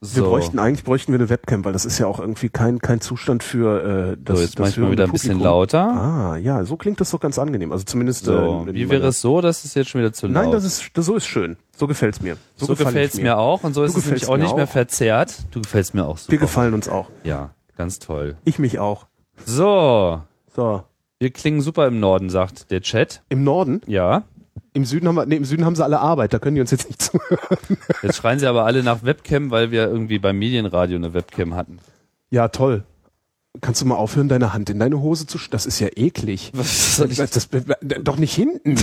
[0.00, 0.16] So.
[0.22, 3.00] Wir bräuchten eigentlich bräuchten wir eine Webcam, weil das ist ja auch irgendwie kein kein
[3.00, 4.36] Zustand für äh, das.
[4.36, 5.80] so, jetzt das mach ich mal hörende wieder ein bisschen lauter.
[5.88, 7.72] Ah, ja, so klingt das doch ganz angenehm.
[7.72, 8.24] Also zumindest.
[8.26, 10.34] So, äh, wie wäre es so, dass es jetzt schon wieder zu laut?
[10.44, 11.56] Nein, das ist das, so ist schön.
[11.76, 12.36] So gefällt's mir.
[12.54, 13.38] so gefall gefällt's ich mir.
[13.38, 15.34] auch und so Du ist es nämlich auch mir nicht mehr verzerrt.
[15.50, 16.30] Du gefällst mir auch super.
[16.30, 17.10] Wir gefallen uns auch.
[17.24, 18.36] Ja, ganz toll.
[18.44, 19.06] Ich mich auch.
[19.46, 20.20] So,
[20.54, 20.84] So.
[21.18, 23.22] wir klingen super im Norden, sagt der Chat.
[23.30, 24.22] Im Norden, Ja.
[24.78, 26.70] Im Süden haben wir, nee, im Süden haben sie alle Arbeit, da können die uns
[26.70, 27.58] jetzt nicht zuhören.
[28.02, 31.78] Jetzt schreien sie aber alle nach Webcam, weil wir irgendwie beim Medienradio eine Webcam hatten.
[32.30, 32.84] Ja, toll.
[33.60, 36.52] Kannst du mal aufhören, deine Hand in deine Hose zu Das ist ja eklig.
[36.54, 37.16] Was soll ich?
[37.16, 37.48] Das, das,
[38.02, 38.76] doch nicht hinten.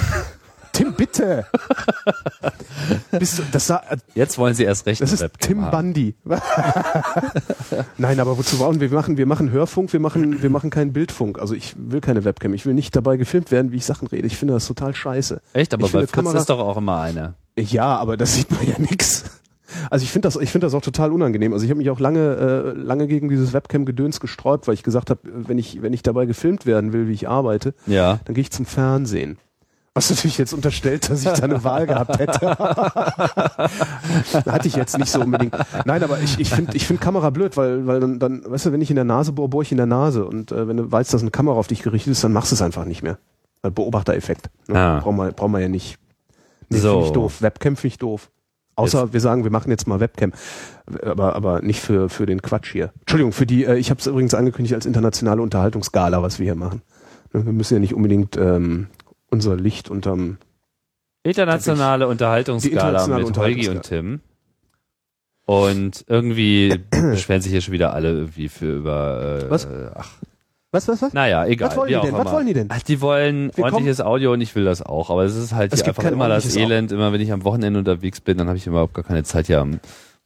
[0.75, 1.45] Tim, bitte.
[3.17, 3.81] Bist du, das, sah,
[4.13, 5.71] Jetzt wollen sie erst recht das ist Tim haben.
[5.93, 6.15] Bundy.
[7.97, 8.89] Nein, aber wozu brauchen wir?
[8.91, 11.39] Machen, wir machen Hörfunk, wir machen, wir machen keinen Bildfunk.
[11.39, 12.53] Also ich will keine Webcam.
[12.53, 14.27] Ich will nicht dabei gefilmt werden, wie ich Sachen rede.
[14.27, 15.41] Ich finde das total scheiße.
[15.53, 17.35] Echt, aber Ich bei Fritz Kamera- ist doch auch immer eine.
[17.57, 19.23] Ja, aber das sieht man ja nix.
[19.89, 21.51] Also ich finde das, ich finde das auch total unangenehm.
[21.53, 22.19] Also ich habe mich auch lange,
[22.75, 26.25] äh, lange gegen dieses Webcam-Gedöns gesträubt, weil ich gesagt habe, wenn ich, wenn ich dabei
[26.25, 28.19] gefilmt werden will, wie ich arbeite, Ja.
[28.25, 29.37] dann gehe ich zum Fernsehen.
[29.97, 32.49] Was natürlich jetzt unterstellt, dass ich da eine Wahl gehabt hätte.
[34.51, 35.55] Hatte ich jetzt nicht so unbedingt.
[35.85, 38.71] Nein, aber ich, ich finde ich find Kamera blöd, weil, weil dann, dann, weißt du,
[38.73, 40.25] wenn ich in der Nase bohre, bohre ich in der Nase.
[40.25, 42.55] Und äh, wenn du weißt, dass eine Kamera auf dich gerichtet ist, dann machst du
[42.55, 43.17] es einfach nicht mehr.
[43.61, 44.49] Weil Beobachtereffekt.
[44.67, 44.77] Ne?
[44.77, 44.99] Ah.
[44.99, 45.97] Brauchen wir, brauchen wir ja nicht.
[46.67, 46.91] Nee, So.
[46.91, 47.41] finde ich doof.
[47.41, 48.29] Webcam finde ich doof.
[48.75, 50.33] Außer wir sagen, wir machen jetzt mal Webcam.
[51.05, 52.91] Aber, aber nicht für, für den Quatsch hier.
[52.99, 56.55] Entschuldigung, für die, äh, ich habe es übrigens angekündigt als internationale Unterhaltungsgala, was wir hier
[56.55, 56.81] machen.
[57.31, 58.87] Ne, Wir müssen ja nicht unbedingt ähm,
[59.35, 60.37] unser Licht unterm
[61.23, 63.83] Internationale Unterhaltungsskala mit Holgi und.
[63.83, 64.21] Tim.
[65.45, 69.67] Und irgendwie beschweren sich hier schon wieder alle irgendwie für über äh, Was?
[69.93, 70.09] ach,
[70.71, 71.13] Was, was, was?
[71.13, 71.69] naja, egal.
[71.69, 72.13] Was wollen die denn?
[72.13, 72.67] Was wollen die denn?
[72.71, 75.73] Ach, die wollen Wir ordentliches Audio und ich will das auch, aber es ist halt
[75.73, 78.57] Es hier einfach immer das Elend, immer wenn ich am Wochenende unterwegs bin, dann habe
[78.57, 79.79] ich überhaupt gar keine Zeit hier am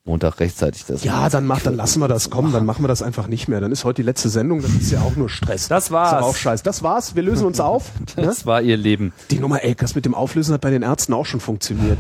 [0.10, 1.04] Montag rechtzeitig das.
[1.04, 3.62] Ja, dann mach, dann lassen wir das kommen, dann machen wir das einfach nicht mehr.
[3.62, 5.68] Dann ist heute die letzte Sendung, das ist ja auch nur Stress.
[5.68, 6.14] Das war's.
[6.14, 6.64] aber auch scheiße.
[6.64, 7.92] Das war's, wir lösen uns auf.
[8.18, 8.24] ne?
[8.24, 9.14] Das war ihr Leben.
[9.30, 12.00] Die Nummer, ey, das mit dem Auflösen hat bei den Ärzten auch schon funktioniert.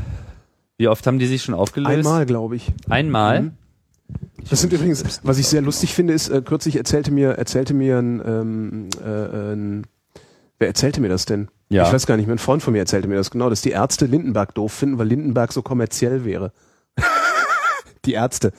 [0.77, 1.91] Wie oft haben die sich schon aufgelöst?
[1.91, 2.71] Einmal, glaube ich.
[2.89, 3.41] Einmal?
[3.43, 3.51] Mhm.
[4.49, 7.99] Das sind übrigens, was ich sehr lustig finde, ist, äh, kürzlich erzählte mir, erzählte mir
[7.99, 9.83] ein, ähm, äh, ein,
[10.57, 11.49] wer erzählte mir das denn?
[11.69, 11.85] Ja.
[11.85, 13.69] Ich weiß gar nicht mehr, ein Freund von mir erzählte mir das genau, dass die
[13.69, 16.51] Ärzte Lindenberg doof finden, weil Lindenberg so kommerziell wäre.
[18.05, 18.51] Die Ärzte.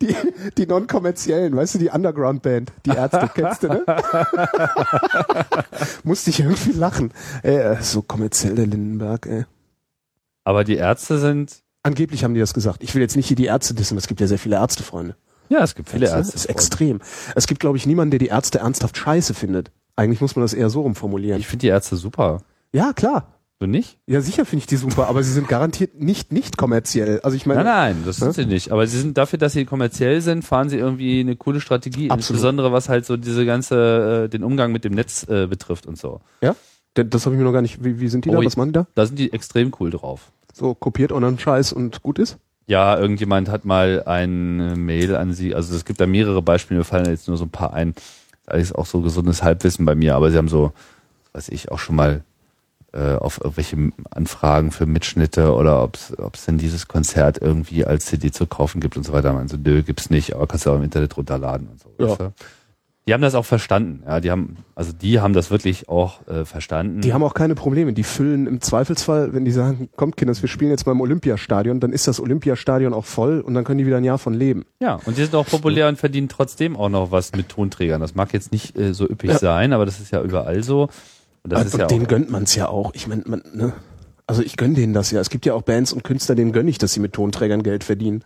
[0.00, 0.14] die,
[0.56, 3.84] die non-kommerziellen, weißt du, die Underground-Band, die Ärzte, kennst du, ne?
[6.04, 7.12] Musste ich irgendwie lachen.
[7.42, 9.44] Ey, äh, so kommerziell der Lindenberg, ey.
[10.44, 12.82] Aber die Ärzte sind, Angeblich haben die das gesagt.
[12.82, 15.16] Ich will jetzt nicht hier die Ärzte dissen, es gibt ja sehr viele Ärztefreunde.
[15.50, 16.34] ja, es gibt viele Das Ärzte.
[16.36, 17.02] ist extrem.
[17.34, 19.70] Es gibt, glaube ich, niemanden, der die Ärzte ernsthaft scheiße findet.
[19.94, 21.38] Eigentlich muss man das eher so rumformulieren.
[21.40, 22.40] Ich finde die Ärzte super.
[22.72, 23.33] Ja, klar.
[23.64, 23.98] Du nicht?
[24.06, 27.20] Ja, sicher finde ich die super, aber sie sind garantiert nicht nicht kommerziell.
[27.22, 28.42] Also ich meine, Nein, nein, das sind Hä?
[28.42, 28.72] sie nicht.
[28.72, 32.10] Aber sie sind dafür, dass sie kommerziell sind, fahren sie irgendwie eine coole Strategie.
[32.10, 32.18] Absolut.
[32.36, 35.96] Insbesondere was halt so diese ganze, äh, den Umgang mit dem Netz äh, betrifft und
[35.98, 36.20] so.
[36.42, 36.54] ja,
[36.94, 37.82] das habe ich mir noch gar nicht.
[37.82, 38.44] Wie, wie sind die Oh, da?
[38.44, 38.86] Was machen die da?
[38.94, 40.30] Da sind die extrem cool drauf.
[40.52, 42.36] So kopiert und dann Scheiß und gut ist?
[42.66, 46.84] Ja, irgendjemand hat mal eine Mail an sie, also es gibt da mehrere Beispiele, mir
[46.84, 47.94] fallen jetzt nur so ein paar ein.
[48.46, 50.72] Das ist auch so gesundes Halbwissen bei mir, aber sie haben so,
[51.32, 52.22] weiß ich, auch schon mal
[52.94, 53.76] äh, auf irgendwelche
[54.10, 55.96] Anfragen für Mitschnitte oder ob
[56.34, 59.36] es denn dieses Konzert irgendwie als CD zu kaufen gibt und so weiter.
[59.36, 61.88] Also nö, gibt's nicht, aber kannst du auch im Internet runterladen und so.
[61.98, 62.08] Ja.
[62.10, 62.32] weißt du?
[63.06, 66.46] Die haben das auch verstanden, ja, die haben, also die haben das wirklich auch äh,
[66.46, 67.02] verstanden.
[67.02, 67.92] Die haben auch keine Probleme.
[67.92, 71.80] Die füllen im Zweifelsfall, wenn die sagen, kommt Kinders, wir spielen jetzt mal im Olympiastadion,
[71.80, 74.64] dann ist das Olympiastadion auch voll und dann können die wieder ein Jahr von leben.
[74.80, 78.00] Ja, und die sind auch populär und verdienen trotzdem auch noch was mit Tonträgern.
[78.00, 79.38] Das mag jetzt nicht äh, so üppig Ja.
[79.38, 80.88] sein, aber das ist ja überall so.
[81.48, 82.92] Ist ja denen gönnt man es ja auch.
[82.94, 83.74] Ich meine, man, ne?
[84.26, 85.20] Also ich gönn denen das ja.
[85.20, 87.84] Es gibt ja auch Bands und Künstler, denen gönn ich, dass sie mit Tonträgern Geld
[87.84, 88.24] verdienen.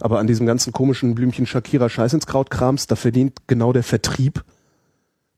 [0.00, 3.82] Aber an diesem ganzen komischen Blümchen Shakira Scheiß ins Kraut krams, da verdient genau der
[3.82, 4.44] Vertrieb.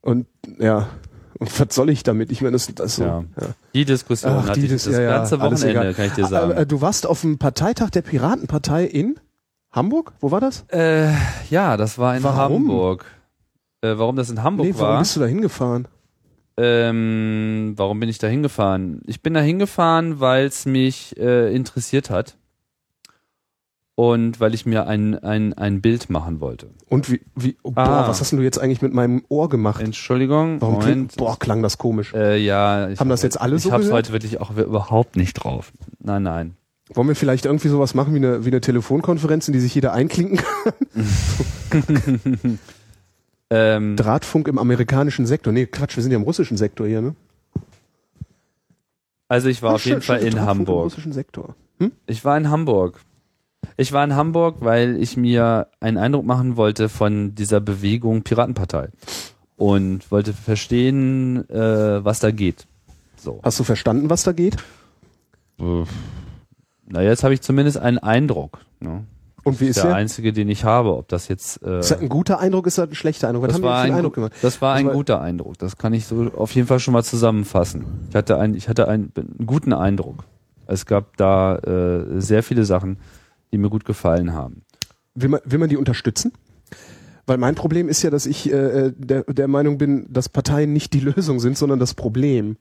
[0.00, 0.26] Und
[0.58, 0.88] ja,
[1.40, 2.30] und was soll ich damit?
[2.30, 3.04] Ich meine, das, das so.
[3.04, 3.24] Ja.
[3.40, 3.46] Ja.
[3.74, 6.52] die Diskussion Ach, die das ja, ja, ganze alles Wochenende, kann ich dir sagen.
[6.52, 9.18] Äh, äh, du warst auf dem Parteitag der Piratenpartei in
[9.72, 10.12] Hamburg?
[10.20, 10.64] Wo war das?
[10.68, 11.12] Äh,
[11.48, 12.62] ja, das war in Warum?
[12.62, 13.06] Hamburg.
[13.82, 14.98] Äh, warum das in Hamburg nee, warum war?
[14.98, 15.88] bist du da hingefahren?
[16.62, 19.00] Ähm, warum bin ich da hingefahren?
[19.06, 22.36] Ich bin da hingefahren, weil es mich äh, interessiert hat.
[23.94, 26.68] Und weil ich mir ein, ein, ein Bild machen wollte.
[26.88, 28.08] Und wie, wie oh, boah, Ah.
[28.08, 29.82] was hast denn du jetzt eigentlich mit meinem Ohr gemacht?
[29.82, 32.14] Entschuldigung, Warum klingt, boah, klang das komisch.
[32.14, 34.04] Äh, ja, ich Haben das hab- jetzt alle ich so hab's gehört?
[34.06, 35.72] heute wirklich auch überhaupt nicht drauf.
[35.98, 36.54] Nein, nein.
[36.94, 39.92] Wollen wir vielleicht irgendwie sowas machen wie eine, wie eine Telefonkonferenz, in die sich jeder
[39.92, 40.72] einklinken kann?
[43.50, 45.52] Ähm, Drahtfunk im amerikanischen Sektor.
[45.52, 47.14] Nee, Quatsch, wir sind ja im russischen Sektor hier, ne?
[49.28, 50.84] also ich war Ah, auf jeden Fall in Drahtfunk Im Hamburg.
[50.84, 51.54] russischen Sektor.
[52.06, 53.00] Ich war in Hamburg.
[53.76, 58.88] Ich war in Hamburg, weil ich mir einen Eindruck machen wollte von dieser Bewegung Piratenpartei
[59.56, 62.66] und wollte verstehen, äh, was da geht.
[63.16, 63.40] So.
[63.42, 64.56] Hast du verstanden, was da geht?
[65.58, 65.84] Äh,
[66.86, 68.58] Na, jetzt habe ich zumindest einen Eindruck.
[68.80, 69.04] Ne?
[69.44, 69.94] Und wie ist der der?
[69.94, 70.96] einzige, den ich habe.
[70.96, 73.44] Ob das jetzt äh, Ist das ein guter Eindruck, ist das ein schlechter Eindruck?
[73.48, 74.32] Was das war, für einen ein, Eindruck gemacht?
[74.42, 75.58] das war ein Also, guter Eindruck.
[75.58, 77.84] Das kann ich so auf jeden Fall schon mal zusammenfassen.
[78.10, 80.24] Ich hatte ein, ich hatte einen, einen guten Eindruck.
[80.66, 82.98] Es gab da äh, sehr viele Sachen,
[83.52, 84.62] die mir gut gefallen haben.
[85.14, 86.32] Will man, will man die unterstützen?
[87.26, 90.92] Weil mein Problem ist ja, dass ich äh, der, der Meinung bin, dass Parteien nicht
[90.94, 92.56] die Lösung sind, sondern das Problem.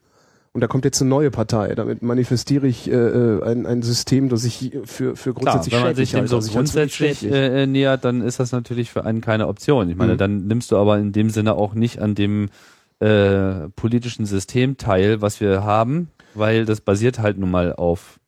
[0.52, 1.76] Und da kommt jetzt eine neue Partei.
[1.76, 5.82] Damit manifestiere ich äh, äh, ein, ein System, das ich für, für Klar, grundsätzlich wenn
[5.84, 9.22] man sich dem so Also wirklich grundsätzlich äh, nähert, dann ist das natürlich für einen
[9.22, 9.90] keine Option.
[9.90, 10.18] Ich meine, Mhm.
[10.18, 12.50] dann nimmst du aber in dem Sinne auch nicht an dem
[13.00, 18.20] äh, politischen System teil, was wir haben, weil das basiert halt nun mal auf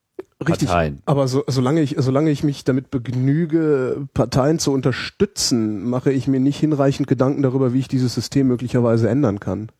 [0.47, 0.69] Richtig.
[0.69, 1.01] Parteien.
[1.05, 6.39] Aber so, solange ich, solange ich mich damit begnüge, Parteien zu unterstützen, mache ich mir
[6.39, 9.71] nicht hinreichend Gedanken darüber, wie ich dieses System möglicherweise ändern kann.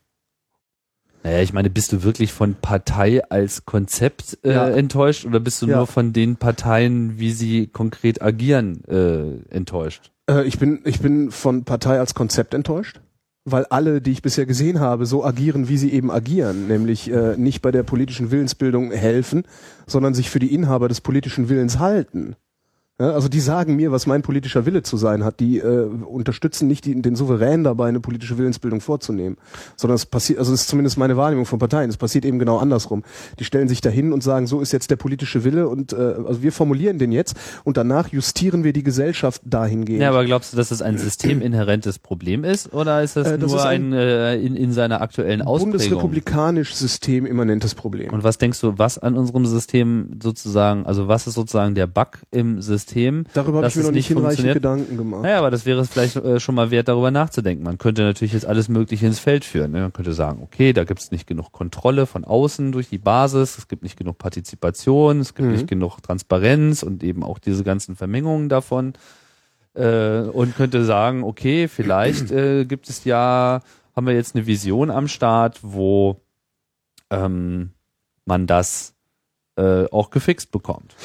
[1.24, 4.70] Naja, ich meine, bist du wirklich von Partei als Konzept äh, Ja.
[4.70, 5.78] enttäuscht oder bist du Ja.
[5.78, 10.12] nur von den Parteien, wie sie konkret agieren, äh, enttäuscht?
[10.30, 13.02] Äh, ich bin, ich bin von Partei als Konzept enttäuscht,
[13.46, 17.38] weil alle, die ich bisher gesehen habe, so agieren, wie sie eben agieren, nämlich äh,
[17.38, 19.44] nicht bei der politischen Willensbildung helfen,
[19.86, 22.36] sondern sich für die Inhaber des politischen Willens halten.
[23.02, 25.40] Ja, also die sagen mir, was mein politischer Wille zu sein hat.
[25.40, 29.38] Die äh, unterstützen nicht die, den Souverän dabei, eine politische Willensbildung vorzunehmen,
[29.76, 31.90] sondern es passiert, also es ist zumindest meine Wahrnehmung von Parteien.
[31.90, 33.04] Es passiert eben genau andersrum.
[33.40, 36.44] Die stellen sich dahin und sagen, so ist jetzt der politische Wille und äh, also
[36.44, 40.04] wir formulieren den jetzt und danach justieren wir die Gesellschaft dahingehend.
[40.04, 43.50] Ja, aber glaubst du, dass das ein systeminhärentes Problem ist oder ist das, Äh, das
[43.50, 45.72] nur ist ein, ein äh, in, in seiner aktuellen Ausprägung?
[45.72, 48.14] bundesrepublikanisch System immanentes Problem.
[48.14, 52.20] Und was denkst du, was an unserem System sozusagen, also was ist sozusagen der Bug
[52.30, 52.91] im System?
[53.34, 54.54] Darüber habe ich mir noch nicht hinreichend?
[54.54, 55.24] Gedanken gemacht.
[55.24, 57.64] Naja, aber das wäre es vielleicht äh, schon mal wert, darüber nachzudenken.
[57.64, 59.72] Man könnte natürlich jetzt alles Mögliche ins Feld führen.
[59.72, 59.82] Ne?
[59.82, 63.58] Man könnte sagen, okay, da gibt es nicht genug Kontrolle von außen durch die Basis,
[63.58, 65.54] es gibt nicht genug Partizipation, es gibt Mhm.
[65.54, 68.94] nicht genug Transparenz und eben auch diese ganzen Vermengungen davon.
[69.74, 73.62] Äh, und könnte sagen, okay, vielleicht äh, gibt es ja,
[73.96, 76.20] haben wir jetzt eine Vision am Start, wo
[77.10, 77.72] ähm,
[78.26, 78.96] man das
[79.56, 80.96] äh, auch gefixt bekommt.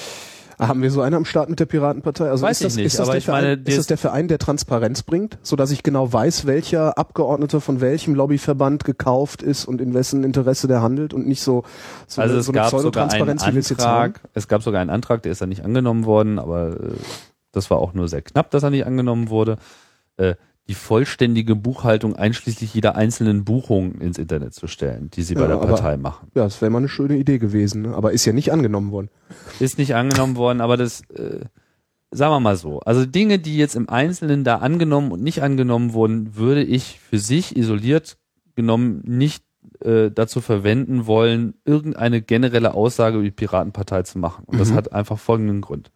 [0.58, 2.30] Haben wir so einen am Start mit der Piratenpartei?
[2.30, 3.86] Also Weiß ist das, ich nicht, ist das aber der ich Verein, meine, ist das
[3.86, 8.84] der Verein, der Transparenz bringt, so dass ich genau weiß, welcher Abgeordneter von welchem Lobbyverband
[8.84, 11.64] gekauft ist und in wessen Interesse der handelt und nicht so,
[12.06, 13.80] so also eine, es so gab sogar einen es jetzt?
[13.80, 16.94] Antrag, es gab sogar einen Antrag, der ist dann nicht angenommen worden, aber äh,
[17.52, 19.56] das war auch nur sehr knapp, dass er nicht angenommen wurde.
[20.16, 20.36] Äh,
[20.68, 25.46] die vollständige Buchhaltung einschließlich jeder einzelnen Buchung ins Internet zu stellen, die sie Ja, bei
[25.46, 26.28] der aber- Partei machen.
[26.34, 27.94] Ja, das wäre mal eine schöne Idee gewesen, ne?
[27.94, 29.08] aber ist ja nicht angenommen worden.
[29.60, 31.44] Ist nicht angenommen worden, aber das, äh,
[32.10, 35.92] sagen wir mal so, also Dinge, die jetzt im Einzelnen da angenommen und nicht angenommen
[35.92, 38.16] wurden, würde ich für sich isoliert
[38.56, 39.44] genommen nicht
[39.84, 44.44] äh, dazu verwenden wollen, irgendeine generelle Aussage über die Piratenpartei zu machen.
[44.46, 44.74] Und das Mhm.
[44.76, 45.90] hat einfach folgenden Grund.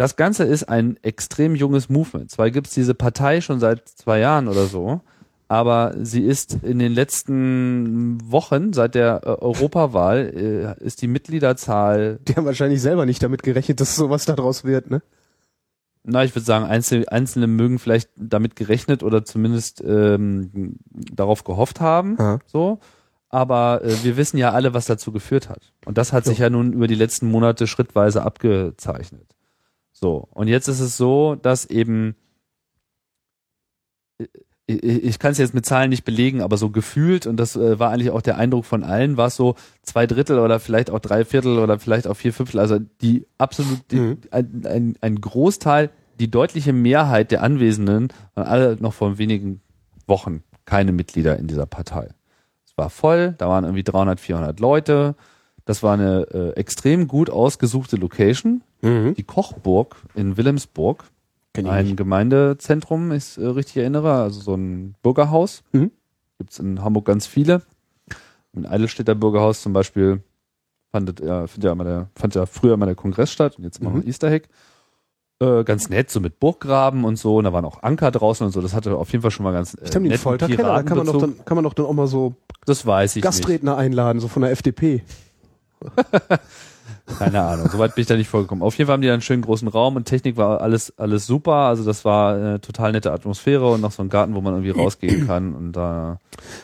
[0.00, 2.30] Das Ganze ist ein extrem junges Movement.
[2.30, 5.02] Zwar gibt's diese Partei schon seit zwei Jahren oder so,
[5.46, 12.18] aber sie ist in den letzten Wochen, seit der äh, Europawahl, äh, ist die Mitgliederzahl
[12.26, 15.02] Die haben wahrscheinlich selber nicht damit gerechnet, dass sowas daraus wird, ne?
[16.02, 21.82] na, ich würde sagen, Einzel Einzelne mögen vielleicht damit gerechnet oder zumindest ähm, darauf gehofft
[21.82, 22.16] haben.
[22.18, 22.38] Ja.
[22.46, 22.78] So.
[23.28, 25.74] Aber äh, wir wissen ja alle, was dazu geführt hat.
[25.84, 29.36] Und das hat sich ja nun über die letzten Monate schrittweise abgezeichnet.
[29.92, 30.28] So.
[30.32, 32.16] Und jetzt ist es so, dass eben
[34.18, 34.26] äh,
[34.66, 37.78] ich, ich kann es jetzt mit Zahlen nicht belegen, aber so gefühlt, und das äh,
[37.78, 41.00] war eigentlich auch der Eindruck von allen, war es so zwei Drittel oder vielleicht auch
[41.00, 44.18] drei Viertel oder vielleicht auch vier Fünftel, also die absolut, die, Mhm.
[44.30, 49.60] ein, ein, ein Großteil, die deutliche Mehrheit der Anwesenden waren alle noch vor wenigen
[50.06, 52.10] Wochen keine Mitglieder in dieser Partei.
[52.64, 55.16] Es war voll, da waren irgendwie 300, 400 Leute.
[55.70, 59.14] Das war eine äh, extrem gut ausgesuchte Location, Mhm.
[59.14, 61.04] die Kochburg in Wilhelmsburg
[61.56, 61.96] ein nicht.
[61.96, 65.62] Gemeindezentrum, ich äh, richtig erinnere, also so ein Bürgerhaus.
[65.70, 65.92] Mhm.
[66.38, 67.62] Gibt's in Hamburg ganz viele.
[68.52, 70.24] Im Eidelstädter Bürgerhaus zum Beispiel
[70.90, 73.98] fand ja, ja, immer der, fand ja früher immer der Kongress statt und jetzt machen
[73.98, 74.00] Mhm.
[74.02, 74.48] wir Easter Egg.
[75.40, 77.36] Äh, ganz nett, so mit Burggraben und so.
[77.36, 78.60] Und da waren auch Anker draußen und so.
[78.60, 79.74] Das hatte auf jeden Fall schon mal ganz.
[79.74, 81.92] Äh, Ich einen netten Folterkeller, da kann man, doch dann, kann man doch dann auch
[81.92, 82.34] mal so
[82.66, 83.22] Das weiß ich nicht.
[83.24, 85.04] Gastredner einladen, so von der FDP.
[87.18, 88.62] Keine Ahnung, soweit bin ich da nicht vorgekommen.
[88.62, 91.26] Auf jeden Fall haben die dann einen schönen großen Raum und Technik war alles alles
[91.26, 91.52] super.
[91.54, 94.70] Also das war eine total nette Atmosphäre und noch so ein Garten, wo man irgendwie
[94.70, 96.18] rausgehen kann und da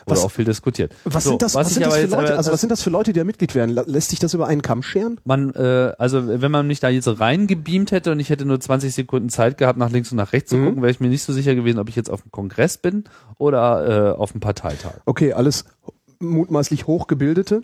[0.05, 0.93] wurde Was- auch viel diskutiert.
[1.03, 2.37] Was So, sind das, was sind das für jetzt Leute?
[2.37, 3.75] Also was sind das für Leute, die da Mitglied werden?
[3.87, 5.19] Lässt sich das über einen Kamm scheren?
[5.25, 8.93] man, äh, also wenn man mich da jetzt reingebeamt hätte und ich hätte nur 20
[8.93, 10.65] Sekunden Zeit gehabt, nach links und nach rechts zu Mhm.
[10.65, 13.03] gucken, wäre ich mir nicht so sicher gewesen, ob ich jetzt auf dem Kongress bin
[13.37, 14.93] oder äh, auf dem Parteitag.
[15.05, 15.65] Okay, alles
[16.19, 17.61] mutmaßlich hochgebildete.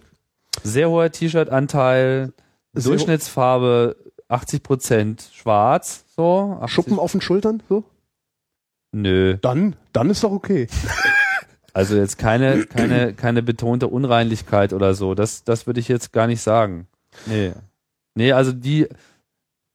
[0.62, 2.33] Sehr hoher T-Shirt-Anteil,
[2.74, 3.95] Durchschnittsfarbe
[4.27, 6.57] 80 Prozent schwarz, so.
[6.62, 7.83] 80 Schuppen auf den Schultern, so?
[8.91, 10.67] Nö, Dann, dann ist doch okay.
[11.74, 15.15] also jetzt keine, keine, keine betonte Unreinlichkeit oder so.
[15.15, 16.88] Das, das würde ich jetzt gar nicht sagen.
[17.25, 17.53] Nee.
[18.15, 18.88] Nee, also die,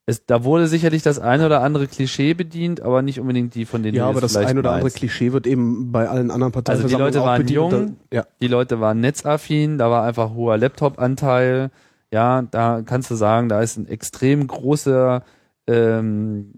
[0.09, 3.83] es, da wurde sicherlich das eine oder andere Klischee bedient, aber nicht unbedingt die, von
[3.83, 4.97] denen Ja, du aber jetzt das ein oder andere meinst.
[4.97, 7.71] Klischee wird eben bei allen anderen Also die Leute waren jung.
[8.09, 8.27] Da, ja.
[8.41, 11.71] Die Leute waren netzaffin, da war einfach hoher Laptop-Anteil.
[12.11, 15.25] Ja, da kannst du sagen, da ist ein extrem großer,
[15.67, 16.53] ähm,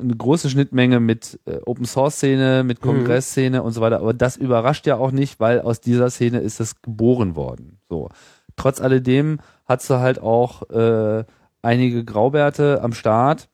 [0.00, 2.88] eine große Schnittmenge mit äh, Open Source Szene, mit Mhm.
[2.88, 4.00] Kongress-Szene und so weiter.
[4.00, 7.78] Aber das überrascht ja auch nicht, weil aus dieser Szene ist es geboren worden.
[7.88, 8.08] So.
[8.56, 11.24] Trotz alledem hast du halt auch äh,
[11.62, 13.48] einige Graubärte am Start.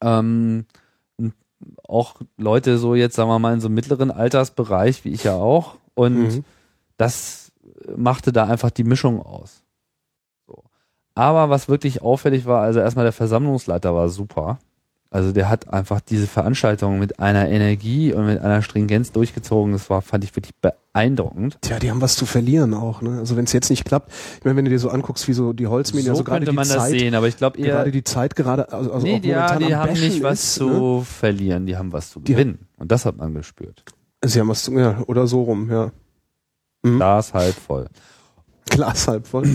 [0.00, 0.66] Ähm,
[1.88, 5.34] auch Leute so jetzt, sagen wir mal, in so einem mittleren Altersbereich, wie ich ja
[5.34, 5.76] auch.
[5.94, 6.44] Und Mhm.
[6.96, 7.52] das
[7.96, 9.62] machte da einfach die Mischung aus.
[10.46, 10.62] So.
[11.14, 14.58] Aber was wirklich auffällig war, also erstmal der Versammlungsleiter war super.
[15.14, 19.72] Also der hat einfach diese Veranstaltung mit einer Energie und mit einer Stringenz durchgezogen.
[19.72, 21.56] Das war, fand ich wirklich beeindruckend.
[21.60, 23.00] Tja, die haben was zu verlieren auch.
[23.00, 23.20] Ne?
[23.20, 25.52] Also wenn es jetzt nicht klappt, ich meine, wenn du dir so anguckst, wie so
[25.52, 27.76] die Holzmedien, so also gerade könnte die man das Zeit, sehen, aber ich glaube eher,
[27.76, 30.54] gerade die Zeit gerade, also, also nee, auch die, momentan die haben nicht was ist,
[30.54, 31.04] zu Ne?
[31.04, 32.66] verlieren, die haben was zu gewinnen.
[32.76, 33.84] Und das hat man gespürt.
[34.24, 35.92] Sie haben was zu, ja, oder so rum, ja.
[36.82, 36.96] Mhm.
[36.96, 37.86] Glas halb voll.
[38.68, 39.48] Glas halb voll.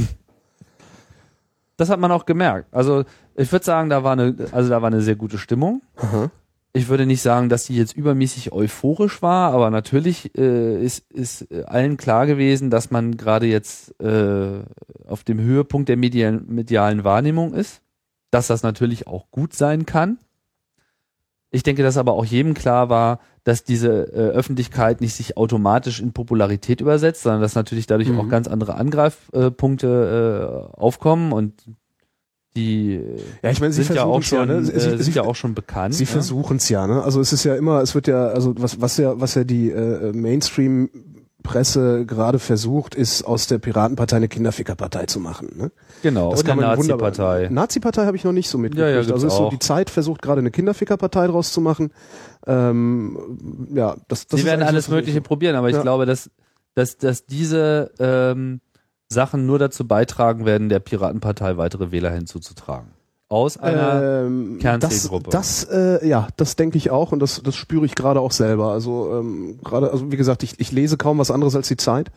[1.76, 2.74] Das hat man auch gemerkt.
[2.74, 3.04] Also
[3.40, 5.82] ich würde sagen, da war eine, also da war eine sehr gute Stimmung.
[5.98, 6.30] Aha.
[6.72, 11.52] Ich würde nicht sagen, dass die jetzt übermäßig euphorisch war, aber natürlich äh, ist, ist
[11.66, 14.60] allen klar gewesen, dass man gerade jetzt äh,
[15.08, 17.82] auf dem Höhepunkt der medialen, medialen Wahrnehmung ist,
[18.30, 20.20] dass das natürlich auch gut sein kann.
[21.50, 26.00] Ich denke, dass aber auch jedem klar war, dass diese äh, Öffentlichkeit nicht sich automatisch
[26.00, 28.20] in Popularität übersetzt, sondern dass natürlich dadurch Mhm.
[28.20, 31.54] auch ganz andere Angreifpunkte äh, aufkommen und
[32.56, 34.54] die äh, Ja, ich meine, sie sind ja auch schon, ja, ne?
[34.60, 35.94] äh, Sie, sind sie, ja auch schon bekannt.
[35.96, 36.08] sie ne?
[36.08, 37.04] versuchen es ja, ne?
[37.04, 39.70] Also es ist ja immer, es wird ja, also was, was ja, was ja die
[39.72, 40.90] äh, Mainstream
[41.42, 45.50] Presse gerade versucht, ist aus der Piratenpartei eine Kinderfickerpartei zu machen.
[45.58, 45.72] Ne?
[46.04, 47.48] Genau, Das und eine kann Nazi-Partei.
[47.50, 48.90] Nazi-Partei habe ich noch nicht so mitgekriegt.
[48.90, 49.50] Ja, ja, also ist so, auch.
[49.50, 51.92] die Zeit versucht gerade eine Kinderfickerpartei draus zu machen.
[52.46, 55.24] Ähm, ja, das, das Sie werden alles so Mögliche so.
[55.24, 55.82] probieren, aber ich Ja.
[55.82, 56.30] glaube, dass,
[56.76, 58.60] dass, dass diese ähm,
[59.12, 62.92] Sachen nur dazu beitragen werden, der Piratenpartei weitere Wähler hinzuzutragen.
[63.28, 65.30] Aus einer ähm, Kernzielgruppe.
[65.30, 68.32] Das, das äh, ja, das denke ich auch und das, das spüre ich gerade auch
[68.32, 68.72] selber.
[68.72, 72.12] Also ähm, gerade, also wie gesagt, ich, ich lese kaum was anderes als die Zeit.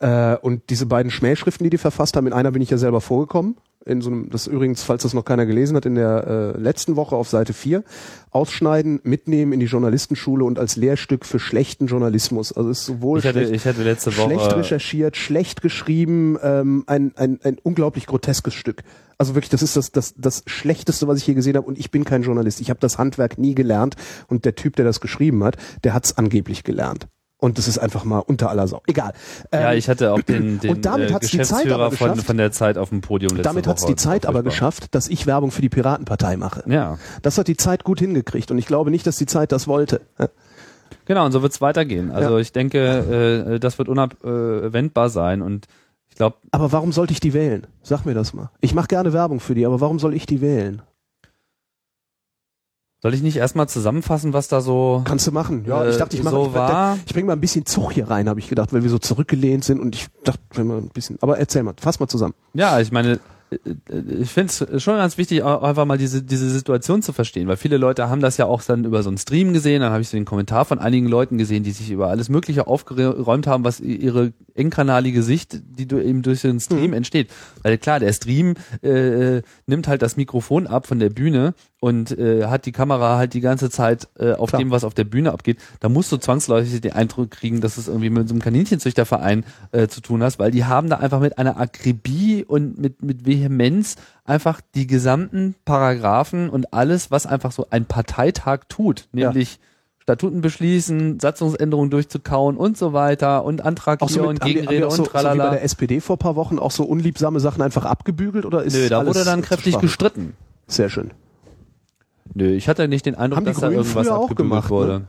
[0.00, 3.00] Äh, und diese beiden Schmähschriften, die die verfasst haben, in einer bin ich ja selber
[3.00, 3.56] vorgekommen.
[3.86, 6.96] In so einem, das übrigens, falls das noch keiner gelesen hat, in der äh, letzten
[6.96, 7.84] Woche auf Seite 4.
[8.30, 12.52] Ausschneiden, mitnehmen in die Journalistenschule und als Lehrstück für schlechten Journalismus.
[12.52, 16.38] Also es ist sowohl ich hatte, schlecht, ich hatte letzte schlecht Woche recherchiert, schlecht geschrieben,
[16.42, 18.84] ähm, ein, ein, ein unglaublich groteskes Stück.
[19.18, 21.66] Also wirklich, das ist das, das, das Schlechteste, was ich hier gesehen habe.
[21.66, 22.62] Und ich bin kein Journalist.
[22.62, 23.96] Ich habe das Handwerk nie gelernt.
[24.28, 27.06] Und der Typ, der das geschrieben hat, der hat es angeblich gelernt.
[27.44, 28.80] Und das ist einfach mal unter aller Sau.
[28.86, 29.12] Egal.
[29.52, 32.08] ja, Ähm, ich hatte auch den, den und damit äh, hat's die Zeit aber von,
[32.12, 32.26] geschafft.
[32.26, 33.92] von der Zeit auf dem Podium letzte damit hat's Woche.
[33.92, 36.62] die Zeit aber geschafft, dass ich Werbung für die Piratenpartei mache.
[36.66, 38.50] Ja, Das hat die Zeit gut hingekriegt.
[38.50, 40.00] Und ich glaube nicht, dass die Zeit das wollte.
[41.04, 42.10] genau, und so wird's weitergehen.
[42.12, 42.38] Also Ja.
[42.40, 42.78] ich denke,
[43.56, 45.66] äh, das wird unabwendbar sein und
[46.08, 47.66] ich glaube, Aber warum sollte ich die wählen?
[47.82, 48.48] Sag mir das mal.
[48.62, 50.80] Ich mache gerne Werbung für die, aber warum soll ich die wählen?
[53.04, 55.66] Soll ich nicht erstmal zusammenfassen, was da so Kannst du machen.
[55.68, 56.98] Ja, äh, ich dachte, ich mache so ich, war?
[57.04, 59.62] ich bringe mal ein bisschen Zug hier rein, habe ich gedacht, weil wir so zurückgelehnt
[59.62, 61.18] sind und ich dachte, wenn wir ein bisschen.
[61.20, 62.32] Aber erzähl mal, fass mal zusammen.
[62.54, 63.20] Ja, ich meine,
[63.50, 63.58] äh,
[64.20, 67.76] ich finde es schon ganz wichtig, einfach mal diese, diese Situation zu verstehen, weil viele
[67.76, 70.16] Leute haben das ja auch dann über so einen Stream gesehen, dann habe ich so
[70.16, 74.32] den Kommentar von einigen Leuten gesehen, die sich über alles Mögliche aufgeräumt haben, was ihre
[74.54, 76.92] engkanalige Sicht, die du eben durch den Stream Mhm.
[76.94, 77.28] entsteht.
[77.62, 81.52] Weil klar, der Stream äh, nimmt halt das Mikrofon ab von der Bühne
[81.84, 84.58] und äh, hat die Kamera halt die ganze Zeit äh, auf Klar.
[84.62, 85.58] dem, was auf der Bühne abgeht.
[85.80, 89.86] Da musst du zwangsläufig den Eindruck kriegen, dass es irgendwie mit so einem Kaninchenzüchterverein äh,
[89.86, 93.96] zu tun hast, weil die haben da einfach mit einer Akribie und mit, mit Vehemenz
[94.24, 99.28] einfach die gesamten Paragraphen und alles, was einfach so ein Parteitag tut, Ja.
[99.28, 99.58] nämlich
[100.00, 104.54] Statuten beschließen, Satzungsänderungen durchzukauen und so weiter und Antrag Auch hier so und mit, die
[104.54, 105.50] Gegenrede auch und so, so wie bei tralala.
[105.50, 108.88] der SPD vor ein paar Wochen auch so unliebsame Sachen einfach abgebügelt oder ist Nö,
[108.88, 110.32] da wurde dann kräftig gestritten.
[110.66, 111.10] Sehr schön.
[112.32, 114.70] Nö, ich hatte nicht den Eindruck, dass da irgendwas abgebügelt gemacht, ne?
[114.70, 115.08] wurde.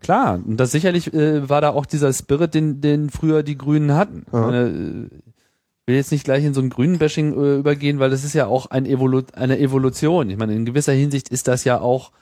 [0.00, 3.94] Klar, und das sicherlich äh, war da auch dieser Spirit, den, den früher die Grünen
[3.94, 4.24] hatten.
[4.32, 4.52] Aha.
[4.52, 8.34] Äh, ich will jetzt nicht gleich in so ein Grünen-Bashing äh, übergehen, weil das ist
[8.34, 10.30] ja auch ein Evolu eine Evolution.
[10.30, 12.12] Ich meine, in gewisser Hinsicht ist das ja auch,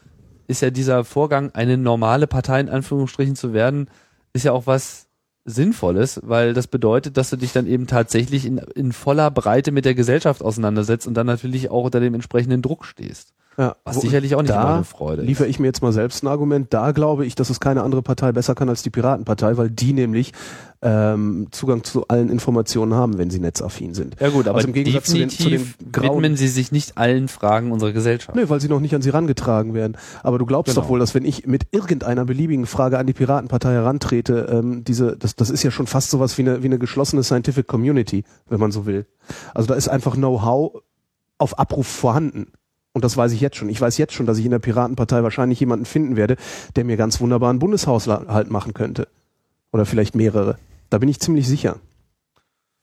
[0.47, 3.91] ist ja dieser Vorgang, eine normale Partei in Anführungsstrichen zu werden,
[4.33, 5.09] ist ja auch was
[5.45, 9.85] Sinnvolles, weil das bedeutet, dass du dich dann eben tatsächlich in, in voller Breite mit
[9.85, 13.33] der Gesellschaft auseinandersetzt und dann natürlich auch unter dem entsprechenden Druck stehst.
[13.59, 15.29] Ja, Was sicherlich auch nicht da immer eine Freude ist.
[15.29, 16.67] liefere ich mir jetzt mal selbst ein Argument.
[16.75, 19.95] Da glaube ich, dass es keine andere Partei besser kann als die Piratenpartei, weil die
[19.95, 20.33] nämlich
[20.83, 24.17] ähm, Zugang zu allen Informationen haben, wenn sie netzaffin sind.
[24.21, 26.99] Ja gut, aber Also im Gegensatz zu den- zu den grauen- widmen sie sich nicht
[26.99, 28.37] allen Fragen unserer Gesellschaft.
[28.37, 29.97] Nö, weil sie noch nicht an sie rangetragen werden.
[30.23, 30.83] Aber du glaubst Genau.
[30.85, 35.17] doch wohl, dass wenn ich mit irgendeiner beliebigen Frage an die Piratenpartei herantrete, ähm, diese,
[35.17, 38.61] das, das ist ja schon fast sowas wie eine, wie eine geschlossene Scientific Community, wenn
[38.61, 39.07] man so will.
[39.55, 40.83] Also da ist einfach Know-how
[41.39, 42.49] auf Abruf vorhanden.
[42.97, 43.69] Und das weiß ich jetzt schon.
[43.69, 46.37] Ich weiß jetzt schon, dass ich in der Piratenpartei wahrscheinlich jemanden finden werde,
[46.77, 49.07] der mir ganz wunderbar einen Bundeshaushalt machen könnte.
[49.71, 50.57] Oder vielleicht mehrere.
[50.89, 51.77] Da bin ich ziemlich sicher.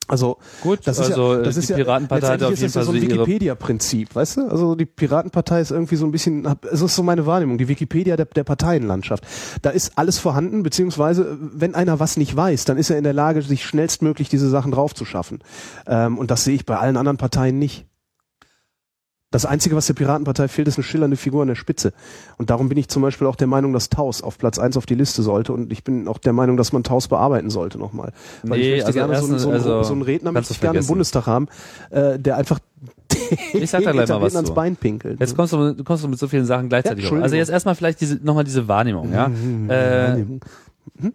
[0.06, 2.60] Also Gut, das ist also ja, das die ist ja, Piratenpartei hat letztendlich auf ist
[2.60, 4.40] jeden das ja Fall so so ein Wikipedia-Prinzip, weißt du?
[4.46, 8.14] Also die Piratenpartei ist irgendwie so ein bisschen, es ist so meine Wahrnehmung, die Wikipedia
[8.14, 9.24] der, der Parteienlandschaft.
[9.62, 13.14] Da ist alles vorhanden, beziehungsweise wenn einer was nicht weiß, dann ist er in der
[13.14, 15.40] Lage, sich schnellstmöglich diese Sachen draufzuschaffen.
[15.88, 17.86] Ähm, und das sehe ich bei allen anderen Parteien nicht.
[19.34, 21.92] Das Einzige, was der Piratenpartei fehlt, ist eine schillernde Figur an der Spitze.
[22.38, 24.86] Und darum bin ich zum Beispiel auch der Meinung, dass Taus auf Platz eins auf
[24.86, 25.52] die Liste sollte.
[25.52, 28.12] Und ich bin auch der Meinung, dass man Taus bearbeiten sollte nochmal.
[28.44, 30.52] Weil Nee, ich möchte also gerne so, einen- so, einen- also so einen Redner möchte
[30.52, 30.86] ich gerne im.
[30.86, 31.48] Bundestag haben,
[31.90, 32.60] äh, der einfach
[33.54, 34.54] Ich sag da gleich mal was ans zu.
[34.54, 35.18] Bein pinkelt.
[35.18, 37.10] Jetzt kommst du, du kommst du mit so vielen Sachen gleichzeitig.
[37.10, 39.26] Ja, also jetzt erstmal vielleicht diese nochmal diese Wahrnehmung, ja.
[39.28, 40.40] Mhm, Äh, Wahrnehmung.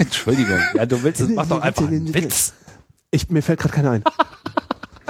[0.00, 0.58] Entschuldigung.
[0.74, 2.52] Ja, du willst es, mach doch einfach einen Witz.
[3.10, 4.02] ich, mir fällt gerade keiner ein.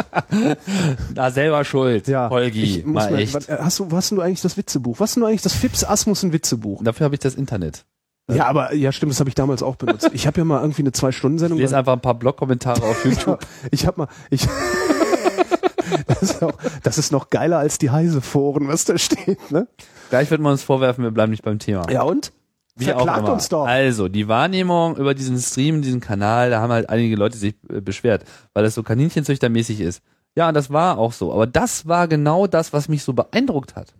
[1.14, 2.08] Da selber schuld.
[2.08, 3.34] Holgi, ich muss mal echt.
[3.34, 5.00] was- äh, Hast du, hast du eigentlich das Witzebuch?
[5.00, 6.82] Was hast du eigentlich das Fips Asmussen Witzebuch?
[6.82, 7.84] Dafür habe ich das Internet.
[8.32, 10.08] Ja, aber ja, stimmt, das habe ich damals auch benutzt.
[10.12, 11.58] Ich habe ja mal irgendwie eine zwei Stunden Ich Sendung.
[11.58, 13.40] lese einfach ein paar Blog-Kommentare auf YouTube.
[13.72, 14.46] Ich habe mal ich
[16.06, 16.52] das, ist auch,
[16.84, 19.66] das ist noch geiler als die Heise Foren, was da steht, ne?
[20.10, 21.90] Gleich wird man uns vorwerfen, wir bleiben nicht beim Thema.
[21.90, 22.32] Ja und?
[22.76, 23.66] Wie Verklagt uns doch.
[23.66, 27.80] Also, die Wahrnehmung über diesen Stream, diesen Kanal, da haben halt einige Leute sich äh,
[27.80, 30.02] beschwert, weil das so Kaninchenzüchtermäßig ist.
[30.36, 31.32] Ja, das war auch so.
[31.32, 33.92] Aber das war genau das, was mich so beeindruckt hat.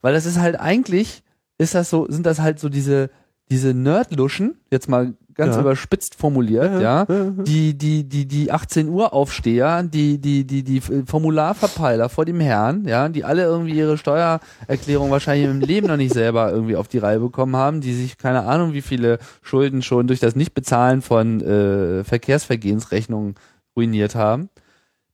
[0.00, 1.22] Weil das ist halt eigentlich,
[1.56, 3.10] ist das so, sind das halt so diese,
[3.50, 5.62] diese Nerdluschen, jetzt mal ganz Ja.
[5.62, 12.08] überspitzt formuliert, ja, die, die, die, die 18 Uhr Aufsteher, die, die, die, die Formularverpeiler
[12.10, 16.50] vor dem Herrn, ja, die alle irgendwie ihre Steuererklärung wahrscheinlich im Leben noch nicht selber
[16.52, 20.20] irgendwie auf die Reihe bekommen haben, die sich keine Ahnung, wie viele Schulden schon durch
[20.20, 23.36] das Nichtbezahlen von äh, Verkehrsvergehensrechnungen
[23.76, 24.50] ruiniert haben.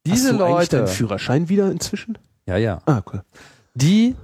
[0.07, 2.19] Diese hast du Leute, deinen Führerschein wieder inzwischen?
[2.47, 3.23] ja, ja, Ah, cool.
[3.75, 4.17] die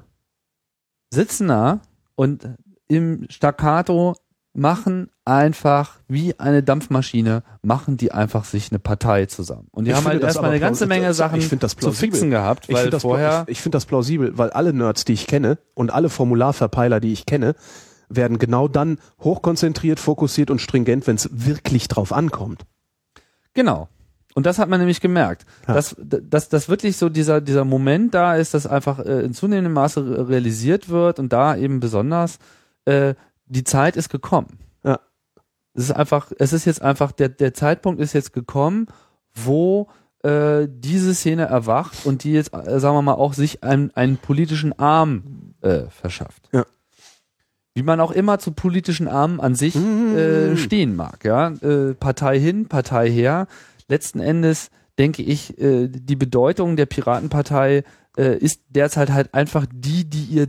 [1.13, 1.81] sitzen da
[2.15, 2.49] und
[2.89, 4.15] im Staccato
[4.53, 9.69] machen einfach wie eine Dampfmaschine, machen die einfach sich eine Partei zusammen.
[9.71, 10.87] Und die Ich haben halt erstmal eine ganze.
[10.87, 11.93] Menge Ich Sachen zu plausibel.
[11.93, 15.05] fixen gehabt, Ich weil finde das, vorher ich, ich finde das plausibel, weil alle Nerds,
[15.05, 17.55] die ich kenne und alle Formularverpeiler, die ich kenne,
[18.09, 22.63] werden genau dann hochkonzentriert, fokussiert und stringent, wenn es wirklich drauf ankommt.
[23.55, 23.89] Genau.
[24.35, 25.75] Und das hat man nämlich gemerkt, Ja.
[25.75, 29.73] dass, dass, dass wirklich so dieser, dieser Moment da ist, dass einfach äh, in zunehmendem
[29.75, 32.39] Maße re- realisiert wird und da eben besonders,
[32.85, 33.15] äh,
[33.51, 34.59] die Zeit ist gekommen.
[34.85, 35.01] Ja.
[35.75, 38.87] Es ist einfach, es ist jetzt einfach, der, der Zeitpunkt ist jetzt gekommen,
[39.35, 39.89] wo
[40.23, 44.17] äh, diese Szene erwacht und die jetzt, äh, sagen wir mal, auch sich einen, einen
[44.17, 46.49] politischen Arm äh, verschafft.
[46.53, 46.65] Ja.
[47.75, 50.17] Wie man auch immer zu politischen Armen an sich Mhm.
[50.17, 51.49] äh, stehen mag, ja.
[51.49, 53.47] Äh, Partei hin, Partei her.
[53.89, 57.85] Letzten Endes denke ich, äh, die Bedeutung der Piratenpartei
[58.17, 60.49] äh, ist derzeit halt einfach die, die ihr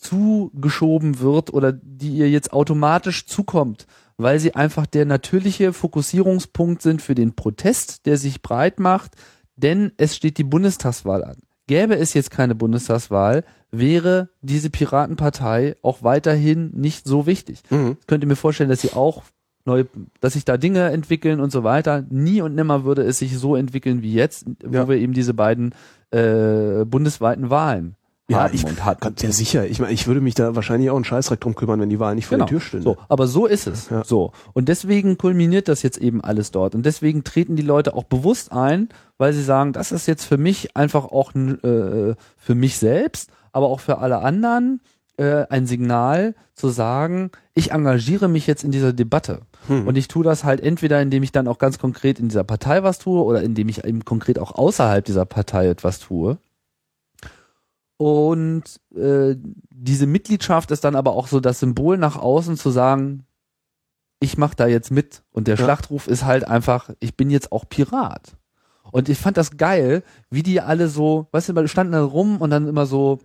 [0.00, 7.02] zugeschoben wird oder die ihr jetzt automatisch zukommt, weil sie einfach der natürliche Fokussierungspunkt sind
[7.02, 9.12] für den Protest, der sich breit macht,
[9.56, 11.36] denn es steht die Bundestagswahl an.
[11.66, 17.60] Gäbe es jetzt keine Bundestagswahl, wäre diese Piratenpartei auch weiterhin nicht so wichtig.
[17.70, 17.96] Mhm.
[18.00, 19.22] Ich könnte mir vorstellen, dass sie auch
[19.66, 19.84] neu,
[20.22, 22.06] dass sich da Dinge entwickeln und so weiter.
[22.08, 24.88] Nie und nimmer würde es sich so entwickeln wie jetzt, wo Ja.
[24.88, 25.74] wir eben diese beiden
[26.10, 27.94] äh, bundesweiten Wahlen
[28.30, 29.14] Ja, ich und hatten.
[29.20, 29.66] Ja sicher.
[29.66, 32.14] Ich meine, ich würde mich da wahrscheinlich auch einen Scheißdreck drum kümmern, wenn die Wahl
[32.14, 32.44] nicht vor Genau.
[32.44, 32.84] der Tür stünde.
[32.84, 33.88] So, aber so ist es.
[33.88, 34.04] Ja.
[34.04, 34.32] So.
[34.52, 36.74] Und deswegen kulminiert das jetzt eben alles dort.
[36.74, 40.36] Und deswegen treten die Leute auch bewusst ein, weil sie sagen, das ist jetzt für
[40.36, 44.82] mich einfach auch äh, für mich selbst, aber auch für alle anderen
[45.16, 49.40] äh, ein Signal zu sagen, ich engagiere mich jetzt in dieser Debatte.
[49.68, 49.86] Hm.
[49.86, 52.82] Und ich tue das halt entweder, indem ich dann auch ganz konkret in dieser Partei
[52.82, 56.36] was tue oder indem ich eben konkret auch außerhalb dieser Partei etwas tue.
[57.98, 58.62] Und
[58.94, 59.36] äh,
[59.70, 63.26] diese Mitgliedschaft ist dann aber auch so das Symbol nach außen zu sagen,
[64.20, 65.22] ich mache da jetzt mit.
[65.32, 65.64] Und der Ja.
[65.64, 68.36] Schlachtruf ist halt einfach, ich bin jetzt auch Pirat.
[68.90, 72.50] Und ich fand das geil, wie die alle so, weißt du, standen da rum und
[72.50, 73.18] dann immer so,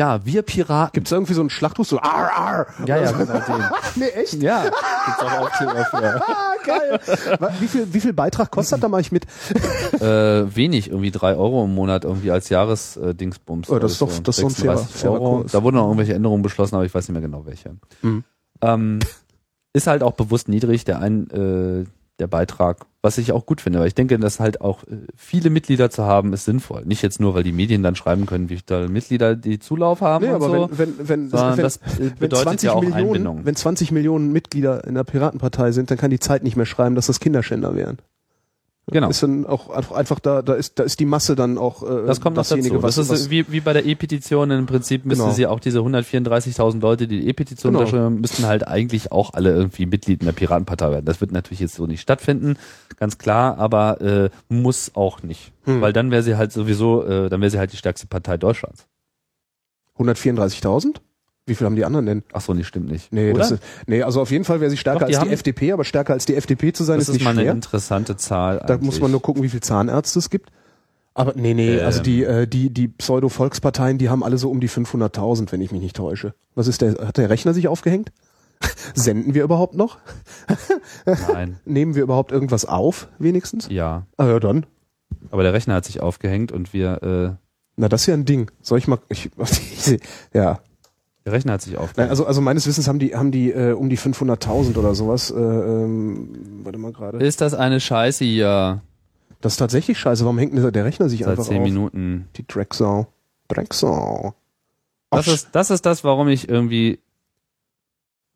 [0.00, 0.92] ja, wir Piraten.
[0.94, 2.66] Gibt's da irgendwie so einen Schlachtruf, so ar, ar?
[2.86, 3.64] ja, ja, genau den.
[3.96, 4.34] Nee, echt?
[4.42, 6.22] Ja, gibt's auch Aufkleber für.
[6.26, 7.00] Ah, geil.
[7.60, 9.26] Wie viel, wie viel Beitrag kostet da mal ich mit?
[10.00, 13.68] äh, wenig, irgendwie drei Euro im Monat irgendwie als Jahresdingsbums.
[13.68, 15.40] Oh, das ist doch- das ist doch ein fairer- fairer Euro.
[15.40, 15.52] Kurs.
[15.52, 17.76] Da wurden noch irgendwelche Änderungen beschlossen, aber ich weiß nicht mehr genau welche.
[18.02, 18.24] Mhm.
[18.62, 18.98] Ähm,
[19.74, 21.84] ist halt auch bewusst niedrig, der ein, äh,
[22.20, 25.50] der Beitrag, was ich auch gut finde, weil ich denke, dass halt auch äh, viele
[25.50, 26.84] Mitglieder zu haben, ist sinnvoll.
[26.84, 30.24] Nicht jetzt nur, weil die Medien dann schreiben können, wie viele Mitglieder die Zulauf haben
[30.24, 30.70] Nee, und aber so.
[30.72, 31.78] wenn, wenn, wenn, sondern wenn, das
[32.18, 33.44] bedeutet 20 ja auch Millionen, Einbindung.
[33.44, 36.94] wenn 20 Millionen Mitglieder in der Piratenpartei sind, dann kann die Zeit nicht mehr schreiben,
[36.94, 37.98] dass das Kinderschänder wären.
[38.90, 39.08] Genau.
[39.08, 42.20] Ist dann auch einfach da, da ist, da ist die Masse dann auch äh, Das
[42.20, 42.82] kommt noch dazu.
[42.82, 44.50] was, das ist wie, wie bei der E-Petition.
[44.50, 45.34] Im Prinzip müssten Genau.
[45.34, 47.80] sie auch diese 134.000 Leute, die die E-Petition Genau.
[47.84, 51.04] unterschreiben, müssten halt eigentlich auch alle irgendwie Mitglied in der Piratenpartei werden.
[51.06, 52.56] Das wird natürlich jetzt so nicht stattfinden,
[52.96, 55.52] ganz klar, aber äh, muss auch nicht.
[55.64, 55.80] Hm.
[55.80, 58.86] Weil dann wäre sie halt sowieso, äh, dann wäre sie halt die stärkste Partei Deutschlands.
[59.98, 60.96] 134.000?
[61.50, 62.22] Wie viel haben die anderen denn?
[62.32, 63.12] Ach so, nee, stimmt nicht.
[63.12, 63.40] Nee, Oder?
[63.40, 65.34] das ist, nee, also auf jeden Fall wäre sie stärker Doch, die als die haben-
[65.34, 67.52] FDP, aber stärker als die FDP zu sein das ist ist nicht mal eine schwer.
[67.52, 68.58] interessante Zahl.
[68.58, 68.82] Da eigentlich.
[68.86, 70.50] muss man nur gucken, wie viel Zahnärzte es gibt.
[71.12, 74.68] Aber nee, nee, also die, äh, die, die Pseudo-Volksparteien, die haben alle so um die
[74.70, 76.34] 500.000, wenn ich mich nicht täusche.
[76.54, 78.12] Was ist der, hat der Rechner sich aufgehängt?
[78.94, 79.98] Senden wir überhaupt noch?
[81.32, 83.68] Nein, Nehmen wir überhaupt irgendwas auf, wenigstens?
[83.70, 84.06] ja.
[84.16, 84.66] Ah ja, dann.
[85.30, 87.36] Aber der Rechner hat sich aufgehängt und wir, äh,
[87.76, 88.50] Na, das ist ja ein Ding.
[88.62, 89.30] Soll ich mal, ich,
[90.32, 90.60] ja.
[91.24, 91.98] Der Rechner hat sich aufgehängt.
[91.98, 95.30] Nein, also, also meines Wissens haben die, haben die äh, um die 500.000 oder sowas.
[95.30, 97.18] Äh, ähm, warte mal gerade.
[97.18, 98.80] ist das eine Scheiße hier?
[99.40, 100.24] Das ist tatsächlich scheiße.
[100.24, 101.64] Warum hängt der Rechner sich Seit einfach zehn auf?
[101.64, 102.28] Minuten.
[102.36, 103.06] Die Drecksau.
[103.48, 104.34] Drecksau.
[105.10, 107.00] Das ist, das ist das, warum ich irgendwie.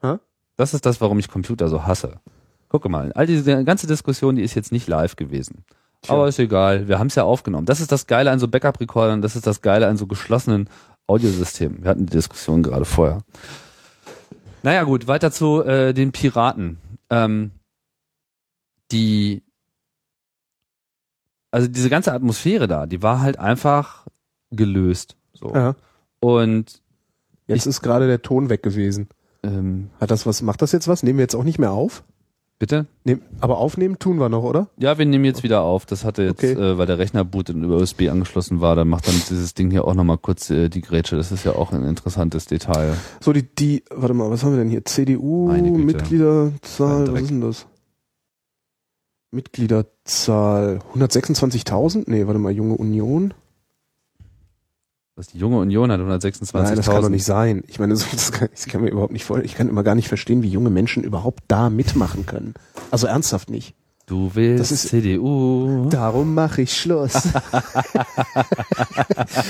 [0.01, 0.17] Hä?
[0.57, 2.21] Das ist das, warum ich Computer so hasse.
[2.69, 5.65] Gucke mal, all diese ganze Diskussion, die ist jetzt nicht live gewesen.
[6.03, 6.15] Tja.
[6.15, 7.67] Aber ist egal, wir haben es ja aufgenommen.
[7.67, 10.69] Das ist das Geile an so Backup-Recordern, das ist das Geile an so geschlossenen
[11.07, 11.83] Audiosystemen.
[11.85, 13.23] Wir hatten die Diskussion gerade vorher.
[14.63, 16.79] Naja gut, weiter zu äh, den Piraten.
[17.11, 17.51] Ähm,
[18.91, 19.43] die,
[21.51, 24.07] also diese ganze Atmosphäre da, die war halt einfach
[24.51, 25.17] gelöst.
[25.35, 25.53] So.
[25.55, 25.75] Ja.
[26.21, 26.81] Und
[27.47, 29.09] Jetzt ist gerade der Ton weg gewesen.
[29.43, 31.03] ähm, Hat das was, macht das jetzt was?
[31.03, 32.03] Nehmen wir jetzt auch nicht mehr auf?
[32.59, 32.87] Bitte?
[33.05, 34.69] Nehm, aber aufnehmen tun wir noch, oder?
[34.79, 35.87] Ja, wir nehmen jetzt wieder auf.
[35.87, 36.53] Das hatte jetzt, Okay.
[36.53, 39.95] äh, weil der Rechnerboot über USB angeschlossen war, dann macht dann dieses Ding hier auch
[39.95, 41.17] nochmal kurz äh, die Grätsche.
[41.17, 42.97] Das ist ja auch ein interessantes Detail.
[43.21, 44.85] So, die, die, warte mal, was haben wir denn hier?
[44.85, 45.85] CDU, Meine Güte.
[45.85, 47.67] Mitgliederzahl, Ein was ist denn das?
[49.33, 52.05] Mitgliederzahl 126.000?
[52.07, 53.35] Nee, warte mal, Junge Union?
[55.17, 56.63] Was die junge Union hat 126.000.
[56.63, 57.63] Nein, das kann doch nicht sein.
[57.69, 59.47] Ich meine, das kann, ich kann mir überhaupt nicht vorstellen.
[59.47, 62.55] Ich kann immer gar nicht verstehen, wie junge Menschen überhaupt da mitmachen können.
[62.91, 63.75] Also ernsthaft nicht.
[64.07, 65.89] Du willst Das ist- CDU.
[65.89, 67.15] Darum mache ich Schluss.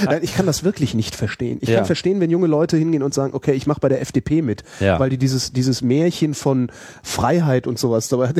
[0.06, 1.58] Nein, ich kann das wirklich nicht verstehen.
[1.60, 1.76] Ich Ja.
[1.78, 4.62] kann verstehen, wenn junge Leute hingehen und sagen, okay, ich mache bei der FDP mit,
[4.80, 4.98] Ja.
[5.00, 6.70] weil die dieses dieses Märchen von
[7.02, 8.32] Freiheit und sowas dabei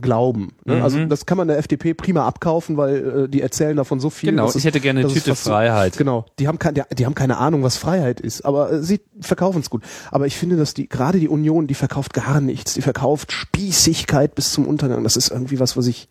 [0.00, 0.52] glauben.
[0.64, 0.76] Ne?
[0.76, 0.82] Mhm.
[0.82, 4.30] Also das kann man der FDP prima abkaufen, weil äh, die erzählen davon so viel.
[4.30, 5.96] Genau, ich es- hätte gerne eine Tüte fast so- Freiheit.
[5.96, 9.60] Genau, die haben, kein, die haben keine Ahnung, was Freiheit ist, aber äh, sie verkaufen
[9.60, 9.82] es gut.
[10.10, 12.74] Aber ich finde, dass die gerade die Union, die verkauft gar nichts.
[12.74, 15.04] Die verkauft Spießigkeit bis zum Untergang.
[15.04, 16.08] Das ist irgendwie was, was ich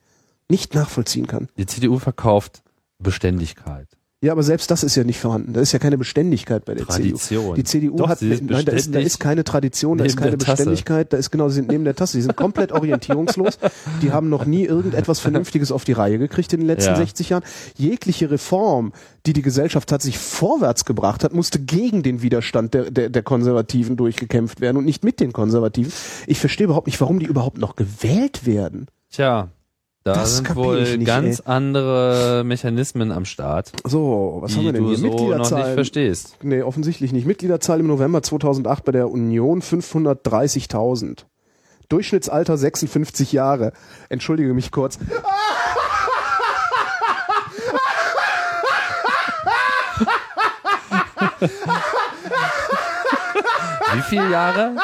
[0.47, 1.47] nicht nachvollziehen kann.
[1.57, 2.63] Die CDU verkauft
[2.97, 3.88] Beständigkeit.
[4.21, 5.53] Ja, aber selbst das ist ja nicht vorhanden.
[5.53, 7.19] Da ist ja keine Beständigkeit bei der Tradition.
[7.19, 7.53] CDU.
[7.53, 10.17] Die CDU Doch, hat sie ist nein, da ist, da ist keine Tradition, da ist
[10.17, 10.35] keine.
[10.35, 13.59] Beständigkeit, da ist genau, sie sind neben der Tasse, die sind komplett orientierungslos.
[14.01, 16.97] Die haben noch nie irgendetwas Vernünftiges auf die Reihe gekriegt in den letzten Ja.
[16.97, 17.43] 60 Jahren.
[17.77, 18.91] Jegliche Reform,
[19.25, 23.95] die die Gesellschaft tatsächlich vorwärts gebracht hat, musste gegen den Widerstand der, der, der Konservativen
[23.95, 25.93] durchgekämpft werden und nicht mit den Konservativen.
[26.27, 28.88] Ich verstehe überhaupt nicht, warum die überhaupt noch gewählt werden.
[29.11, 29.49] Tja,
[30.03, 34.73] da Das sind wohl ich nicht, ganz andere Mechanismen am Start, So, was haben wir
[34.73, 34.97] denn du hier?
[34.97, 36.37] so noch nicht verstehst.
[36.41, 37.25] Nee, offensichtlich nicht.
[37.25, 41.25] Mitgliederzahl im November 2008 bei der Union 530.000.
[41.89, 43.73] Durchschnittsalter 56 Jahre.
[44.09, 44.99] Entschuldige mich kurz.
[53.93, 54.75] Wie viele Jahre?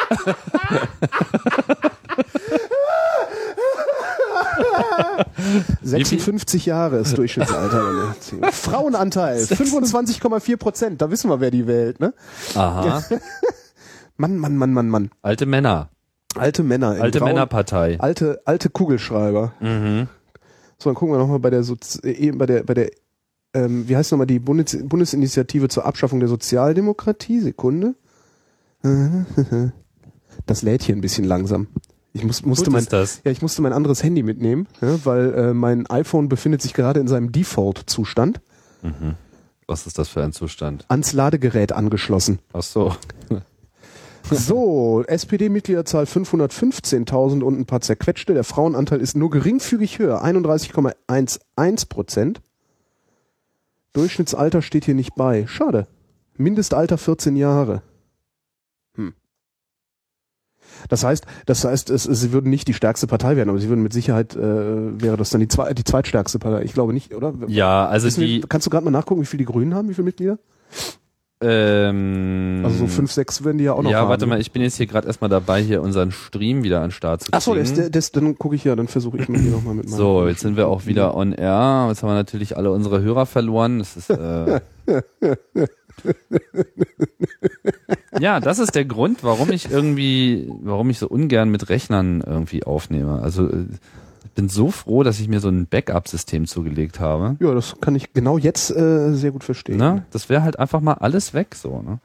[5.84, 8.16] 56 Jahre ist Durchschnittsalter.
[8.52, 11.02] Frauenanteil 25,4 Prozent.
[11.02, 12.00] Da wissen wir, wer die wählt.
[12.00, 12.14] Ne?
[12.56, 13.04] Aha.
[14.18, 15.10] Mann, Mann, Mann, Mann, Mann.
[15.22, 15.90] Alte Männer.
[16.38, 16.90] Alte Männer.
[17.02, 18.00] Alte grauen- Männerpartei.
[18.00, 19.54] Alte, alte Kugelschreiber.
[19.60, 20.08] Mhm.
[20.78, 22.92] So, dann gucken wir nochmal bei der, Sozi äh, bei der, bei der,
[23.54, 27.40] ähm, wie heißt nochmal die Bundes Bundesinitiative zur Abschaffung der Sozialdemokratie?
[27.40, 27.96] Sekunde.
[30.46, 31.68] Das lädt hier ein bisschen langsam.
[32.16, 35.86] Ich muss, musste mein, ja, ich musste mein anderes Handy mitnehmen, ja, weil äh, mein
[35.88, 38.40] iPhone befindet sich gerade in seinem Default-Zustand
[39.68, 40.86] Was ist das für ein Zustand?
[40.88, 42.40] ans Ladegerät angeschlossen.
[42.54, 42.96] Ach so.
[44.32, 48.34] So, SPD-Mitgliederzahl 515.000 und ein paar zerquetschte.
[48.34, 52.42] Der Frauenanteil ist nur geringfügig höher, 31,11 Prozent.
[53.92, 55.46] Durchschnittsalter steht hier nicht bei.
[55.48, 55.86] Schade.
[56.38, 57.82] Mindestalter 14 Jahre.
[60.90, 63.84] Das heißt, das heißt, es, sie würden nicht die stärkste Partei werden, aber sie würden
[63.84, 64.40] mit Sicherheit, äh,
[65.02, 66.64] wäre das dann die, zwei, die zweitstärkste Partei.
[66.64, 67.34] Ich glaube nicht, oder?
[67.48, 69.90] Ja, also Wissen die, wir, kannst du gerade mal nachgucken, wie viele die Grünen haben,
[69.90, 70.38] wie viele Mitglieder?
[71.42, 74.10] ähm, Also so fünf, sechs werden die ja auch noch Ja, haben.
[74.10, 76.92] warte mal, ich bin jetzt hier gerade erstmal dabei, hier unseren Stream wieder an den
[76.92, 77.38] Start zu kriegen.
[77.38, 79.90] Ach so, das, das, dann gucke ich ja, dann versuche ich mal hier nochmal mit
[79.90, 81.88] So, jetzt sind wir auch wieder on air.
[81.90, 83.80] Jetzt haben wir natürlich alle unsere Hörer verloren.
[83.80, 84.62] Das ist äh
[88.20, 92.64] ja, das ist der Grund, warum ich irgendwie, warum ich so ungern mit Rechnern irgendwie
[92.64, 93.22] aufnehme.
[93.22, 93.66] Also äh,
[94.26, 97.38] ich bin so froh, dass ich mir so ein Backup-System zugelegt habe.
[97.40, 99.78] Ja, das kann ich genau jetzt äh, sehr gut verstehen.
[99.78, 100.06] Ne?
[100.12, 101.82] Das wäre halt einfach mal alles weg so.
[101.82, 102.00] Ne?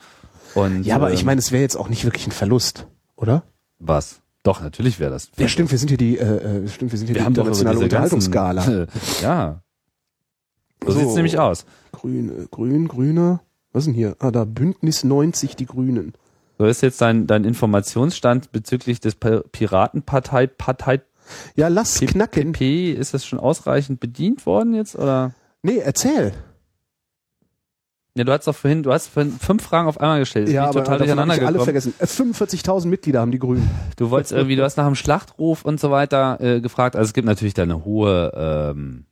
[0.54, 3.42] Und Ja, aber ich ähm, meine, es wäre jetzt auch nicht wirklich ein Verlust, oder?
[3.78, 4.20] was?
[4.42, 5.30] Doch, natürlich wäre das.
[5.36, 6.24] Ja, stimmt, wir sind hier die, äh,
[6.64, 8.86] äh, stimmt, wir sind hier Wir die internationale Unterhaltungsskala.
[9.22, 9.60] ja.
[10.82, 10.98] So, So.
[11.00, 11.66] sieht's nämlich aus.
[11.92, 13.40] Grün, äh, grün, grüner.
[13.72, 14.16] Was ist denn hier?
[14.18, 16.14] Ah, da Bündnis 90 die Grünen.
[16.58, 21.00] So ist jetzt dein, dein Informationsstand bezüglich des Pa- Piratenpartei, Partei
[21.54, 22.52] Ja, lass P- knacken.
[22.52, 25.32] PP, ist das schon ausreichend bedient worden jetzt oder?
[25.62, 26.32] Nee, erzähl.
[28.16, 30.48] Ja, du hast doch vorhin, du hast vorhin fünf Fragen auf einmal gestellt.
[30.48, 31.64] Ja, aber total durcheinander ich alle gekommen.
[31.64, 31.94] vergessen.
[32.00, 33.70] Äh, 45.000 Mitglieder haben die Grünen.
[33.96, 36.96] Du wolltest irgendwie, du hast nach dem Schlachtruf und so weiter äh, gefragt.
[36.96, 38.32] Also es gibt natürlich da eine hohe
[38.74, 39.06] ähm,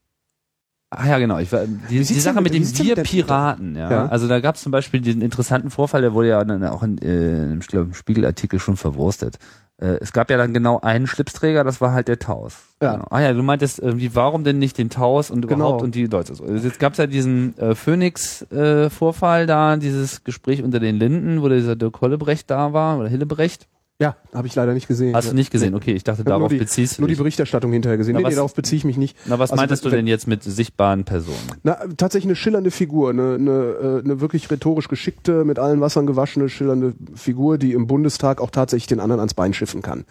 [0.90, 1.38] Ah ja, genau.
[1.38, 3.90] Ich, war- die, die Sache denn mit dem denn Wir Piraten, ja.
[3.90, 4.06] Ja.
[4.06, 6.96] Also da gab es zum Beispiel diesen interessanten Vorfall, der wurde ja dann auch in,
[6.98, 7.60] äh, im,
[7.92, 9.38] Spiegelartikel schon verwurstet.
[9.80, 12.56] Äh, es gab ja dann genau einen Schlipsträger, das war halt der Taus.
[12.82, 12.92] Ja.
[12.94, 13.06] Genau.
[13.10, 15.56] Ah ja, du meintest irgendwie, warum denn nicht den Taus und Genau.
[15.66, 16.44] überhaupt und die Leute so.
[16.44, 21.48] Also jetzt gab es ja diesen äh, Phoenix-Vorfall da, dieses Gespräch unter den Linden, wo
[21.48, 23.68] dieser Dirk Hollebrecht da war oder Hillebrecht.
[24.00, 25.12] Ja, habe ich leider nicht gesehen.
[25.16, 25.74] Hast du nicht gesehen?
[25.74, 27.16] Okay, ich dachte, Ich darauf die, beziehst du Nur die.
[27.16, 28.12] Berichterstattung hinterher gesehen.
[28.14, 29.16] Na, nee, nee, was- darauf beziehe ich mich nicht.
[29.26, 31.36] Na, was Also, meintest du wenn- denn jetzt mit sichtbaren Personen?
[31.64, 36.06] Na, tatsächlich eine schillernde Figur, eine, eine, äh, eine wirklich rhetorisch geschickte, mit allen Wassern
[36.06, 40.04] gewaschene, schillernde Figur, die im Bundestag auch tatsächlich den anderen ans Bein schiffen kann.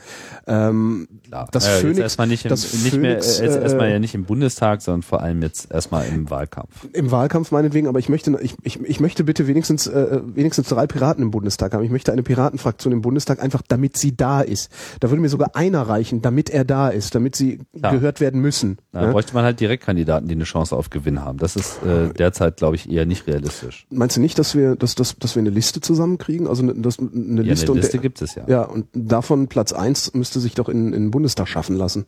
[0.48, 1.48] Ähm, Klar.
[1.54, 3.90] Das ja, jetzt Phoenix- erstmal nicht, im, das nicht mehr, Phoenix, äh, jetzt äh, erstmal
[3.90, 6.90] ja nicht im Bundestag, sondern vor allem jetzt erstmal im Wahlkampf.
[6.92, 10.88] Im Wahlkampf meinetwegen, aber ich möchte, ich, ich, ich möchte bitte wenigstens, äh, wenigstens drei
[10.88, 11.86] Piraten im Bundestag haben.
[11.86, 14.72] Ich möchte eine Piratenfraktion im Bundestag einfach, damit sie da ist.
[15.00, 17.92] Da würde mir sogar einer reichen, damit er da ist, damit sie Ja.
[17.92, 18.78] gehört werden müssen.
[18.92, 19.12] Da Ja?
[19.12, 21.38] bräuchte man halt Direktkandidaten, die eine Chance auf Gewinn haben.
[21.38, 23.86] Das ist äh, derzeit, glaube ich, eher nicht realistisch.
[23.92, 26.48] Meinst du nicht, dass wir, dass, dass, dass wir eine Liste zusammenkriegen?
[26.48, 28.44] Also eine, das, eine Ja, Liste eine und Liste der, gibt es ja.
[28.48, 32.06] ja, und davon Platz eins müsste sich doch in, in den Bundestag schaffen lassen.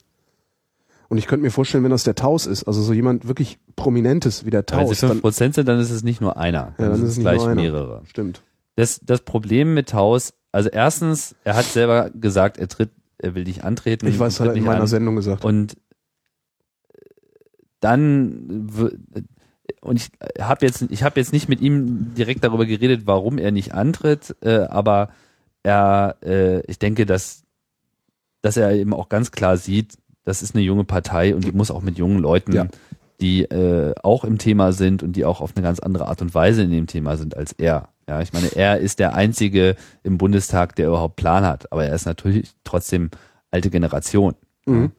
[1.08, 4.46] Und ich könnte mir vorstellen, wenn das der Taus ist, also so jemand wirklich Prominentes
[4.46, 6.74] wie der Wenn sie Taus, dann, fünf Prozent sind, dann ist es nicht nur einer,
[6.78, 8.02] dann, Ja, dann sind ist es es gleich mehrere.
[8.06, 8.44] stimmt.
[8.76, 13.44] Das, das Problem mit Taus, also erstens, er hat selber gesagt, er tritt, er will
[13.44, 14.08] dich antreten.
[14.08, 14.88] Ich weiß, hat er in meiner an.
[14.88, 15.44] Sendung gesagt.
[15.46, 15.76] Und
[17.80, 18.96] dann w-
[19.82, 20.10] und ich
[20.44, 24.36] habe jetzt ich habe jetzt nicht mit ihm direkt darüber geredet, warum er nicht antritt,
[24.42, 25.10] äh, aber
[25.64, 27.44] er äh, ich denke, dass
[28.42, 31.72] dass er eben auch ganz klar sieht, das ist eine junge Partei und die muss
[31.72, 32.68] auch mit jungen Leuten, Ja.
[33.22, 36.34] die äh, auch im Thema sind und die auch auf eine ganz andere Art und
[36.34, 37.90] Weise in dem Thema sind als er.
[38.10, 41.94] Ja, ich meine, er ist der einzige im Bundestag, der überhaupt Plan hat, aber er
[41.94, 43.12] ist natürlich trotzdem
[43.52, 44.34] alte Generation.
[44.66, 44.82] Mhm.
[44.82, 44.90] Ja.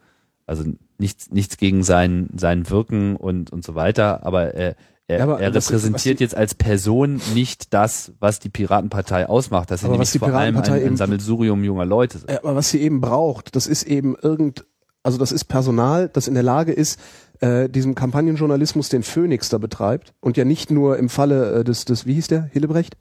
[0.47, 0.65] Also
[0.99, 4.77] nichts, nichts gegen sein, sein Wirken und, und so weiter, aber er,
[5.09, 9.73] er, Ja, aber er repräsentiert die- jetzt als Person nicht das, was die Piratenpartei ausmacht.
[9.73, 12.19] Das Aber nämlich vor allem ein, ein Sammelsurium junger Leute.
[12.19, 12.31] sind.
[12.31, 14.65] Ja, aber was sie eben braucht, das ist eben irgend,
[15.03, 17.01] also das ist Personal, das in der Lage ist,
[17.41, 21.85] äh, diesem Kampagnenjournalismus, den Phoenix da betreibt und ja nicht nur im Falle äh, des,
[21.85, 22.97] des, wie hieß der, Hillebrecht,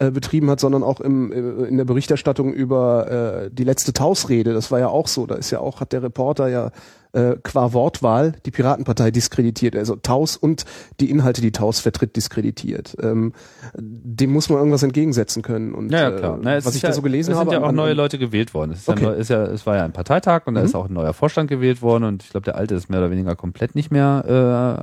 [0.00, 1.36] äh, betrieben hat, sondern auch im, äh,
[1.68, 4.52] in der Berichterstattung über äh, die letzte Tausrede.
[4.54, 5.26] Das war ja auch so.
[5.26, 6.70] Da ist ja auch, hat der Reporter ja
[7.12, 9.76] äh, qua Wortwahl die Piratenpartei diskreditiert.
[9.76, 10.64] Also Taus und
[11.00, 12.96] die Inhalte, die Taus vertritt, diskreditiert.
[13.02, 13.32] Ähm,
[13.76, 15.74] dem muss man irgendwas entgegensetzen können.
[15.74, 16.36] Und Ja, ja klar.
[16.36, 17.52] äh, Na, es was ich ja, da so gelesen es sind habe.
[17.52, 18.72] ja an- auch an- neue Leute gewählt worden.
[18.72, 19.04] Es, ist Okay.
[19.04, 20.66] ja, ist ja, es war ja ein Parteitag und da Mhm.
[20.66, 23.10] ist auch ein neuer Vorstand gewählt worden und ich glaube, der alte ist mehr oder
[23.10, 24.24] weniger komplett nicht mehr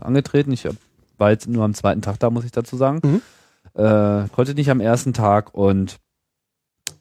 [0.01, 0.51] äh, angetreten.
[0.51, 0.67] Ich
[1.17, 2.99] war jetzt nur am zweiten Tag da, muss ich dazu sagen.
[3.03, 3.21] Mhm.
[3.77, 5.99] Äh, konnte nicht am ersten Tag und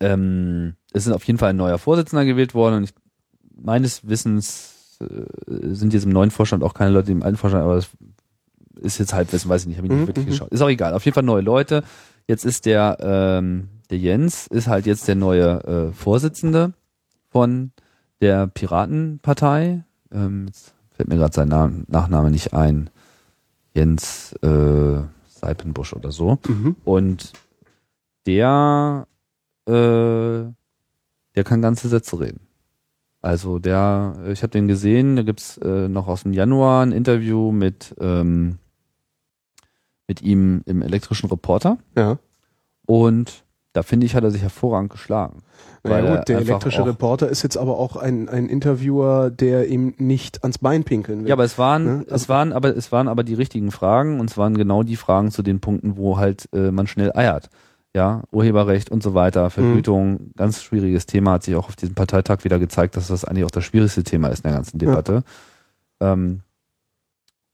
[0.01, 2.95] ähm, es ist auf jeden Fall ein neuer Vorsitzender gewählt worden und ich,
[3.59, 7.77] meines Wissens äh, sind jetzt im neuen Vorstand auch keine Leute, im alten Vorstand, aber
[7.77, 7.89] das
[8.79, 10.31] ist jetzt Halbwissen, weiß ich nicht, habe ich nicht Mhm, wirklich mhm.
[10.31, 10.51] geschaut.
[10.51, 10.93] Ist auch egal.
[10.93, 11.83] Auf jeden Fall neue Leute.
[12.29, 16.75] Jetzt ist der, ähm, der Jens ist halt jetzt der neue äh, Vorsitzende
[17.31, 17.73] von
[18.21, 19.85] der Piratenpartei.
[20.13, 22.91] Ähm, jetzt fällt mir gerade sein Name, Nachname nicht ein.
[23.75, 24.99] Jens äh,
[25.37, 26.39] Seipenbusch oder so.
[26.47, 26.77] Mhm.
[26.85, 27.33] Und
[28.27, 29.07] der,
[29.67, 32.41] äh, der kann ganze Sätze reden.
[33.23, 37.51] Also der, ich habe den gesehen, da gibt's äh, noch aus dem Januar ein Interview
[37.51, 38.59] mit, ähm,
[40.07, 41.79] mit ihm im elektrischen Reporter.
[41.97, 42.19] Ja.
[42.87, 43.46] Und
[43.77, 45.43] da finde ich, hat er sich hervorragend geschlagen.
[45.85, 50.43] Er gut, der elektrische Reporter ist jetzt aber auch ein, ein Interviewer, der ihm nicht
[50.43, 51.29] ans Bein pinkeln will.
[51.29, 52.05] Ja, aber es waren, Ne?
[52.07, 54.97] es Also- waren aber, es waren aber die richtigen Fragen und es waren genau die
[54.97, 57.51] Fragen zu den Punkten, wo halt äh, man schnell eiert.
[57.95, 59.15] Ja, Urheberrecht und so Mhm.
[59.15, 63.25] weiter, Vergütung, ganz schwieriges Thema, hat sich auch auf diesem Parteitag wieder gezeigt, dass das
[63.25, 65.23] eigentlich auch das schwierigste Thema ist in der ganzen Debatte.
[66.01, 66.41] Ähm,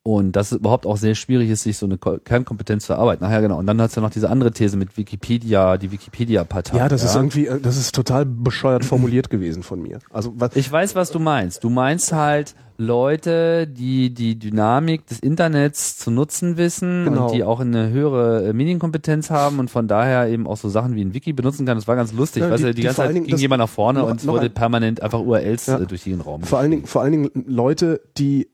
[0.05, 3.23] und dass es überhaupt auch sehr schwierig ist, sich so eine Ko- Kernkompetenz zu erarbeiten.
[3.23, 3.59] Nachher genau.
[3.59, 6.77] Und dann hat's ja noch diese andere These mit Wikipedia, die Wikipedia-Partei.
[6.77, 10.01] ja, das ist irgendwie, äh, das ist total bescheuert formuliert gewesen von mir.
[10.11, 11.63] Also was, Ich weiß, was du meinst.
[11.63, 12.55] Du meinst halt
[12.97, 17.27] Leute, die die Dynamik des Internets zu nutzen wissen Genau.
[17.27, 20.95] und die auch eine höhere äh, Medienkompetenz haben und von daher eben auch so Sachen
[20.97, 21.77] wie ein Wiki benutzen kann.
[21.79, 22.43] Das war ganz lustig.
[22.43, 24.21] Ja, weißt die- du, die, die ganze Zeit Dingen ging jemand nach vorne noch- und
[24.21, 25.79] es wurde ein- permanent einfach URLs Ja.
[25.79, 26.43] äh, durch den Raum.
[26.43, 28.49] vor allen Dingen, vor allen Dingen Leute, die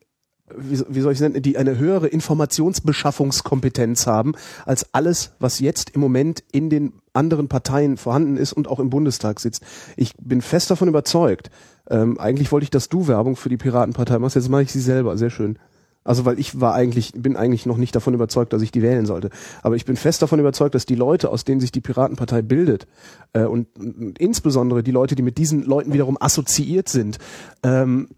[0.56, 4.34] wie, wie soll ich nennen, die eine höhere Informationsbeschaffungskompetenz haben
[4.64, 8.90] als alles, was jetzt im Moment in den anderen Parteien vorhanden ist und auch im
[8.90, 9.62] Bundestag sitzt.
[9.96, 11.50] Ich bin fest davon überzeugt.
[11.90, 14.36] Ähm, eigentlich wollte ich, dass du Werbung für die Piratenpartei machst.
[14.36, 15.16] Jetzt mache ich sie selber.
[15.18, 15.58] Sehr schön.
[16.08, 19.04] Also weil ich war eigentlich, bin eigentlich noch nicht davon überzeugt, dass ich die wählen
[19.04, 19.28] sollte.
[19.62, 22.86] Aber ich bin fest davon überzeugt, dass die Leute, aus denen sich die Piratenpartei bildet,
[23.34, 27.18] äh, und, und insbesondere die Leute, die mit diesen Leuten wiederum assoziiert sind,
[27.62, 28.08] ähm,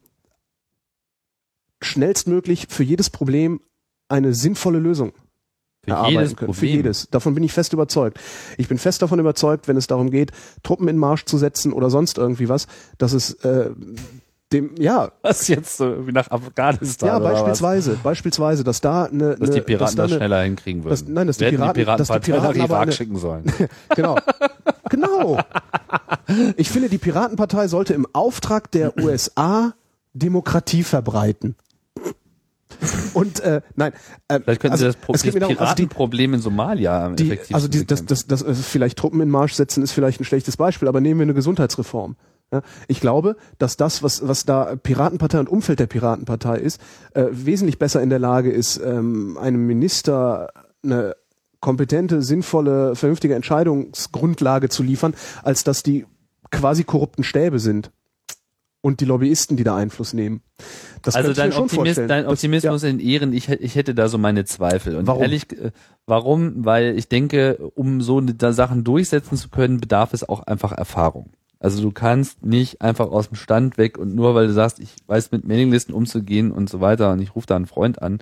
[1.82, 3.60] schnellstmöglich für jedes Problem
[4.08, 5.12] eine sinnvolle Lösung
[5.84, 6.46] Für erarbeiten jedes können.
[6.52, 6.54] Problem.
[6.54, 7.08] Für jedes.
[7.10, 8.18] Davon bin ich fest überzeugt.
[8.58, 11.90] Ich bin fest davon überzeugt, wenn es darum geht, Truppen in Marsch zu setzen oder
[11.90, 12.66] sonst irgendwie was,
[12.98, 13.70] dass es äh,
[14.52, 19.50] dem, ja, Was jetzt so wie nach Afghanistan ja, beispielsweise, beispielsweise, dass da eine, Dass
[19.50, 20.90] die Piraten da das eine- schneller hinkriegen würden.
[20.90, 23.44] dass- nein, dass die Piraten- die dass die Piraten aber Irak eine- schicken sollen.
[23.94, 24.16] Genau.
[24.90, 25.38] genau.
[26.56, 29.72] Ich finde, die Piratenpartei sollte im Auftrag der USA
[30.14, 31.54] Demokratie verbreiten.
[33.14, 33.92] Und äh, nein,
[34.28, 37.86] äh, Vielleicht könnten also, sie das, Pro das also Piratenproblem in Somalia die, also die,
[37.86, 41.00] das, das, das, das vielleicht Truppen in Marsch setzen ist vielleicht ein schlechtes Beispiel, aber
[41.00, 42.16] nehmen wir eine Gesundheitsreform.
[42.52, 46.80] Ja, ich glaube, dass das, was, was da Piratenpartei und Umfeld der Piratenpartei ist,
[47.14, 50.48] äh, wesentlich besser in der Lage ist, ähm, einem Minister
[50.82, 51.14] eine
[51.60, 56.06] kompetente, sinnvolle, vernünftige Entscheidungsgrundlage zu liefern, als dass die
[56.50, 57.92] quasi korrupten Stäbe sind
[58.80, 60.42] und die Lobbyisten, die da Einfluss nehmen.
[61.02, 64.44] Das also dein, Optimist, dein Das- Optimismus in Ehren, ich, ich hätte da so meine
[64.44, 64.96] Zweifel.
[64.96, 65.22] Und Warum?
[65.22, 65.70] ehrlich, äh,
[66.06, 66.64] warum?
[66.64, 71.30] Weil ich denke, um so da Sachen durchsetzen zu können, bedarf es auch einfach Erfahrung.
[71.58, 74.94] Also du kannst nicht einfach aus dem Stand weg und nur weil du sagst, ich
[75.06, 78.18] weiß mit Mailinglisten umzugehen und so weiter und ich rufe da einen Freund an,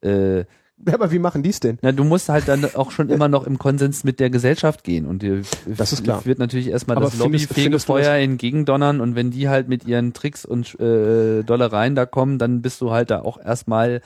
[0.00, 0.44] äh,
[0.86, 1.78] Ja, aber wie machen die es denn?
[1.82, 5.06] na, du musst halt dann auch schon immer noch im Konsens mit der Gesellschaft gehen
[5.06, 6.24] und dir Das ist klar.
[6.24, 10.78] wird natürlich erstmal Aber das Lobbyfegefeuer entgegendonnern und wenn die halt mit ihren Tricks und
[10.80, 14.00] äh, Dollereien da kommen, dann bist du halt da auch erstmal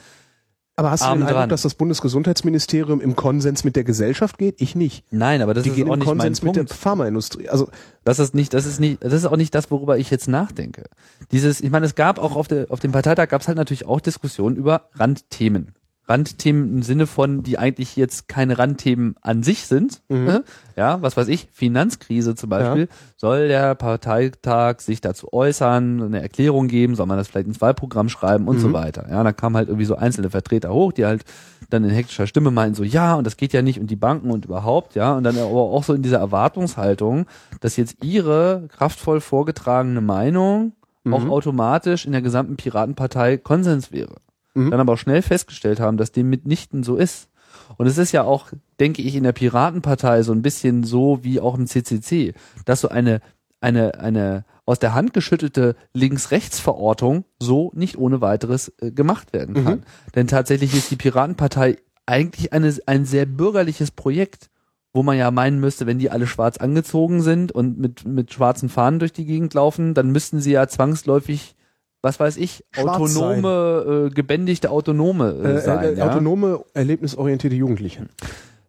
[0.75, 1.49] Aber hast du den Eindruck, dran.
[1.49, 4.59] dass das Bundesgesundheitsministerium im Konsens mit der Gesellschaft geht?
[4.59, 5.05] Ich nicht.
[5.11, 6.73] Nein, aber das die ist gehen auch im nicht mein Konsens mit der Punkt.
[6.73, 7.49] Pharmaindustrie.
[7.49, 7.69] Also
[8.03, 10.85] Das ist nicht, das ist nicht, das ist auch nicht das, worüber ich jetzt nachdenke.
[11.31, 13.85] Dieses, ich meine, es gab auch auf, der, auf dem Parteitag gab es halt natürlich
[13.85, 15.73] auch Diskussionen über Randthemen.
[16.07, 20.01] Randthemen im Sinne von, die eigentlich jetzt keine Randthemen an sich sind.
[20.09, 20.27] Mhm.
[20.27, 20.39] äh,
[20.75, 22.89] Ja, was weiß ich, Finanzkrise zum Beispiel.
[23.15, 28.09] Soll der Parteitag sich dazu äußern, eine Erklärung geben, soll man das vielleicht ins Wahlprogramm
[28.09, 28.73] schreiben und so Mhm.
[28.73, 29.07] weiter.
[29.09, 31.23] Ja, da kamen halt irgendwie so einzelne Vertreter hoch, die halt
[31.69, 34.29] dann in hektischer Stimme meinten so, ja, und das geht ja nicht und die Banken
[34.29, 37.25] und überhaupt, ja, und dann aber auch so in dieser Erwartungshaltung,
[37.61, 40.73] dass jetzt ihre kraftvoll vorgetragene Meinung
[41.09, 41.31] auch Mhm.
[41.31, 44.15] automatisch in der gesamten Piratenpartei Konsens wäre.
[44.53, 44.71] Mhm.
[44.71, 47.29] Dann aber auch schnell festgestellt haben, dass dem mitnichten so ist.
[47.77, 51.39] Und es ist ja auch, denke ich, in der Piratenpartei so ein bisschen so wie
[51.39, 52.33] auch im CCC,
[52.65, 53.21] dass so eine,
[53.61, 59.79] eine, eine aus der Hand geschüttelte Links-Rechts-Verortung so nicht ohne weiteres äh, gemacht werden kann.
[59.79, 59.83] Mhm.
[60.15, 64.49] Denn tatsächlich ist die Piratenpartei eigentlich eine, ein sehr bürgerliches Projekt,
[64.93, 68.69] wo man ja meinen müsste, wenn die alle schwarz angezogen sind und mit, mit schwarzen
[68.69, 71.55] Fahnen durch die Gegend laufen, dann müssten sie ja zwangsläufig,
[72.03, 75.83] was weiß ich, Schwarz autonome, äh, gebändigte Autonome äh, äh, sein.
[75.83, 76.09] äh, ja?
[76.09, 78.07] autonome, erlebnisorientierte Jugendliche.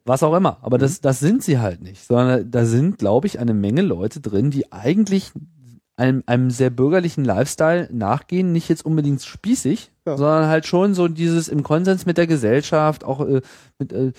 [0.04, 0.58] was auch immer.
[0.62, 4.20] Aber das, das sind sie halt nicht, sondern da sind, glaube ich, eine Menge Leute
[4.20, 5.32] drin, die eigentlich
[5.96, 10.16] einem, einem sehr bürgerlichen Lifestyle nachgehen, nicht jetzt unbedingt spießig, Ja.
[10.16, 13.40] sondern halt schon so dieses im Konsens mit der Gesellschaft, auch äh,
[13.78, 14.12] mit, äh,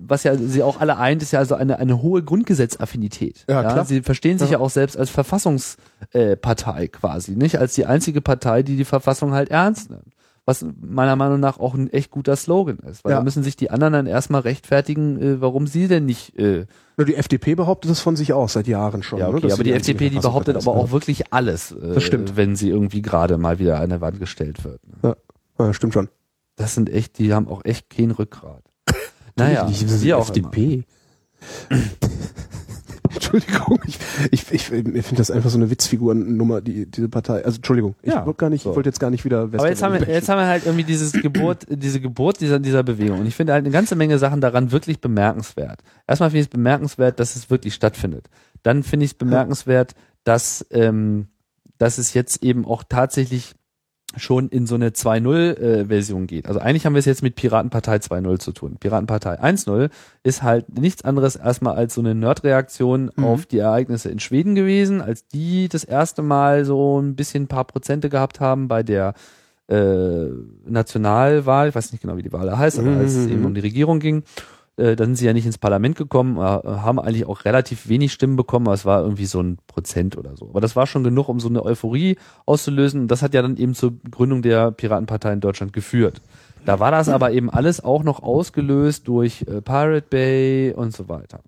[0.00, 3.44] was ja sie auch alle eint, ist ja also eine, eine hohe Grundgesetzaffinität.
[3.48, 3.84] Ja, klar.
[3.84, 4.58] Sie verstehen sich Ja.
[4.58, 9.32] ja, auch selbst als Verfassungspartei äh, quasi, nicht als die einzige Partei, die die Verfassung
[9.32, 10.12] halt ernst nimmt.
[10.48, 13.18] Was meiner Meinung nach auch ein echt guter Slogan ist, weil Ja.
[13.18, 16.66] da müssen sich die anderen dann erstmal rechtfertigen, äh, warum sie denn nicht äh,
[16.96, 19.18] Nur die FDP behauptet es von sich auch seit Jahren schon.
[19.18, 21.94] ja, ne, okay, dass aber die einzige FDP, die behauptet aber auch wirklich alles, äh,
[21.94, 22.36] Das stimmt.
[22.36, 24.80] wenn sie irgendwie gerade mal wieder an der Wand gestellt wird.
[25.02, 25.16] ne?
[25.58, 26.08] Ja, stimmt schon.
[26.54, 28.62] Das sind echt, die haben auch echt kein Rückgrat.
[29.36, 30.10] Naja, Die- die-.
[30.10, 30.84] FDP.
[33.36, 33.98] Entschuldigung, ich,
[34.30, 37.44] ich, ich, ich finde das einfach so eine Witzfigurennummer, die, diese Partei.
[37.44, 38.70] Also Entschuldigung, ich Ja, wollte gar nicht, so.
[38.70, 40.84] ich wollte jetzt gar nicht wieder Aber jetzt haben, wir, jetzt haben wir halt irgendwie
[40.84, 43.20] dieses Geburt, diese Geburt dieser, dieser Bewegung.
[43.20, 45.80] Und ich finde halt eine ganze Menge Sachen daran wirklich bemerkenswert.
[46.06, 48.28] Erstmal finde ich es bemerkenswert, dass es wirklich stattfindet.
[48.62, 51.28] Dann finde ich es bemerkenswert, dass, ähm,
[51.78, 53.54] dass es jetzt eben auch tatsächlich
[54.16, 56.46] schon in so eine 2.0-Version geht.
[56.46, 58.76] Also eigentlich haben wir es jetzt mit Piratenpartei 2.0 zu tun.
[58.80, 59.90] Piratenpartei 1.0
[60.22, 63.24] ist halt nichts anderes erstmal als so eine Nerdreaktion Mhm.
[63.24, 67.48] auf die Ereignisse in Schweden gewesen, als die das erste Mal so ein bisschen ein
[67.48, 69.14] paar Prozente gehabt haben bei der
[69.68, 70.28] äh,
[70.64, 73.32] Nationalwahl, ich weiß nicht genau, wie die Wahl heißt, aber als es Mhm.
[73.32, 74.22] eben um die Regierung ging,
[74.76, 78.12] äh, dann sind sie ja nicht ins Parlament gekommen, äh, haben eigentlich auch relativ wenig
[78.12, 80.48] Stimmen bekommen, aber es war irgendwie so ein Prozent oder so.
[80.48, 83.02] Aber das war schon genug, um so eine Euphorie auszulösen.
[83.02, 86.20] Und das hat ja dann eben zur Gründung der Piratenpartei in Deutschland geführt.
[86.64, 91.08] Da war das aber eben alles auch noch ausgelöst durch äh, Pirate Bay und so
[91.08, 91.40] weiter.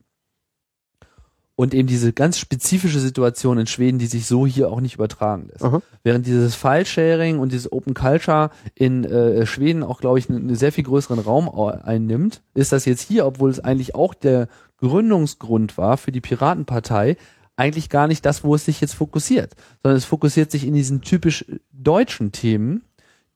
[1.61, 5.49] Und eben diese ganz spezifische Situation in Schweden, die sich so hier auch nicht übertragen
[5.51, 5.65] lässt.
[5.65, 5.83] Aha.
[6.05, 10.55] Während dieses File-Sharing und dieses Open Culture in äh, Schweden auch, glaube ich, einen, einen
[10.55, 14.47] sehr viel größeren Raum au- einnimmt, ist das jetzt hier, obwohl es eigentlich auch der
[14.77, 17.17] Gründungsgrund war für die Piratenpartei,
[17.57, 21.01] eigentlich gar nicht das, wo es sich jetzt fokussiert, sondern es fokussiert sich in diesen
[21.01, 22.85] typisch deutschen Themen,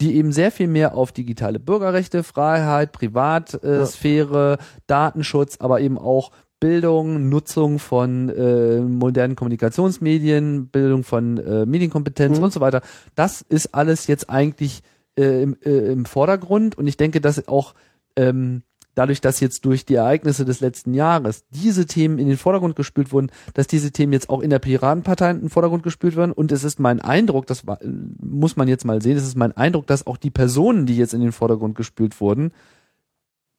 [0.00, 6.30] die eben sehr viel mehr auf digitale Bürgerrechte, Freiheit, Privatsphäre, Datenschutz, aber eben auch
[6.62, 12.44] Bildung, Nutzung von äh, modernen Kommunikationsmedien, Bildung von äh, Medienkompetenz Mhm.
[12.44, 12.82] und so weiter.
[13.16, 14.82] Das ist alles jetzt eigentlich
[15.18, 17.74] äh, im, äh, im Vordergrund und ich denke, dass auch
[18.14, 18.62] ähm,
[18.94, 23.10] dadurch, dass jetzt durch die Ereignisse des letzten Jahres diese Themen in den Vordergrund gespült
[23.10, 26.30] wurden, dass diese Themen jetzt auch in der Piratenpartei in den Vordergrund gespült werden.
[26.30, 27.80] Und es ist mein Eindruck, das war,
[28.20, 31.12] muss man jetzt mal sehen, es ist mein Eindruck, dass auch die Personen, die jetzt
[31.14, 32.52] in den Vordergrund gespült wurden,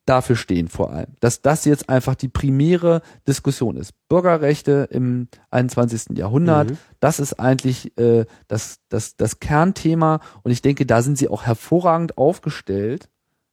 [0.06, 1.08] dafür stehen vor allem.
[1.20, 3.92] Dass das jetzt einfach die primäre Diskussion ist.
[4.08, 6.16] Bürgerrechte im 21.
[6.18, 6.78] Jahrhundert, Mhm.
[7.00, 10.20] das ist eigentlich äh, das, das, das Kernthema.
[10.42, 13.08] Und ich denke, da sind sie auch hervorragend aufgestellt.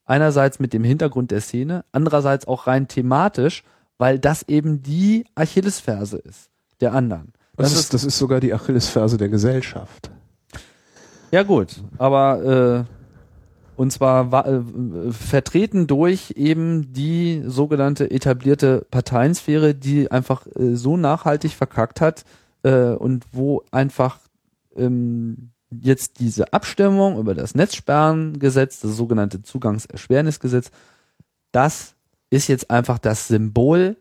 [0.05, 3.63] Einerseits mit dem Hintergrund der Szene, andererseits auch rein thematisch,
[3.97, 6.49] weil das eben die Achillesferse ist
[6.81, 7.31] der anderen.
[7.55, 10.09] Das, ist, das ist sogar die Achillesferse der Gesellschaft.
[11.31, 13.00] Ja gut, aber äh,
[13.75, 20.97] und zwar wa- äh, vertreten durch eben die sogenannte etablierte Parteiensphäre, die einfach äh, so
[20.97, 22.23] nachhaltig verkackt hat
[22.63, 24.19] äh, und wo einfach
[24.75, 30.69] ähm, jetzt diese Abstimmung über das Netzsperrengesetz, das sogenannte Zugangserschwernisgesetz,
[31.51, 31.95] das
[32.29, 33.97] ist jetzt einfach das Symbol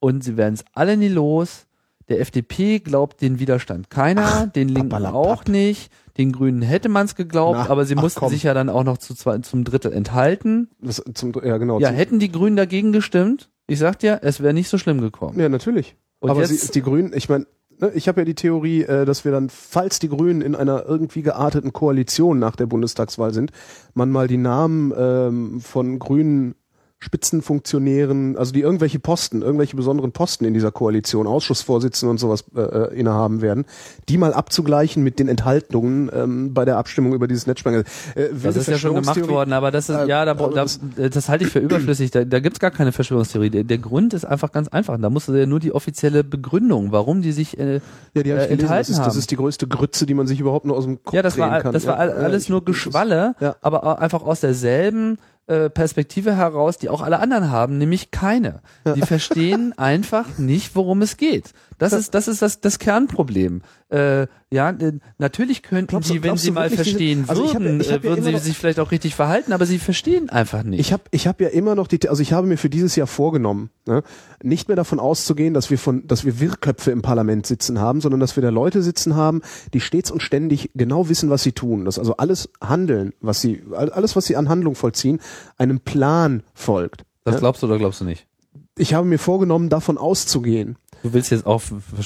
[0.00, 1.66] und sie werden es alle nie los.
[2.12, 5.90] Der FDP glaubt den Widerstand keiner, Ach, den Linken auch nicht.
[6.18, 8.28] Den Grünen hätte man es geglaubt, Na, aber sie ach, mussten komm.
[8.28, 10.68] sich ja dann auch noch zu zwei, zum Drittel enthalten.
[10.78, 11.80] Das, zum, ja, genau.
[11.80, 15.00] Ja, zum, hätten die Grünen dagegen gestimmt, ich sag dir, es wäre nicht so schlimm
[15.00, 15.40] gekommen.
[15.40, 15.96] ja natürlich.
[16.20, 17.46] Und Aber jetzt, sie, die Grünen, ich meine,
[17.80, 20.84] ne, ich habe ja die Theorie, äh, dass wir dann, falls die Grünen in einer
[20.84, 23.52] irgendwie gearteten Koalition nach der Bundestagswahl sind,
[23.94, 26.56] man mal die Namen ähm, von grünen
[27.02, 32.60] Spitzenfunktionären, also die irgendwelche Posten, irgendwelche besonderen Posten in dieser Koalition, Ausschussvorsitzenden und sowas äh,
[32.60, 33.64] äh, innehaben werden,
[34.08, 37.84] die mal abzugleichen mit den Enthaltungen ähm, bei der Abstimmung über dieses Netzsperren.
[38.14, 40.48] Äh, das ist ja schon gemacht worden, aber das ist, Äh, ja, da, da,
[41.08, 42.10] das- halte ich für überflüssig.
[42.10, 43.50] Da, da gibt's gar keine Verschwörungstheorie.
[43.50, 44.98] Der, der Grund ist einfach ganz einfach.
[45.00, 47.80] Da musst du ja nur die offizielle Begründung, warum die sich äh, Ja,
[48.14, 48.38] die äh, gelesen.
[48.38, 51.02] Das enthalten ist, das ist die größte Grütze, die man sich überhaupt nur aus dem
[51.02, 51.72] Kopf Ja, das war, drehen kann.
[51.72, 53.56] das war Ja, alles nur Geschwalle, ja.
[53.60, 58.60] aber einfach aus derselben äh, Perspektive heraus, die auch alle anderen haben, nämlich keine.
[58.94, 61.52] Die verstehen einfach nicht, worum es geht.
[61.82, 63.62] Das ist das ist das das Kernproblem.
[63.90, 67.44] Äh, ja, äh, natürlich könnten Glaubst sie, wenn glaubst sie mal wirklich, diese- verstehen also
[67.44, 69.14] ich hab würden, ich hab äh, ja würden immer sie noch- sich vielleicht auch richtig
[69.14, 70.80] verhalten, aber sie verstehen einfach nicht.
[70.80, 73.06] Ich habe ich hab ja immer noch die, also ich habe mir für dieses Jahr
[73.06, 74.02] vorgenommen, ne,
[74.42, 78.20] nicht mehr davon auszugehen, dass wir von, dass wir Wirrköpfe im Parlament sitzen haben, sondern
[78.20, 79.42] dass wir da Leute sitzen haben,
[79.74, 81.84] die stets und ständig genau wissen, was sie tun.
[81.84, 85.20] Dass also alles Handeln, was sie, all- alles, was sie an Handlung vollziehen,
[85.58, 87.04] einem Plan folgt.
[87.24, 88.26] das glaubst du oder glaubst du nicht?
[88.78, 90.76] Ich habe mir vorgenommen, davon auszugehen.
[91.02, 91.62] Du willst jetzt auch,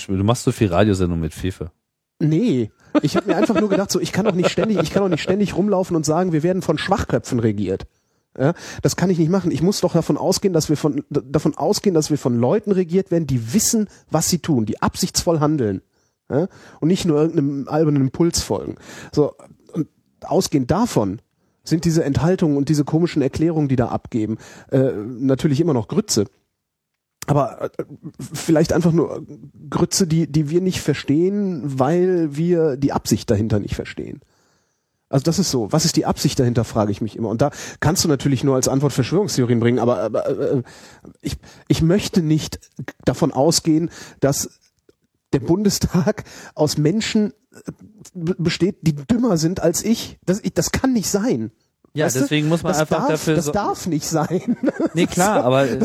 [0.09, 1.71] du machst so viel Radiosendung mit Fefe.
[2.19, 2.71] Nee,
[3.03, 5.11] ich habe mir einfach nur gedacht, so ich kann doch nicht ständig, ich kann doch
[5.11, 7.87] nicht ständig rumlaufen und sagen, wir werden von Schwachköpfen regiert.
[8.39, 9.51] Ja, das kann ich nicht machen.
[9.51, 13.11] Ich muss doch davon ausgehen, dass wir von davon ausgehen, dass wir von Leuten regiert
[13.11, 15.81] werden, die wissen, was sie tun, die absichtsvoll handeln
[16.31, 16.49] ja,
[16.81, 18.77] und nicht nur irgendeinem albernen Impuls folgen.
[19.12, 19.35] So
[19.73, 19.89] und
[20.23, 21.21] ausgehend davon
[21.64, 24.39] sind diese Enthaltungen und diese komischen Erklärungen, die da abgeben,
[24.71, 26.27] äh, natürlich immer noch Grütze.
[27.27, 27.85] Aber äh,
[28.33, 29.27] vielleicht einfach nur
[29.68, 34.20] Grütze, die, die wir nicht verstehen, weil wir die Absicht dahinter nicht verstehen.
[35.09, 35.70] Also das ist so.
[35.72, 37.29] Was ist die Absicht dahinter, frage ich mich immer.
[37.29, 37.51] Und da
[37.81, 40.62] kannst du natürlich nur als Antwort Verschwörungstheorien bringen, aber, aber äh,
[41.20, 41.37] ich,
[41.68, 42.59] ich möchte nicht
[43.05, 44.59] davon ausgehen, dass
[45.33, 46.24] der Bundestag
[46.55, 47.72] aus Menschen äh,
[48.14, 50.18] besteht, die dümmer sind als ich.
[50.24, 51.53] Das, ich, das kann nicht sein.
[51.97, 52.21] Ja, Weißt du?
[52.21, 54.57] deswegen muss man das einfach darf, dafür Das so- darf nicht sein.
[54.95, 55.79] Nee, klar, aber äh,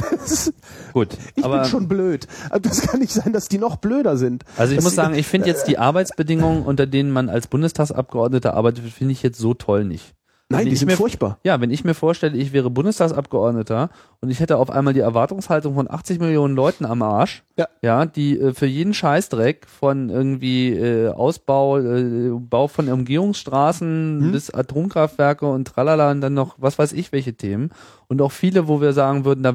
[0.93, 1.09] gut.
[1.36, 2.28] ich aber bin schon blöd.
[2.49, 4.43] Aber das kann nicht sein, dass die noch blöder sind.
[4.57, 8.84] Also ich muss sagen, ich finde jetzt die Arbeitsbedingungen, unter denen man als Bundestagsabgeordneter arbeitet,
[8.91, 10.14] finde ich jetzt so toll nicht.
[10.51, 11.39] Nein, die sind mir, furchtbar.
[11.43, 13.89] Ja, wenn ich mir vorstelle, ich wäre Bundestagsabgeordneter
[14.21, 17.67] und ich hätte auf einmal die Erwartungshaltung von 80 Millionen Leuten am Arsch, Ja.
[17.81, 24.31] ja, die äh, für jeden Scheißdreck von irgendwie äh, Ausbau, äh, Bau von Umgehungsstraßen Hm.
[24.31, 27.69] bis Atomkraftwerke und tralala und dann noch was weiß ich welche Themen
[28.07, 29.53] und auch viele, wo wir sagen würden, da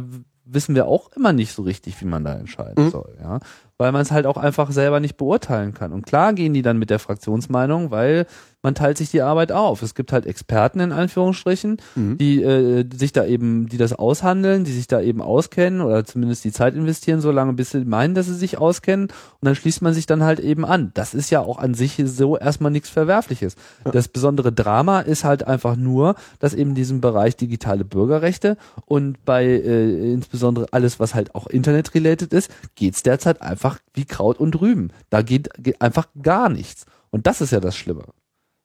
[0.49, 2.91] wissen wir auch immer nicht so richtig, wie man da entscheiden Mhm.
[2.91, 3.41] soll, ja,
[3.79, 5.93] weil man es halt auch einfach selber nicht beurteilen kann.
[5.93, 8.27] Und klar gehen die dann mit der Fraktionsmeinung, weil
[8.67, 9.81] man teilt sich die Arbeit auf.
[9.83, 12.19] Es gibt halt Experten in Anführungsstrichen, Mhm.
[12.19, 16.43] die äh, sich da eben, die das aushandeln, die sich da eben auskennen oder zumindest
[16.43, 19.13] die Zeit investieren, so lange bis sie meinen, dass sie sich auskennen und
[19.43, 20.91] dann schließt man sich dann halt eben an.
[20.95, 23.55] Das ist ja auch an sich so erstmal nichts Verwerfliches.
[23.85, 29.45] Das besondere Drama ist halt einfach nur, dass eben diesen Bereich digitale Bürgerrechte und bei
[29.45, 34.91] äh, insbesondere alles, was halt auch Internet-related ist, geht's derzeit einfach wie Kraut und Rüben.
[35.09, 36.85] Da geht, geht einfach gar nichts.
[37.13, 38.03] Und das ist ja das Schlimme.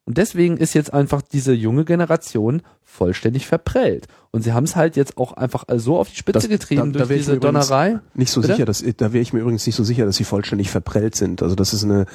[0.05, 4.07] Und deswegen ist jetzt einfach diese junge Generation vollständig verprellt.
[4.31, 6.99] Und sie haben es halt jetzt auch einfach so auf die Spitze Das- getrieben da-
[6.99, 7.99] da durch diese Donnerei.
[8.15, 8.53] Nicht so Bitte?
[8.53, 11.43] sicher, dass, da wäre ich mir übrigens nicht so sicher, dass sie vollständig verprellt sind.
[11.43, 12.05] Also das ist eine,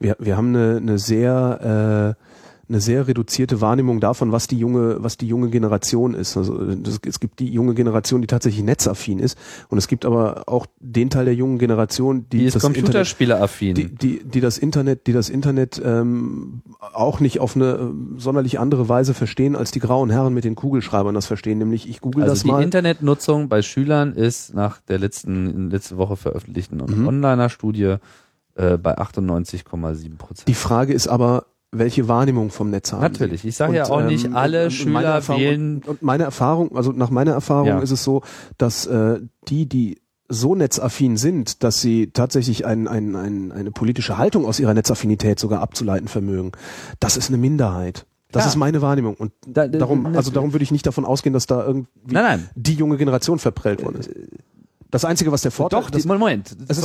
[0.00, 2.27] wir, wir haben eine, eine sehr, äh,
[2.68, 6.36] eine sehr reduzierte Wahrnehmung davon, was die junge, was die junge Generation ist.
[6.36, 9.38] Also das, es gibt die junge Generation, die tatsächlich netzaffin ist,
[9.68, 12.84] und es gibt aber auch den Teil der jungen Generation, die, Die ist das Internet,
[12.84, 13.74] computerspieleraffin.
[13.74, 16.62] die, die, die das Internet, die das Internet ähm,
[16.92, 20.54] auch nicht auf eine äh, sonderlich andere Weise verstehen, als die grauen Herren mit den
[20.54, 21.58] Kugelschreibern das verstehen.
[21.58, 22.62] Nämlich ich google also das die mal.
[22.62, 27.06] Internetnutzung bei Schülern ist nach der letzten letzte Woche veröffentlichten Mhm.
[27.08, 27.96] Onliner-Studie
[28.54, 30.48] äh, bei 98,7 Prozent.
[30.48, 33.44] Die Frage ist aber, welche Wahrnehmung vom Netz haben Natürlich.
[33.44, 36.92] Ich sage ja auch nicht, alle meine Schüler Erfahrung, wählen- Und, und meine Erfahrung, also
[36.92, 37.78] nach meiner Erfahrung Ja.
[37.80, 38.22] ist es so,
[38.56, 40.00] dass äh, die, die
[40.30, 45.38] so netzaffin sind, dass sie tatsächlich ein, ein, ein, eine politische Haltung aus ihrer Netzaffinität
[45.38, 46.52] sogar abzuleiten vermögen,
[47.00, 48.06] das ist eine Minderheit.
[48.30, 48.48] Das Klar.
[48.52, 49.14] ist meine Wahrnehmung.
[49.14, 52.24] Und Da- da- darum, also darum würde ich nicht davon ausgehen, dass da irgendwie Nein,
[52.24, 52.50] nein.
[52.56, 54.10] die junge Generation verprellt worden ist.
[54.90, 56.54] Das Einzige, was der Vorteil Doch, das, Moment.
[56.68, 56.78] es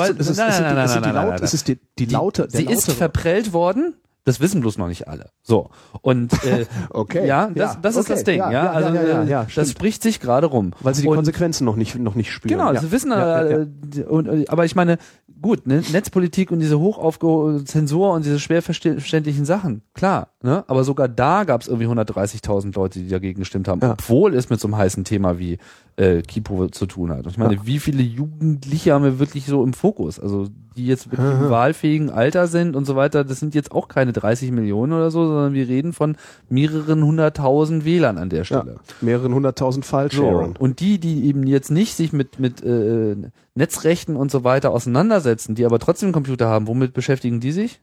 [1.54, 1.68] ist,
[2.00, 3.96] die- laute, Sie ist verprellt worden.
[4.26, 5.30] Das wissen bloß noch nicht alle.
[5.42, 5.70] So.
[6.02, 7.28] Und äh, Okay.
[7.28, 8.14] ja, das, Ja, das ist okay.
[8.14, 8.38] das Ding.
[8.40, 10.72] Ja, Ja, also ja, ja, äh, ja, das spricht sich gerade rum.
[10.80, 12.58] weil sie die Und- Konsequenzen noch nicht noch nicht spüren.
[12.58, 14.98] Genau, sie wissen, äh, Und, äh, aber ich meine,
[15.42, 20.64] gut, ne, Netzpolitik und diese hochaufge Zensur und diese schwer verständlichen Sachen, klar, ne?
[20.68, 23.94] Aber sogar da gab es irgendwie 130.000 Leute, die dagegen gestimmt haben, Ja.
[23.94, 25.58] obwohl es mit so einem heißen Thema wie
[25.96, 27.26] äh, Kipo zu tun hat.
[27.26, 27.62] Und ich meine, Ja.
[27.66, 30.20] wie viele Jugendliche haben wir wirklich so im Fokus?
[30.20, 33.88] Also die jetzt wirklich im wahlfähigen Alter sind und so weiter, das sind jetzt auch
[33.88, 36.18] keine 30 Millionen oder so, sondern wir reden von
[36.50, 38.46] mehreren hunderttausend Wählern an der ja.
[38.46, 38.78] Stelle.
[39.02, 39.90] mehreren hunderttausend So.
[39.92, 40.56] Fallsharen.
[40.58, 43.16] Und die, die eben jetzt nicht sich mit, mit äh,
[43.54, 47.80] Netzrechten und so weiter auseinandersetzen, die aber trotzdem einen Computer haben, womit beschäftigen die sich?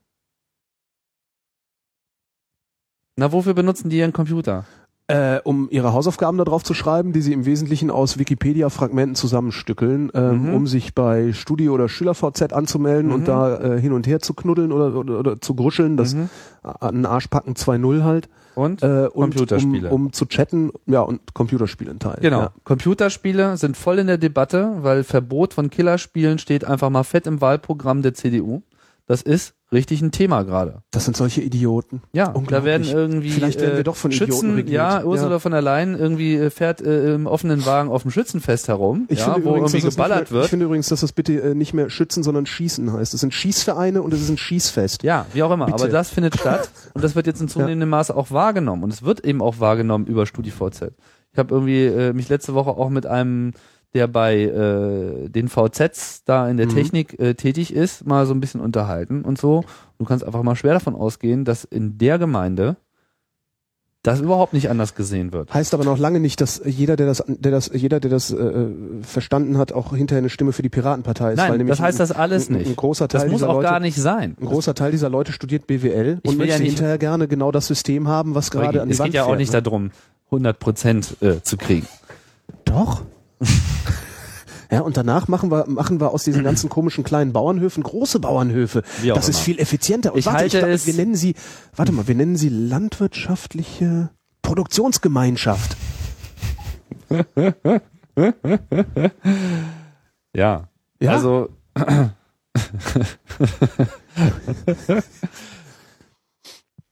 [3.17, 4.65] Na, wofür benutzen die ihren Computer?
[5.09, 10.13] Äh, um ihre Hausaufgaben da drauf zu schreiben, die sie im Wesentlichen aus Wikipedia-Fragmenten zusammenstückeln,
[10.15, 10.55] ähm, Mhm.
[10.55, 13.15] um sich bei Studi- oder SchülerVZ anzumelden Mhm.
[13.15, 16.29] und da äh, hin und her zu knuddeln oder, oder, oder zu gruscheln, das Mhm.
[16.63, 18.29] an den Arsch packen 2.0 halt.
[18.55, 18.85] Und?
[18.85, 19.89] Äh, und Computerspiele.
[19.91, 22.21] Um, um zu chatten, ja, und Computerspiele in Teilen.
[22.21, 22.41] Genau.
[22.43, 22.53] Ja.
[22.63, 27.41] Computerspiele sind voll in der Debatte, weil Verbot von Killerspielen steht einfach mal fett im
[27.41, 28.63] Wahlprogramm der CDU.
[29.11, 30.85] Das ist richtig ein Thema gerade.
[30.93, 32.01] Das sind solche Idioten.
[32.13, 34.73] Ja, da werden irgendwie Vielleicht werden wir äh, doch von Idioten Schützen, regiert.
[34.73, 35.39] ja, Ursula Ja.
[35.41, 39.19] von der Leyen irgendwie äh, fährt äh, im offenen Wagen auf dem Schützenfest herum, Ich
[39.19, 40.45] ja, finde wo übrigens, irgendwie geballert mehr, wird.
[40.45, 43.13] Ich finde übrigens, dass das bitte äh, nicht mehr Schützen, sondern Schießen heißt.
[43.13, 45.03] Es sind Schießvereine und es ist ein Schießfest.
[45.03, 45.67] Ja, wie auch immer.
[45.67, 45.83] Bitte.
[45.83, 49.03] Aber das findet statt und das wird jetzt in zunehmendem Maße auch wahrgenommen und es
[49.03, 50.93] wird eben auch wahrgenommen über StudiVZ.
[51.33, 53.55] Ich habe irgendwie äh, mich letzte Woche auch mit einem
[53.95, 56.75] der bei äh, den VZs da in der Mhm.
[56.75, 59.65] Technik äh, tätig ist, mal so ein bisschen unterhalten und so.
[59.99, 62.77] Du kannst einfach mal schwer davon ausgehen, dass in der Gemeinde
[64.03, 65.53] das überhaupt nicht anders gesehen wird.
[65.53, 68.69] Heißt aber noch lange nicht, dass jeder, der das, der das, jeder, der das äh,
[69.03, 71.37] verstanden hat, auch hinterher eine Stimme für die Piratenpartei ist.
[71.37, 72.69] Nein, das heißt das alles ein, nicht.
[72.69, 74.37] Ein großer Teil Das muss dieser auch Leute, gar nicht sein.
[74.41, 77.29] Ein großer Teil dieser Leute studiert BWL Ich und will ja möchte nicht- hinterher gerne
[77.29, 79.53] genau das System haben, was gerade an die es Wand geht ja auch fährt, nicht
[79.53, 79.61] ne?
[79.61, 79.91] darum,
[80.27, 81.87] 100 Prozent äh, zu kriegen.
[82.65, 83.03] Doch.
[84.71, 88.83] Ja, und danach machen wir, machen wir aus diesen ganzen komischen kleinen Bauernhöfen große Bauernhöfe.
[89.03, 89.45] Wie auch Das ist immer.
[89.45, 90.13] viel effizienter.
[90.13, 91.35] Und Ich warte, halte glaub, es- wir nennen sie,
[91.75, 94.11] warte mal, wir nennen sie landwirtschaftliche
[94.43, 95.77] Produktionsgemeinschaft.
[100.33, 100.69] Ja.
[101.01, 101.11] Ja?
[101.13, 101.49] Also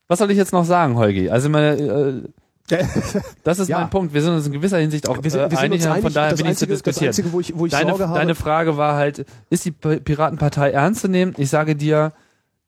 [0.09, 1.29] Was soll ich jetzt noch sagen, Holgi?
[1.31, 2.23] Also meine, äh,
[3.45, 3.81] das ist Ja.
[3.81, 4.13] mein Punkt.
[4.15, 6.13] Wir sind uns in gewisser Hinsicht auch Wir sind, äh, wir sind einig, einig, von
[6.13, 7.09] daher bin ich zu einzige, das diskutieren.
[7.09, 8.19] einzige, wo ich, wo ich deine, Sorge habe.
[8.19, 11.35] deine Frage war halt, ist die Piratenpartei ernst zu nehmen?
[11.37, 12.13] Ich sage dir,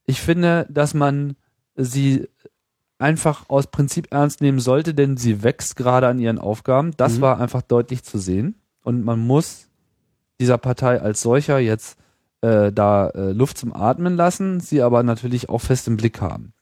[0.06, 1.36] ich finde, dass man
[1.76, 2.28] sie
[2.98, 6.92] einfach aus Prinzip ernst nehmen sollte, denn sie wächst gerade an ihren Aufgaben.
[6.96, 7.20] Das Mhm.
[7.22, 8.56] war einfach deutlich zu sehen.
[8.82, 9.68] Und man muss
[10.40, 11.96] dieser Partei als solcher jetzt
[12.42, 16.54] äh, da äh, Luft zum Atmen lassen, sie aber natürlich auch fest im Blick haben.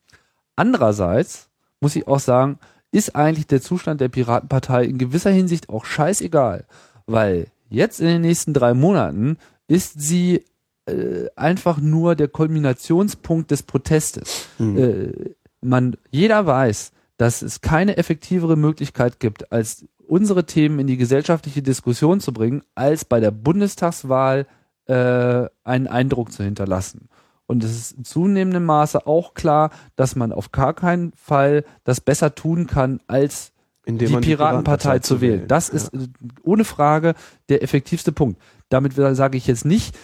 [0.56, 1.48] Andererseits
[1.80, 2.58] muss ich auch sagen,
[2.90, 6.64] ist eigentlich der Zustand der Piratenpartei in gewisser Hinsicht auch scheißegal,
[7.06, 9.36] weil jetzt in den nächsten drei Monaten
[9.66, 10.44] ist sie
[10.86, 14.46] äh, einfach nur der Kulminationspunkt des Protestes.
[14.58, 14.78] Mhm.
[14.78, 20.96] Äh, man, jeder weiß, dass es keine effektivere Möglichkeit gibt, als unsere Themen in die
[20.96, 24.46] gesellschaftliche Diskussion zu bringen, als bei der Bundestagswahl
[24.86, 27.08] äh, einen Eindruck zu hinterlassen.
[27.48, 32.00] Und es ist in zunehmendem Maße auch klar, dass man auf gar keinen Fall das
[32.00, 33.52] besser tun kann, als
[33.86, 35.48] indem die Piratenpartei zu wählen.
[35.48, 35.74] Das Ja.
[35.74, 36.08] ist äh,
[36.42, 37.14] ohne Frage
[37.48, 38.38] der effektivste Punkt.
[38.68, 39.96] Damit sage ich jetzt nicht,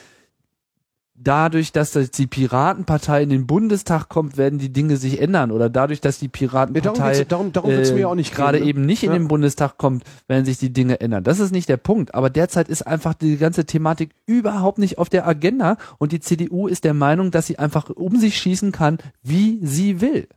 [1.15, 5.51] dadurch, dass das die Piratenpartei in den Bundestag kommt, werden die Dinge sich ändern.
[5.51, 8.67] Oder dadurch, dass die darum Piratenpartei geht's, darum, darum wird's äh, auch nicht gerade ne?
[8.67, 9.19] eben nicht in Ja.
[9.19, 11.25] den Bundestag kommt, werden sich die Dinge ändern.
[11.25, 12.15] Das ist nicht der Punkt.
[12.15, 16.67] Aber derzeit ist einfach die ganze Thematik überhaupt nicht auf der Agenda und die CDU
[16.67, 20.29] ist der Meinung, dass sie einfach um sich schießen kann, wie sie will.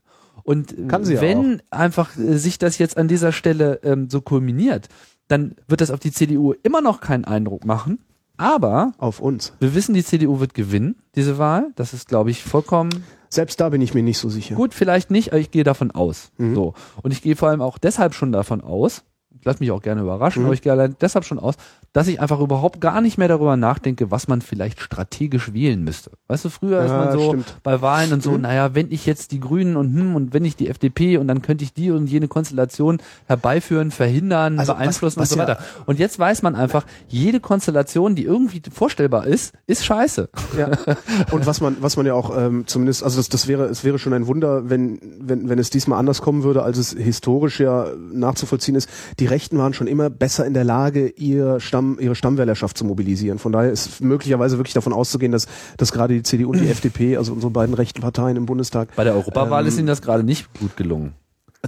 [0.44, 4.22] Und äh, sie ja wenn einfach äh, sich das jetzt an dieser Stelle ähm, so
[4.22, 4.90] kulminiert,
[5.28, 8.00] dann wird das auf die CDU immer noch keinen Eindruck machen.
[8.38, 9.54] Aber Auf uns.
[9.60, 11.72] wir wissen, die CDU wird gewinnen, diese Wahl.
[11.76, 14.56] Das ist, glaube ich, vollkommen Selbst da bin ich mir nicht so sicher.
[14.56, 16.32] Gut, vielleicht nicht, aber ich gehe davon aus.
[16.38, 16.56] Mhm.
[16.56, 16.74] So.
[17.02, 19.04] Und ich gehe vor allem auch deshalb schon davon aus,
[19.44, 20.48] lasse mich auch gerne überraschen, Mhm.
[20.48, 21.56] aber ich gehe allein deshalb schon aus,
[21.94, 26.12] dass ich einfach überhaupt gar nicht mehr darüber nachdenke, was man vielleicht strategisch wählen müsste.
[26.28, 27.56] Weißt du, früher ist Ja, man so stimmt.
[27.64, 28.42] bei Wahlen und so, Mhm.
[28.42, 31.42] naja, wenn ich jetzt die Grünen und hm, und wenn ich die FDP und dann
[31.42, 35.48] könnte ich die und jene Konstellation herbeiführen, verhindern, Also was- beeinflussen was und so ja-
[35.50, 35.64] weiter.
[35.86, 40.30] Und jetzt weiß man einfach, jede Konstellation, die irgendwie vorstellbar ist, ist scheiße.
[40.58, 40.70] Ja.
[41.32, 44.00] Und was man, was man ja auch ähm, zumindest, also das, das wäre, es wäre
[44.00, 47.88] schon ein Wunder, wenn, wenn, wenn es diesmal anders kommen würde, als es historisch ja
[48.12, 48.90] nachzuvollziehen ist.
[49.20, 53.40] Die Rechten waren schon immer besser in der Lage, ihr Stamm, ihre Stammwählerschaft zu mobilisieren.
[53.40, 55.48] Von daher ist möglicherweise wirklich davon auszugehen, dass,
[55.78, 59.04] dass gerade die CDU und die FDP, also unsere beiden rechten Parteien im Bundestag, Bei
[59.04, 61.14] der Europawahl Ähm, ist ihnen das gerade nicht gut gelungen.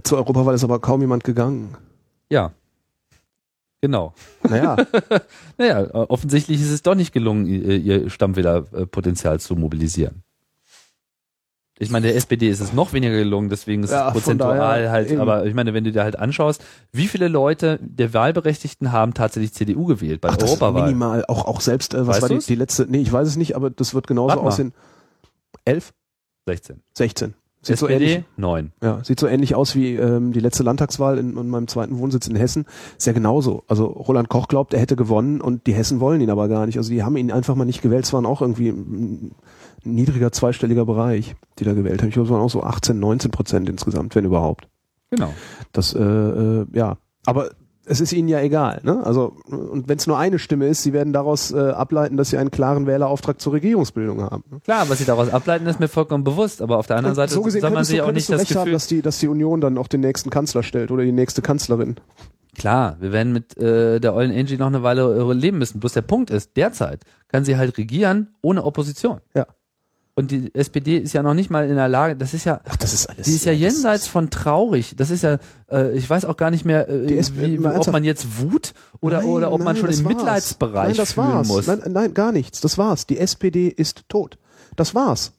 [0.04, 1.76] zur Europawahl ist aber kaum jemand gegangen.
[2.30, 2.52] Ja.
[3.82, 4.14] Genau.
[4.48, 4.76] Naja,
[5.58, 10.24] Naja, offensichtlich ist es doch nicht gelungen, ihr Stammwählerpotenzial zu mobilisieren.
[11.82, 14.92] Ich meine, der SPD ist es noch weniger gelungen, deswegen ist Ja, es prozentual daher
[14.92, 15.22] halt, eben.
[15.22, 16.62] aber ich meine, wenn du dir halt anschaust,
[16.92, 20.84] wie viele Leute der Wahlberechtigten haben tatsächlich CDU gewählt bei ach, der Europawahl?
[20.84, 21.24] minimal.
[21.30, 23.56] Auch, auch selbst, äh, was Weißt war die, die letzte, nee, ich weiß es nicht,
[23.56, 24.48] aber das wird genauso Warte mal.
[24.50, 24.74] aussehen.
[25.64, 25.94] Elf?
[26.48, 26.82] 16.
[26.98, 27.34] 16.
[27.62, 28.72] Sieht so ähnlich, SPD 9.
[28.82, 32.28] Ja, sieht so ähnlich aus wie ähm, die letzte Landtagswahl in, in meinem zweiten Wohnsitz
[32.28, 32.66] in Hessen.
[32.98, 33.64] Ist ja genauso.
[33.68, 36.78] Also Roland Koch glaubt, er hätte gewonnen und die Hessen wollen ihn aber gar nicht.
[36.78, 38.06] Also die haben ihn einfach mal nicht gewählt.
[38.06, 38.74] Es waren auch irgendwie
[39.84, 42.10] niedriger zweistelliger Bereich, die da gewählt haben.
[42.10, 44.68] Ich glaube, es waren auch so 18, 19 Prozent insgesamt, wenn überhaupt.
[45.12, 45.34] Genau.
[45.72, 46.98] Das, äh, äh, ja.
[47.26, 47.52] Aber
[47.86, 48.82] es ist ihnen ja egal.
[48.84, 49.04] Ne?
[49.04, 52.38] Also und wenn es nur eine Stimme ist, sie werden daraus äh, ableiten, dass sie
[52.38, 54.44] einen klaren Wählerauftrag zur Regierungsbildung haben.
[54.52, 54.60] Ne?
[54.64, 57.34] Klar, was sie daraus ableiten, ist mir vollkommen bewusst, aber auf der anderen Und Seite
[57.34, 59.28] so gesehen soll man sich auch nicht das recht haben, Gefühl, dass die, dass die
[59.28, 61.96] Union dann auch den nächsten Kanzler stellt oder die nächste Kanzlerin.
[62.56, 65.80] Klar, wir werden mit äh, der ollen Angie noch eine Weile äh, leben müssen.
[65.80, 69.22] Bloß der Punkt ist, derzeit kann sie halt regieren ohne Opposition.
[69.34, 69.48] Ja.
[70.20, 72.76] Und die SPD ist ja noch nicht mal in der Lage, das ist ja, Ach,
[72.76, 73.26] das ist alles.
[73.26, 74.94] die ist ja das jenseits von traurig.
[74.98, 75.38] Das ist ja,
[75.72, 77.94] äh, ich weiß auch gar nicht mehr, äh, wie, ob ernsthaft.
[77.94, 80.08] man jetzt Wut oder, Nein, oder ob man nein, schon das im.
[80.08, 81.48] Mitleidsbereich nein, das fühlen war's.
[81.48, 81.68] muss.
[81.68, 82.60] Nein, nein, gar nichts.
[82.60, 83.08] Das war's.
[83.08, 84.38] Die SPD ist tot.
[84.76, 85.32] Das war's.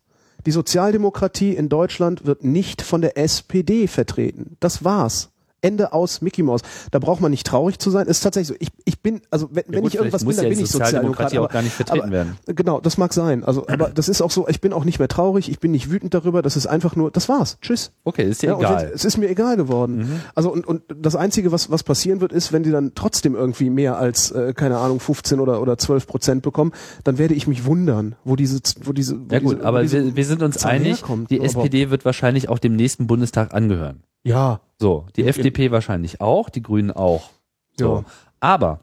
[0.46, 4.56] Die Sozialdemokratie in Deutschland wird nicht von der SPD vertreten.
[4.60, 5.28] Das war's.
[5.62, 6.62] Ende aus Mickey Mouse.
[6.90, 8.06] Da braucht man nicht traurig zu sein.
[8.06, 8.54] Ist tatsächlich so.
[8.58, 11.36] Ich, ich bin, also wenn, wenn gut, ich irgendwas bin, dann ja bin ich Sozialdemokrat.
[11.36, 12.36] auch gar nicht vertreten aber, werden.
[12.46, 13.44] Genau, das mag sein.
[13.44, 15.90] Also, aber das ist auch so, ich bin auch nicht mehr traurig, ich bin nicht
[15.90, 17.58] wütend darüber, das ist einfach nur, das war's.
[17.60, 17.92] Tschüss.
[18.04, 18.90] Okay, ist dir Ja, egal.
[18.94, 20.20] es ist mir egal geworden.
[20.34, 23.70] Also und, und das Einzige, was, was passieren wird, ist, wenn die dann trotzdem irgendwie
[23.70, 26.72] mehr als, äh, keine Ahnung, 15 oder, oder 12 Prozent bekommen,
[27.04, 30.04] dann werde ich mich wundern, wo diese, wo diese, wo Ja gut, diese, aber diese
[30.04, 31.30] wir, wir sind uns einig, herkommt.
[31.30, 34.02] die Aber- SPD wird wahrscheinlich auch dem nächsten Bundestag angehören.
[34.24, 37.30] Ja, So, die FDP wahrscheinlich auch, die Grünen auch.
[37.78, 37.96] So.
[37.96, 38.04] Ja.
[38.40, 38.80] Aber,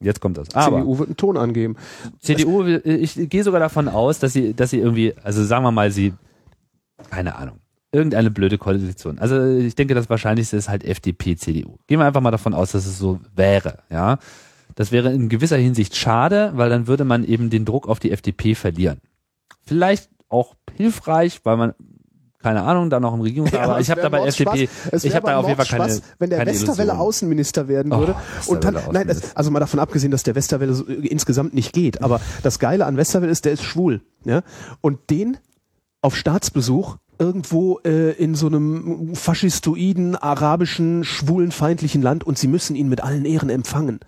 [0.00, 1.76] jetzt kommt das, aber CDU wird einen Ton angeben.
[2.20, 5.90] CDU, ich gehe sogar davon aus, dass sie, dass sie irgendwie, also sagen wir mal,
[5.90, 6.14] sie,
[7.10, 7.58] keine Ahnung,
[7.90, 9.18] irgendeine blöde Koalition.
[9.18, 11.76] Also ich denke, das Wahrscheinlichste ist halt FDP, CDU.
[11.88, 14.18] Gehen wir einfach mal davon aus, dass es so wäre, ja.
[14.76, 18.12] Das wäre in gewisser Hinsicht schade, weil dann würde man eben den Druck auf die
[18.12, 19.00] FDP verlieren.
[19.66, 21.74] Vielleicht auch hilfreich, weil man,
[22.42, 24.26] keine Ahnung, da noch im Regierungsrat, aber es ich habe da bei.
[24.26, 26.82] FDP, Es ich habe da aber auf jeden Fall keine, Mordspaß, wenn der keine Westerwelle
[26.84, 27.06] Illusion.
[27.06, 28.14] Außenminister werden Oh, würde.
[28.46, 31.72] und dann, nein, das, also mal davon abgesehen, dass der Westerwelle so, äh, insgesamt nicht
[31.72, 32.02] geht.
[32.02, 34.00] Aber das Geile an Westerwelle ist, der ist schwul.
[34.24, 34.42] Ja?
[34.80, 35.36] Und den
[36.00, 42.88] auf Staatsbesuch irgendwo äh, in so einem faschistoiden, arabischen, schwulenfeindlichen Land und sie müssen ihn
[42.88, 44.00] mit allen Ehren empfangen.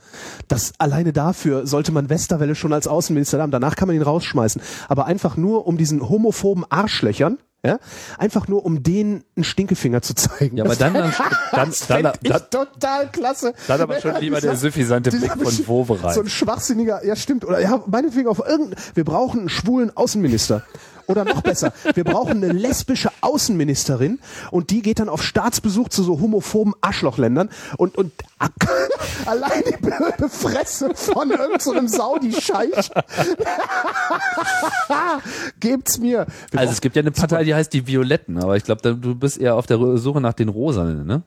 [0.49, 3.51] Das alleine dafür sollte man Westerwelle schon als Außenminister haben.
[3.51, 4.63] Danach kann man ihn rausschmeißen.
[4.89, 7.79] Aber einfach nur um diesen homophoben Arschlöchern, ja,
[8.19, 10.57] einfach nur um denen einen Stinkefinger zu zeigen.
[10.57, 11.13] Ja, aber dann, dann,
[11.53, 13.55] dann, dann, ich dann, total klasse.
[13.69, 16.15] dann aber schon lieber der suffisante dieser Blick von Wovereit.
[16.15, 20.65] So ein schwachsinniger, ja stimmt, oder ja, meinetwegen auf irgendein, wir brauchen einen schwulen Außenminister.
[21.07, 24.19] Oder noch besser, wir brauchen eine lesbische Außenministerin
[24.51, 28.13] und die geht dann auf Staatsbesuch zu so homophoben Arschlochländern und, und
[29.27, 32.91] allein die blöde Fresse von irgendeinem so Saudi-Scheich
[35.61, 36.27] gebt's mir.
[36.51, 39.15] Wir Also es gibt ja eine Partei, die heißt die Violetten, aber ich glaube, du
[39.15, 41.23] bist eher auf der Suche nach den Rosanen, ne?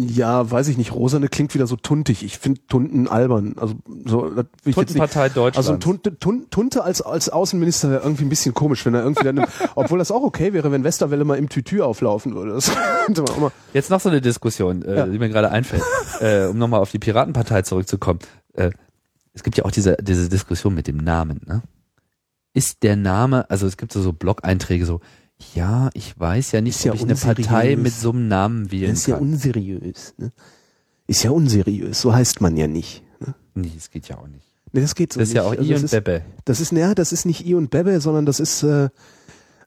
[0.00, 0.92] Ja, weiß ich nicht.
[0.94, 2.22] Rosane klingt wieder so tuntig.
[2.22, 3.54] Ich finde Tunten albern.
[3.58, 3.74] Also
[4.06, 4.74] so, ich nicht.
[4.76, 5.56] Tuntenpartei Deutschland.
[5.56, 9.24] Also Tunte, Tun- Tunte als, als Außenminister wäre irgendwie ein bisschen komisch, wenn er irgendwie
[9.24, 9.44] dann,
[9.74, 12.52] obwohl das auch okay wäre, wenn Westerwelle mal im Tütü auflaufen würde.
[12.52, 12.70] Das
[13.06, 13.52] könnte man auch mal.
[13.74, 15.06] Jetzt noch so eine Diskussion, äh, Ja.
[15.06, 15.82] die mir gerade einfällt,
[16.20, 18.20] äh, um nochmal auf die Piratenpartei zurückzukommen.
[18.54, 18.70] Äh,
[19.32, 21.62] es gibt ja auch diese, diese Diskussion mit dem Namen, ne?
[22.54, 25.00] Ist der Name, also es gibt so, so Blog-Einträge so,
[25.54, 27.46] ja, ich weiß ja nicht, Ist ja ob ich eine unseriös.
[27.46, 29.24] Partei mit so einem Namen wählen ist ja kann.
[29.30, 30.14] unseriös.
[30.18, 30.32] Ne?
[31.06, 32.00] Ist ja unseriös.
[32.00, 33.02] So heißt man ja nicht.
[33.20, 33.34] Ne?
[33.54, 34.44] nee, das geht ja auch nicht.
[34.72, 35.42] Nee, das geht so Das ist nicht.
[35.42, 36.22] ja auch Also I das und ist, Bebe.
[36.44, 38.90] Das ist, naja, das ist nicht I und Bebe, sondern das ist, äh,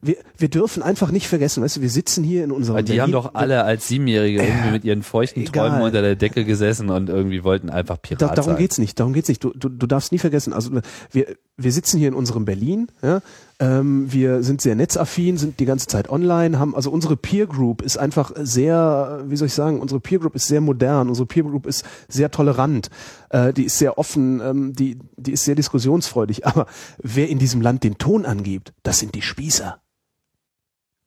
[0.04, 3.00] wir, wir dürfen einfach nicht vergessen, weißt du, wir sitzen hier in unserem Weil die
[3.00, 5.70] haben Berlin- doch alle als Siebenjährige irgendwie mit ihren feuchten egal.
[5.70, 8.58] Träumen unter der Decke gesessen und irgendwie wollten einfach Da, Pirat darum sein.
[8.58, 9.42] geht's nicht, darum geht's nicht.
[9.42, 10.70] Du, du, du darfst nie vergessen, also
[11.12, 13.22] wir, wir sitzen hier in unserem Berlin, ja,
[13.58, 17.82] ähm, wir sind sehr netzaffin, sind die ganze Zeit online, haben, also unsere Peer Group
[17.82, 21.44] ist einfach sehr, wie soll ich sagen, unsere Peer Group ist sehr modern, unsere Peer
[21.44, 22.90] Group ist sehr tolerant,
[23.30, 26.66] äh, die ist sehr offen, ähm, die, die ist sehr diskussionsfreudig, aber
[26.98, 29.78] wer in diesem Land den Ton angibt, das sind die Spießer.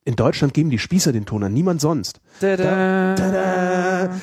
[0.07, 2.21] In Deutschland geben die Spießer den Ton an, niemand sonst.
[2.39, 3.15] Tada.
[3.15, 4.21] Tada.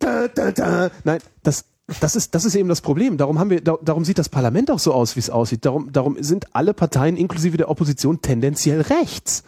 [0.00, 0.90] Da, da, da.
[1.04, 1.64] Nein, das,
[2.00, 3.16] das ist, das ist eben das Problem.
[3.16, 5.64] Darum haben wir, da, darum sieht das Parlament auch so aus, wie es aussieht.
[5.64, 9.42] Darum, darum sind alle Parteien inklusive der Opposition tendenziell rechts.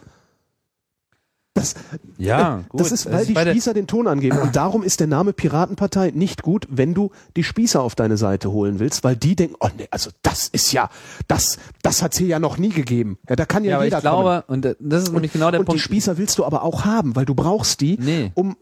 [1.57, 1.73] Das,
[2.17, 2.81] Ja, gut.
[2.81, 4.37] das ist, weil Also die bei der- Spießer den Ton angeben.
[4.39, 8.51] Und darum ist der Name Piratenpartei nicht gut, wenn du die Spießer auf deine Seite
[8.51, 10.89] holen willst, weil die denken, oh nee, also das ist ja,
[11.29, 13.17] das, das hat's hier ja noch nie gegeben.
[13.29, 15.59] Ja, da kann ja, Ja, jeder ich glaube, und äh, das ist nämlich genau der
[15.59, 15.61] kommen.
[15.61, 15.79] Und Punkt.
[15.79, 18.31] die Spießer willst du aber auch haben, weil du brauchst die, Nee.
[18.35, 18.57] um,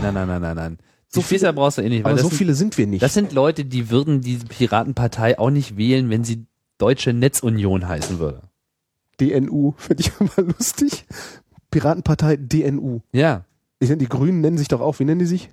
[0.00, 0.78] Nein, nein, nein, nein, nein.
[1.14, 2.86] So So Spießer viele- brauchst du eh nicht, weil aber so sind, viele sind wir
[2.86, 3.02] nicht.
[3.02, 6.46] das sind Leute, die würden diese Piratenpartei auch nicht wählen, wenn sie
[6.78, 8.42] Deutsche Netzunion heißen würde.
[9.20, 11.06] DNU, finde ich immer lustig.
[11.70, 13.00] Piratenpartei DNU.
[13.12, 13.44] Ja.
[13.78, 15.50] Ich nenne, die Grünen nennen sich doch auch, wie nennen die sich?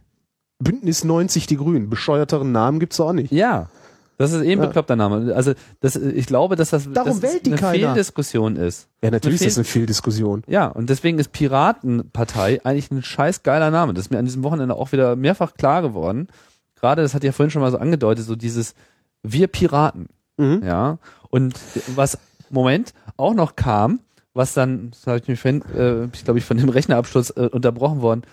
[0.59, 1.89] Bündnis 90 die Grünen.
[1.89, 3.32] Bescheuerteren Namen gibt's doch auch nicht.
[3.32, 3.70] Ja.
[4.22, 4.65] Das ist eh ein Ja.
[4.65, 5.34] bekloppter Name.
[5.36, 7.88] Also das, ich glaube, dass das, Darum die eine keiner.
[7.93, 8.88] Fehldiskussion ist.
[9.03, 10.43] Ja, natürlich ist das eine Fehldiskussion.
[10.47, 13.93] Ja, und deswegen ist Piratenpartei eigentlich ein scheiß geiler Name.
[13.93, 16.28] Das ist mir an diesem Wochenende auch wieder mehrfach klar geworden.
[16.80, 18.76] Gerade, das hat ja vorhin schon mal so angedeutet, so dieses
[19.24, 20.07] Wir Piraten.
[20.38, 20.61] Mhm.
[20.65, 20.97] Ja.
[21.30, 21.55] Und
[21.95, 22.17] was,
[22.49, 23.99] Moment, auch noch kam,
[24.34, 27.47] was dann, das habe ich mir vorhin, äh, ich glaube ich, von dem Rechnerabsturz äh,
[27.51, 28.24] unterbrochen worden.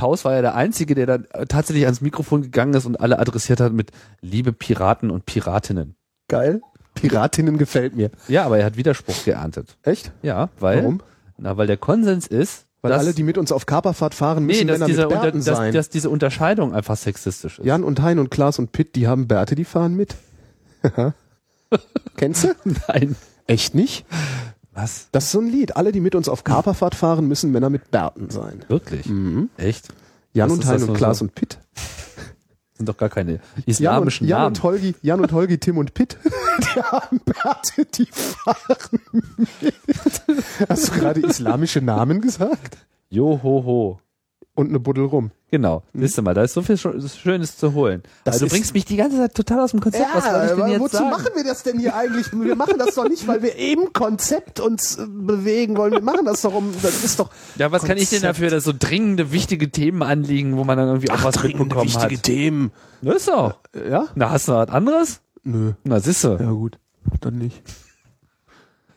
[0.00, 3.18] Taus war ja der Einzige, der dann äh, tatsächlich ans Mikrofon gegangen ist und alle
[3.18, 3.90] adressiert hat mit
[4.22, 5.94] Liebe Piraten und Piratinnen.
[6.28, 6.62] Geil.
[6.94, 8.10] Piratinnen gefällt mir.
[8.26, 9.76] Ja, aber er hat Widerspruch geerntet.
[9.82, 10.10] Echt?
[10.22, 11.02] Ja, weil, Warum?
[11.36, 14.60] na, weil der Konsens ist, Weil dass, alle, die mit uns auf Kaperfahrt fahren, müssen
[14.60, 15.74] nee, dass Männer diese, mit unter, Bärten dass, sein.
[15.74, 17.66] dass diese Unterscheidung einfach sexistisch ist.
[17.66, 20.16] Jan und Hein und Klaas und Pitt, die haben Bärte, die fahren mit.
[22.16, 22.54] Kennst du?
[22.88, 23.16] Nein.
[23.46, 24.06] Echt nicht?
[24.80, 25.08] Was?
[25.12, 25.76] Das ist so ein Lied.
[25.76, 28.64] Alle, die mit uns auf Kaperfahrt fahren, müssen Männer mit Bärten sein.
[28.68, 29.06] Wirklich?
[29.06, 29.50] Mhm.
[29.56, 29.88] Echt?
[30.32, 31.24] Jan Was und Hein und Klaas so?
[31.26, 31.58] und Pitt.
[32.74, 34.48] sind doch gar keine Jan und, islamischen Jan Namen.
[34.56, 36.16] und Holgi, Jan und Holgi, Tim und Pitt.
[36.60, 39.00] Die haben Bärte, die fahren
[39.60, 39.74] mit.
[40.68, 42.78] Hast du gerade islamische Namen gesagt?
[43.08, 44.00] Jo, ho, ho.
[44.60, 45.30] Und eine Buddel rum.
[45.50, 45.84] Genau.
[45.94, 48.02] Wisst ihr mal, da ist so viel Schönes zu holen.
[48.24, 50.04] Das also du bringst mich die ganze Zeit total aus dem Konzept.
[50.12, 51.08] Was soll ich denn jetzt wozu sagen?
[51.08, 52.30] machen wir das denn hier eigentlich?
[52.30, 55.92] Wir machen das doch nicht, weil wir im Konzept uns äh, bewegen wollen.
[55.92, 57.30] Wir machen das doch um, das ist doch.
[57.56, 58.36] Ja, was kann ich denn Konzept.
[58.36, 61.88] dafür, dass so dringende, wichtige Themen anliegen, wo man dann irgendwie auch was dringende, mitbekommen
[61.88, 62.22] wichtige hat?
[62.22, 62.72] Themen.
[63.00, 63.54] Das ist doch.
[63.88, 64.08] Ja?
[64.14, 65.22] Na, hast du was anderes?
[65.42, 65.72] Nö.
[65.84, 66.36] Na, siehst du.
[66.38, 66.78] Ja, gut.
[67.22, 67.62] Dann nicht.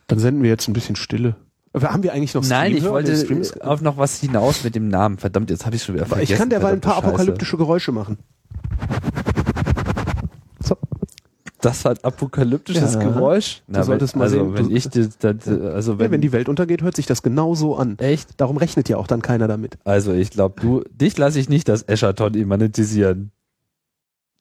[0.08, 1.38] Dann senden wir jetzt ein bisschen Stille.
[1.76, 3.12] Aber haben wir eigentlich noch Nein, ich wollte
[3.62, 5.18] auf noch was hinaus mit dem Namen.
[5.18, 6.32] Verdammt, jetzt habe ich schon wieder vergessen.
[6.34, 7.08] ich kann derweil ein paar Scheiße.
[7.08, 8.20] apokalyptische Geräusche machen.
[10.60, 10.78] So.
[11.62, 13.00] Das war ein apokalyptisches Ja.
[13.00, 13.64] Geräusch.
[13.68, 16.32] Du solltest wenn, mal also sehen, wenn ich das, das, also Ja, wenn, wenn die
[16.32, 17.98] Welt untergeht, hört sich das genauso an.
[17.98, 19.78] echt, Darum rechnet ja auch dann keiner damit.
[19.84, 23.32] also ich glaube, du, dich lasse ich nicht das Eschaton immanentisieren.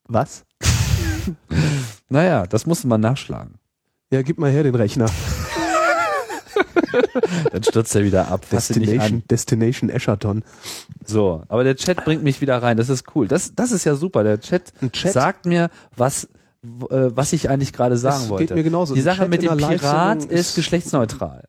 [0.06, 0.44] Was?
[2.08, 3.54] Naja, das musste man nachschlagen.
[4.12, 5.06] Ja, gib mal her den Rechner.
[7.52, 8.46] Dann stürzt er wieder ab.
[8.50, 9.22] Destination.
[9.30, 10.42] Destination Eschaton.
[11.04, 12.76] So, aber der Chat bringt mich wieder rein.
[12.76, 13.28] Das ist cool.
[13.28, 14.22] Das, das ist ja super.
[14.24, 15.12] Der Chat, Chat?
[15.12, 16.28] sagt mir, was, äh,
[16.90, 18.46] was ich eigentlich gerade sagen Das wollte.
[18.46, 18.94] geht mir genauso.
[18.94, 21.44] Die Sache Chat mit dem Pirat ist, geschlechtsneutral.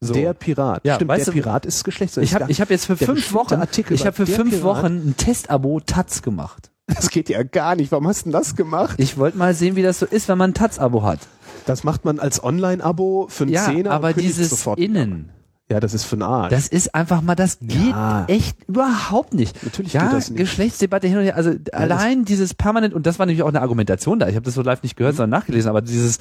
[0.00, 0.14] So.
[0.14, 0.84] Der Pirat.
[0.84, 2.24] Ja, Stimmt, weißt der du- Pirat ist geschlechtsneutral.
[2.24, 4.64] ich habe ich hab jetzt für fünf Wochen, Artikel ich habe für fünf Pirat.
[4.64, 6.70] Wochen ein Testabo Taz gemacht.
[6.88, 7.92] Das geht ja gar nicht.
[7.92, 8.96] Warum hast du denn das gemacht?
[8.98, 11.20] Ich wollte mal sehen, wie das so ist, wenn man ein Taz-Abo hat.
[11.66, 13.90] Das macht man als Online-Abo für einen Ja, Zehner.
[13.92, 14.66] aber dieses.
[14.76, 15.30] Innen,
[15.70, 16.50] Ja, das ist für einen Arsch.
[16.50, 18.24] das ist einfach mal, das geht Ja.
[18.28, 19.62] echt überhaupt nicht.
[19.64, 20.38] Natürlich ja, geht das nicht.
[20.38, 24.18] Geschlechtsdebatte hin und her, also allein dieses permanent, und das war natürlich auch eine Argumentation
[24.18, 24.98] da, ich habe das so live nicht Mhm.
[24.98, 26.18] gehört, sondern nachgelesen, aber dieses,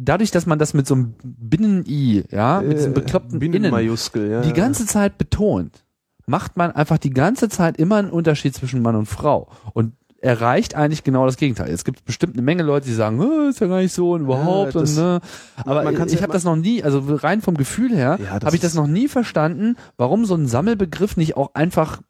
[0.00, 4.30] dadurch, dass man das mit so einem Binnen-I, ja, mit diesem Äh, bekloppten Innen, Binnenmajuskel,
[4.30, 4.40] ja.
[4.42, 5.84] die ganze Zeit betont,
[6.26, 9.48] macht man einfach die ganze Zeit immer einen Unterschied zwischen Mann und Frau.
[9.74, 11.70] Und erreicht eigentlich genau das Gegenteil.
[11.70, 14.22] Es gibt bestimmt eine Menge Leute, die sagen, äh, ist ja gar nicht so und
[14.22, 15.20] überhaupt Ja, das- und ne.
[15.64, 18.54] Aber man ich ja habe das noch nie, also rein vom Gefühl her, Ja, habe
[18.56, 22.00] ich das noch nie verstanden, warum so ein Sammelbegriff nicht auch einfach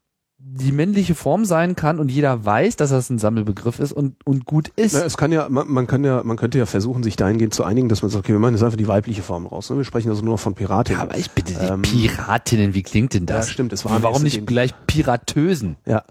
[0.58, 4.44] die männliche Form sein kann und jeder weiß, dass das ein Sammelbegriff ist und, und
[4.44, 4.94] gut ist.
[4.94, 7.64] Na, es kann ja, man, man kann ja, man könnte ja versuchen, sich dahingehend zu
[7.64, 9.70] einigen, dass man sagt, okay, wir machen jetzt einfach die weibliche Form raus.
[9.70, 9.76] Ne?
[9.78, 10.96] Wir sprechen also nur noch von Piratin.
[10.96, 13.46] ja, aber ich bitte die Ähm, Piratinnen, wie klingt denn das?
[13.46, 15.76] Ja, stimmt, es war Warum nicht gleich Piratösen?
[15.86, 16.04] Ja,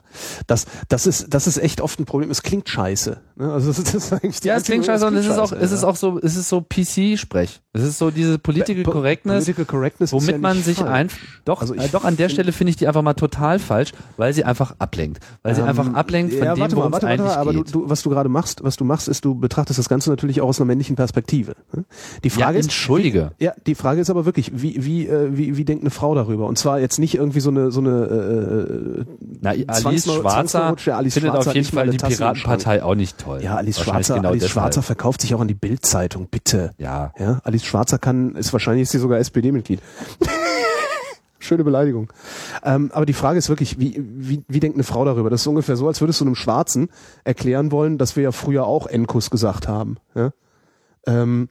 [0.47, 2.31] das, das ist, das ist echt oft ein Problem.
[2.31, 3.19] Es klingt scheiße.
[3.35, 3.51] Ne?
[3.51, 5.51] Also das ist, das ist eigentlich die Ja, es klingt scheiße und es ist auch,
[5.51, 7.61] es ist auch so, es ist so PC-Sprech.
[7.73, 10.89] Es ist so diese Political Po- Correctness, Political Correctness womit ja man sich falsch.
[10.89, 11.09] ein,
[11.45, 13.91] doch, Also ich äh, doch an der Stelle finde ich die einfach mal total falsch,
[14.17, 16.93] weil sie einfach ablenkt, weil sie Ähm, einfach ablenkt von ja, dem, warte worum es
[16.93, 17.75] warte, warte, eigentlich mal, aber du, geht.
[17.75, 20.47] du, was du gerade machst, was du machst, ist, du betrachtest das Ganze natürlich auch
[20.47, 21.55] aus einer männlichen Perspektive.
[21.73, 21.83] ne?
[22.23, 23.31] Die ja, Frage ist, entschuldige.
[23.39, 26.47] ja, die Frage ist aber wirklich, wie, wie, äh, wie, wie denkt eine Frau darüber?
[26.47, 29.05] Und zwar jetzt nicht irgendwie so eine, so eine äh,
[29.41, 33.17] Na, Alice Schwarzer Zwangsneurutsche, Alice findet Schwarzer auf jeden Fall die Tasse Piratenpartei auch nicht
[33.17, 33.41] toll.
[33.43, 34.53] Ja, Alice Schwarzer, genau Alice deshalb.
[34.63, 36.71] Schwarzer verkauft sich auch an die Bildzeitung, bitte.
[36.77, 39.81] Ja, Ja, Alice Schwarzer kann, ist wahrscheinlich ist sie sogar SPD-Mitglied.
[41.39, 42.11] Schöne Beleidigung.
[42.63, 45.29] Ähm, aber die Frage ist wirklich, wie, wie, wie denkt eine Frau darüber?
[45.29, 46.89] Das ist ungefähr so, als würdest du einem Schwarzen
[47.23, 49.97] erklären wollen, dass wir ja früher auch Enkus gesagt haben.
[50.15, 50.31] Ja?
[51.05, 51.49] Ähm,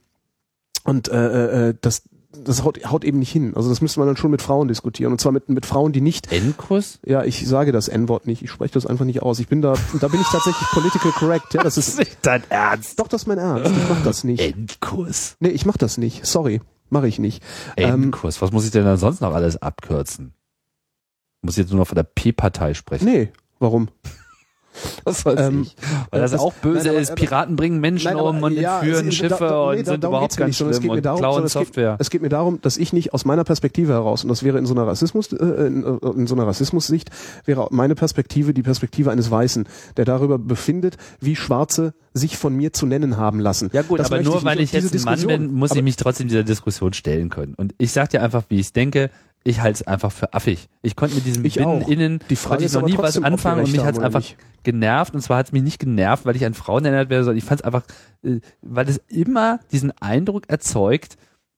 [0.85, 2.03] und äh, äh, das,
[2.45, 3.55] das haut, haut eben nicht hin.
[3.55, 5.13] Also das müsste man dann schon mit Frauen diskutieren.
[5.13, 6.99] Und zwar mit, mit Frauen, die nicht Enkus?
[7.05, 8.43] ja, ich sage das N-Wort nicht.
[8.43, 9.39] Ich spreche das einfach nicht aus.
[9.39, 11.55] Ich bin da, da bin ich tatsächlich political correct.
[11.55, 12.99] Ja, das ist, nicht dein Ernst.
[12.99, 13.71] doch, das ist mein Ernst.
[13.71, 14.41] Ich mach das nicht.
[14.41, 15.37] Enkus.
[15.41, 16.27] Nee, ich mach das nicht.
[16.27, 16.61] Sorry.
[16.91, 17.43] Mache ich nicht.
[17.77, 18.41] Ähm, Enkus.
[18.43, 20.33] Was muss ich denn dann sonst noch alles abkürzen?
[21.43, 23.05] Muss ich jetzt nur noch von der P-Partei sprechen?
[23.05, 23.89] nee, warum?
[25.05, 25.77] Was weiß Ähm, ich.
[26.11, 27.15] Weil das, das- auch böse nein, aber- ist.
[27.15, 30.05] Piraten bringen Menschen Nein, aber- um und ja, entführen es- Schiffe da- nee, und sind
[30.05, 31.97] überhaupt ganz schlimm und darum, klauen sondern es geht- Software.
[31.99, 34.67] Es geht mir darum, dass ich nicht aus meiner Perspektive heraus, und das wäre in
[34.67, 37.11] so einer Rassismus, äh, in, äh, in so einer Rassismussicht,
[37.45, 39.67] wäre meine Perspektive die Perspektive eines Weißen,
[39.97, 43.69] der darüber befindet, wie Schwarze sich von mir zu nennen haben lassen.
[43.73, 45.83] Ja gut, Das aber nur ich weil ich jetzt ein Mann bin, muss ich aber-
[45.85, 47.55] mich trotzdem dieser Diskussion stellen können.
[47.57, 49.11] Und ich sag dir einfach, wie ich denke.
[49.47, 50.69] Ich halte es einfach für affig.
[50.83, 53.71] Ich konnte mit diesem Ich Binnen, Die Frage konnte ich noch nie was anfangen und
[53.71, 54.37] mich hat es einfach nicht.
[54.65, 55.15] genervt.
[55.15, 57.45] Und zwar hat es mich nicht genervt, weil ich an Frauen erinnert werde, sondern ich
[57.45, 57.85] fand es einfach,
[58.25, 61.17] äh, weil es immer diesen Eindruck erzeugt,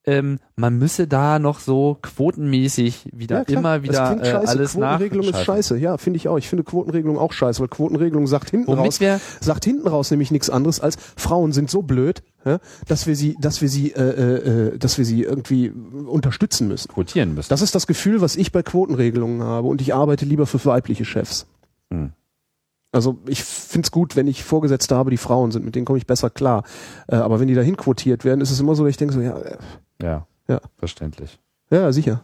[0.08, 4.48] ähm, man müsse da noch so quotenmäßig wieder Ja, immer Das wieder klingt äh, scheiße.
[4.48, 5.76] alles Quotenregelung ist scheiße.
[5.78, 6.38] Ja, finde ich auch.
[6.38, 10.10] Ich finde Quotenregelung auch scheiße, weil Quotenregelung sagt hinten Womit raus, wir- sagt hinten raus
[10.10, 13.92] nämlich nichts anderes als Frauen sind so blöd, ja, dass wir sie, dass wir sie,
[13.92, 15.70] äh, äh, äh, dass wir sie irgendwie
[16.06, 16.88] unterstützen müssen.
[16.92, 17.48] Quotieren müssen.
[17.50, 21.04] Das ist das Gefühl, was ich bei Quotenregelungen habe und ich arbeite lieber für weibliche
[21.04, 21.46] Chefs.
[21.92, 22.12] Hm.
[22.90, 26.06] Also ich find's gut, wenn ich Vorgesetzte habe, die Frauen sind, mit denen komme ich
[26.06, 26.62] besser klar.
[27.06, 29.20] Äh, aber wenn die dahin quotiert werden, ist es immer so, dass ich denke so,
[29.20, 29.56] ja, äh,
[30.02, 30.60] Ja, Ja.
[30.78, 31.38] verständlich.
[31.70, 32.22] ja, sicher.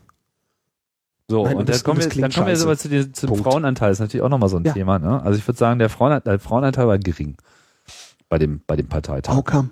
[1.28, 3.28] So, Nein, und das- dann kommen wir, dann kommen wir jetzt aber zu den, zum
[3.30, 3.44] Punkt.
[3.44, 3.88] Frauenanteil.
[3.90, 4.72] Das ist natürlich auch nochmal so ein Ja.
[4.72, 4.98] Thema.
[4.98, 5.22] Ne?
[5.22, 7.36] Also ich würde sagen, der Frauenanteil, der Frauenanteil war gering
[8.28, 9.34] bei dem, bei dem Parteitag.
[9.34, 9.70] How come?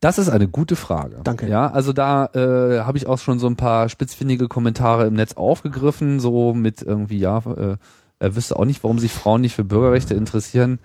[0.00, 1.20] Das ist eine gute Frage.
[1.24, 1.48] Danke.
[1.48, 5.32] Ja, also da äh, habe ich auch schon so ein paar spitzfindige Kommentare im Netz
[5.34, 7.76] aufgegriffen, so mit irgendwie, ja, äh,
[8.20, 10.78] er wüsste auch nicht, warum sich Frauen nicht für Bürgerrechte interessieren.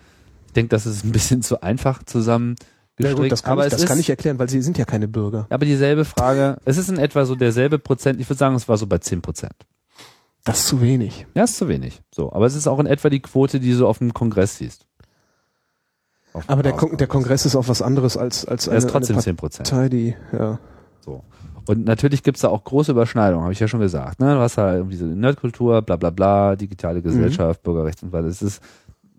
[0.47, 2.55] Ich denke, das ist ein bisschen zu einfach zusammen
[2.99, 4.85] Ja, gut, das kann, aber ich, das ist, kann ich erklären, weil sie sind ja
[4.85, 5.47] keine Bürger.
[5.49, 8.77] aber dieselbe Frage, es ist in etwa so derselbe Prozent, ich würde sagen, es war
[8.77, 9.55] so bei 10 Prozent.
[10.43, 11.25] Das ist zu wenig.
[11.35, 12.01] Ja, ist zu wenig.
[12.13, 14.57] So, aber es ist auch in etwa die Quote, die du so auf dem Kongress
[14.57, 14.85] siehst.
[16.47, 19.15] Aber der, Kon der Kongress ist auch was anderes als, als Er eine, ist trotzdem
[19.15, 19.69] eine 10 Prozent.
[19.69, 20.59] Partei, die, ja.
[21.01, 21.23] So.
[21.67, 24.19] Und natürlich gibt's da auch große Überschneidungen, habe ich ja schon gesagt.
[24.19, 24.33] Ne?
[24.33, 27.03] Du hast da irgendwie so Nerdkultur, bla bla bla, digitale Mhm.
[27.03, 28.27] Gesellschaft, Bürgerrecht und so weiter.
[28.27, 28.61] Das ist,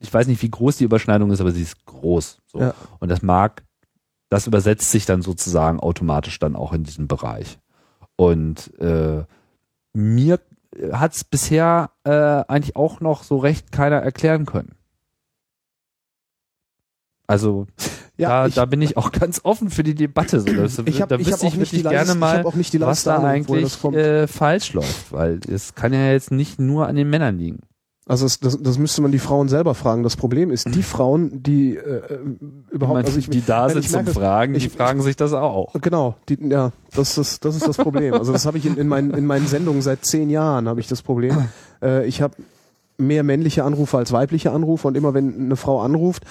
[0.00, 2.38] ich weiß nicht, wie groß die Überschneidung ist, aber sie ist groß.
[2.46, 2.60] So.
[2.60, 2.74] Ja.
[3.00, 3.62] Und das mag,
[4.28, 7.58] das übersetzt sich dann sozusagen automatisch dann auch in diesen Bereich.
[8.16, 9.24] Und äh,
[9.94, 10.40] mir
[10.92, 14.74] hat's bisher äh, eigentlich auch noch so recht keiner erklären können.
[17.26, 17.66] Also
[18.16, 20.38] Ja, da, ich, da bin ich auch ganz offen für die Debatte.
[20.40, 20.46] So.
[20.46, 22.46] Das, ich habe da ich wüsste hab ich auch nicht die wirklich gerne mal, ich
[22.46, 26.60] hab nicht die was da eigentlich äh, falsch läuft, weil es kann ja jetzt nicht
[26.60, 27.60] nur an den Männern liegen.
[28.06, 30.02] Also das, das, das müsste man die Frauen selber fragen.
[30.04, 32.02] Das Problem ist, die Frauen, die äh,
[32.70, 35.16] überhaupt, meine, also ich, die da sind ich zum es- Fragen, die ich- fragen sich
[35.16, 35.72] das auch.
[35.80, 38.14] Genau, die, ja, das ist das ist das Problem.
[38.14, 40.86] Also das habe ich in, in, meinen, in meinen Sendungen seit zehn Jahren habe ich
[40.86, 41.48] das Problem.
[41.82, 42.36] Äh, ich habe
[42.96, 46.22] mehr männliche Anrufe als weibliche Anrufe und immer wenn eine Frau anruft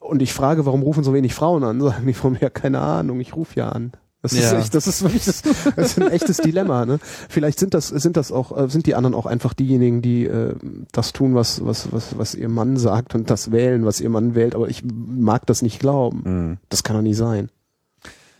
[0.00, 3.20] und ich frage, warum rufen so wenig Frauen an, sagen die von mir keine Ahnung,
[3.20, 3.92] ich rufe ja an.
[4.22, 4.58] Das ist Ja.
[4.58, 6.84] echt, das ist wirklich das, das ist ein echtes Dilemma.
[6.84, 6.98] Ne?
[7.30, 10.54] Vielleicht sind das sind das auch äh, sind die anderen auch einfach diejenigen, die äh,
[10.92, 14.34] das tun, was was was was ihr Mann sagt und das wählen, was ihr Mann
[14.34, 14.54] wählt.
[14.54, 16.22] Aber ich mag das nicht glauben.
[16.24, 16.56] Mhm.
[16.68, 17.48] Das kann doch nie sein.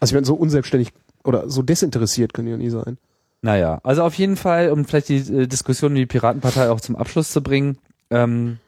[0.00, 0.92] Also ich meine, so unselbstständig
[1.24, 2.98] oder so desinteressiert können die ja nie sein.
[3.40, 6.94] Naja, also auf jeden Fall, um vielleicht die äh, Diskussion um die Piratenpartei auch zum
[6.94, 7.78] Abschluss zu bringen,
[8.11, 8.58] ähm,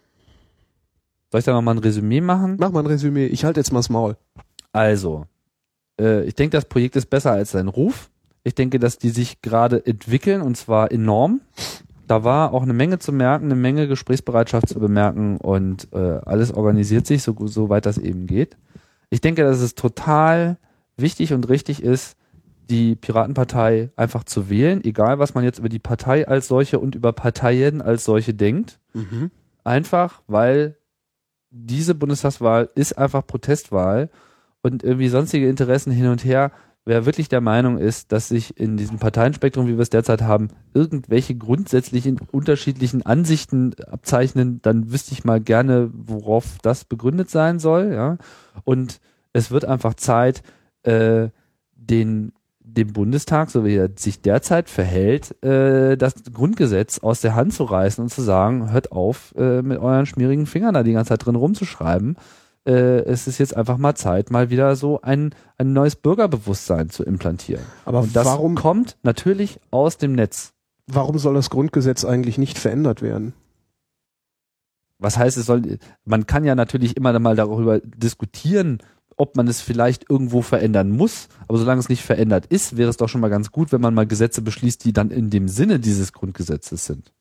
[1.32, 2.56] soll ich da nochmal ein Resümee machen?
[2.60, 3.24] Mach mal ein Resümee.
[3.24, 4.18] Ich halte jetzt mal das Maul.
[4.70, 5.24] Also,
[5.98, 8.10] äh, ich denke, das Projekt ist besser als sein Ruf.
[8.44, 11.40] Ich denke, dass die sich gerade entwickeln und zwar enorm.
[12.06, 16.52] Da war auch eine Menge zu merken, eine Menge Gesprächsbereitschaft zu bemerken und äh, alles
[16.52, 18.58] organisiert sich, so, soweit das eben geht.
[19.08, 20.58] Ich denke, dass es total
[20.98, 22.16] wichtig und richtig ist,
[22.68, 26.94] die Piratenpartei einfach zu wählen, egal was man jetzt über die Partei als solche und
[26.94, 28.80] über Parteien als solche denkt.
[29.64, 30.76] Einfach, weil
[31.52, 34.10] diese Bundestagswahl ist einfach Protestwahl
[34.62, 36.50] und irgendwie sonstige Interessen hin und her.
[36.84, 40.48] Wer wirklich der Meinung ist, dass sich in diesem Parteienspektrum, wie wir es derzeit haben,
[40.74, 47.92] irgendwelche grundsätzlichen unterschiedlichen Ansichten abzeichnen, dann wüsste ich mal gerne, worauf das begründet sein soll.
[47.92, 48.18] Ja?
[48.64, 49.00] Und
[49.32, 50.42] es wird einfach Zeit,
[50.82, 51.28] äh,
[51.76, 52.32] den
[52.64, 57.64] dem Bundestag, so wie er sich derzeit verhält, äh, das Grundgesetz aus der Hand zu
[57.64, 61.26] reißen und zu sagen, hört auf, äh, mit euren schmierigen Fingern da die ganze Zeit
[61.26, 62.16] drin rumzuschreiben.
[62.64, 67.02] Äh, es ist jetzt einfach mal Zeit, mal wieder so ein, ein neues Bürgerbewusstsein zu
[67.02, 67.64] implantieren.
[67.84, 70.52] Aber und das warum, kommt natürlich aus dem Netz.
[70.86, 73.34] warum soll das Grundgesetz eigentlich nicht verändert werden?
[74.98, 78.78] Was heißt, es soll, man kann ja natürlich immer mal darüber diskutieren,
[79.16, 82.96] ob man es vielleicht irgendwo verändern muss, aber solange es nicht verändert ist, wäre es
[82.96, 85.78] doch schon mal ganz gut, wenn man mal Gesetze beschließt, die dann in dem Sinne
[85.80, 87.12] dieses Grundgesetzes sind.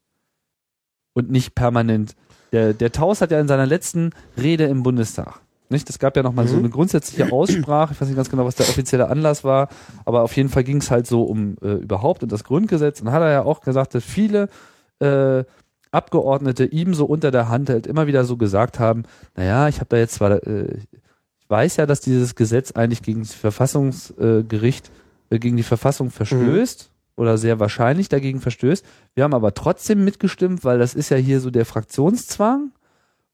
[1.13, 2.15] Und nicht permanent.
[2.53, 5.39] Der, der Taus hat ja in seiner letzten Rede im Bundestag,
[5.69, 5.89] nicht?
[5.89, 6.59] Es gab ja nochmal so Mhm.
[6.63, 9.69] eine grundsätzliche Aussprache, ich weiß nicht ganz genau, was der offizielle Anlass war,
[10.05, 13.01] aber auf jeden Fall ging es halt so um äh, überhaupt und das Grundgesetz.
[13.01, 14.49] Und hat er ja auch gesagt, dass viele
[14.99, 15.43] äh,
[15.91, 19.03] Abgeordnete ihm so unter der Hand halt immer wieder so gesagt haben,
[19.35, 20.77] naja, ich habe da jetzt zwar, äh,
[21.51, 24.91] weiß ja, dass dieses Gesetz eigentlich gegen das Verfassungsgericht,
[25.29, 28.83] äh, gegen die Verfassung verstößt oder sehr wahrscheinlich dagegen verstößt.
[29.13, 32.71] Wir haben aber trotzdem mitgestimmt, weil das ist ja hier so der Fraktionszwang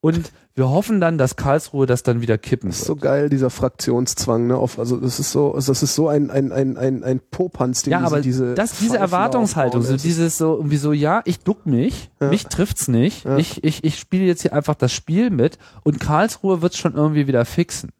[0.01, 2.99] und wir hoffen dann, dass Karlsruhe das dann wieder kippen Das ist wird.
[2.99, 4.57] so geil, dieser Fraktionszwang, ne?
[4.57, 7.83] Auf, also das ist so, also das ist so ein, ein, ein, ein, ein Popanz,
[7.83, 11.21] den Ja, diese, aber diese das, diese Pfeifen Erwartungshaltung, so dieses so irgendwie so, ja,
[11.25, 12.29] ich duck mich, Ja.
[12.29, 13.37] mich trifft's nicht, Ja.
[13.37, 17.27] ich, ich, ich spiele jetzt hier einfach das Spiel mit und Karlsruhe wird's schon irgendwie
[17.27, 17.91] wieder fixen.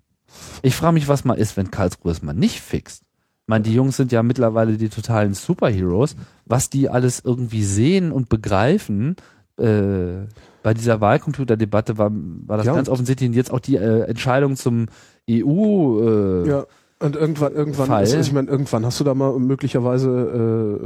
[0.61, 3.03] Ich frage mich, was mal ist, wenn Karlsruhe es mal nicht fixt.
[3.03, 6.15] Ich meine, die Jungs sind ja mittlerweile die totalen Superheroes,
[6.45, 9.15] was die alles irgendwie sehen und begreifen.
[9.57, 10.27] Äh,
[10.63, 14.57] bei dieser Wahlcomputerdebatte war, war das Ja, ganz offensichtlich und jetzt auch die äh, Entscheidung
[14.57, 14.88] zum
[15.29, 16.65] EU äh, Ja.
[16.99, 17.97] Und irgendwann, irgendwann, Fall.
[17.99, 20.79] also ich meine, irgendwann hast du da mal möglicherweise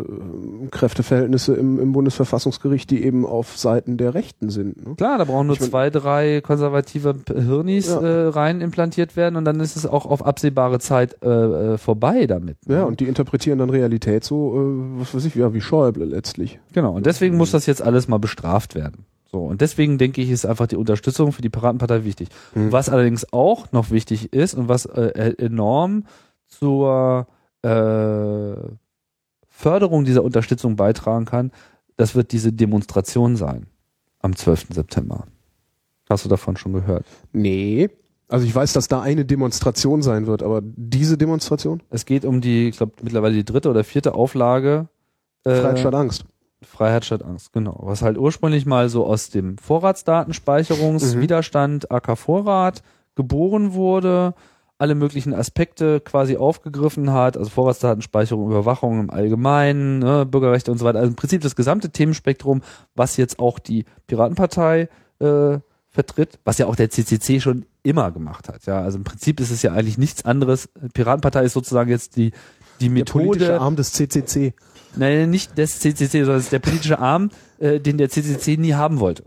[0.66, 4.86] äh, Kräfteverhältnisse im, im Bundesverfassungsgericht, die eben auf Seiten der Rechten sind.
[4.86, 4.96] Ne?
[4.96, 8.02] Klar, da brauchen nur Ich zwei, drei konservative Hirnis Ja.
[8.02, 12.26] äh, rein implantiert werden und dann ist es auch auf absehbare Zeit äh, äh, vorbei
[12.28, 12.58] damit.
[12.68, 14.54] Ja, und die interpretieren dann Realität so,
[14.98, 16.60] äh, was weiß ich, ja, wie Schäuble letztlich.
[16.74, 19.06] Genau, und deswegen muss das jetzt alles mal bestraft werden.
[19.32, 22.28] So, und deswegen denke ich, ist einfach die Unterstützung für die Piratenpartei wichtig.
[22.54, 22.72] Hm.
[22.72, 26.06] Was allerdings auch noch wichtig ist und was äh, enorm
[26.48, 27.28] zur
[27.62, 28.56] äh,
[29.48, 31.52] Förderung dieser Unterstützung beitragen kann,
[31.96, 33.68] das wird diese Demonstration sein
[34.20, 34.68] am 12.
[34.72, 35.28] September.
[36.10, 37.06] Hast du davon schon gehört?
[37.32, 37.90] Nee.
[38.28, 41.84] Also ich weiß, dass da eine Demonstration sein wird, aber diese Demonstration?
[41.90, 44.88] Es geht um die, ich glaube, mittlerweile die dritte oder vierte Auflage.
[45.46, 46.26] äh, Freiheit statt Angst.
[46.64, 47.80] Freiheit statt Angst, genau.
[47.84, 52.84] Was halt ursprünglich mal so aus dem Vorratsdatenspeicherungswiderstand AK Vorrat
[53.16, 54.34] geboren wurde,
[54.78, 60.86] alle möglichen Aspekte quasi aufgegriffen hat, also Vorratsdatenspeicherung, Überwachung im Allgemeinen, ne, Bürgerrechte und so
[60.86, 61.00] weiter.
[61.00, 62.62] Also im Prinzip das gesamte Themenspektrum,
[62.96, 64.90] was jetzt auch die Piratenpartei
[65.20, 65.60] äh,
[65.90, 68.66] vertritt, was ja auch der CCC schon immer gemacht hat.
[68.66, 70.70] Ja, also im Prinzip ist es ja eigentlich nichts anderes.
[70.94, 72.32] Piratenpartei ist sozusagen jetzt die
[72.82, 74.54] die Der politische Methode, Arm des CCC.
[74.96, 77.30] Nein, nicht des CCC, sondern es ist der politische Arm,
[77.60, 79.24] äh, den der CCC nie haben wollte.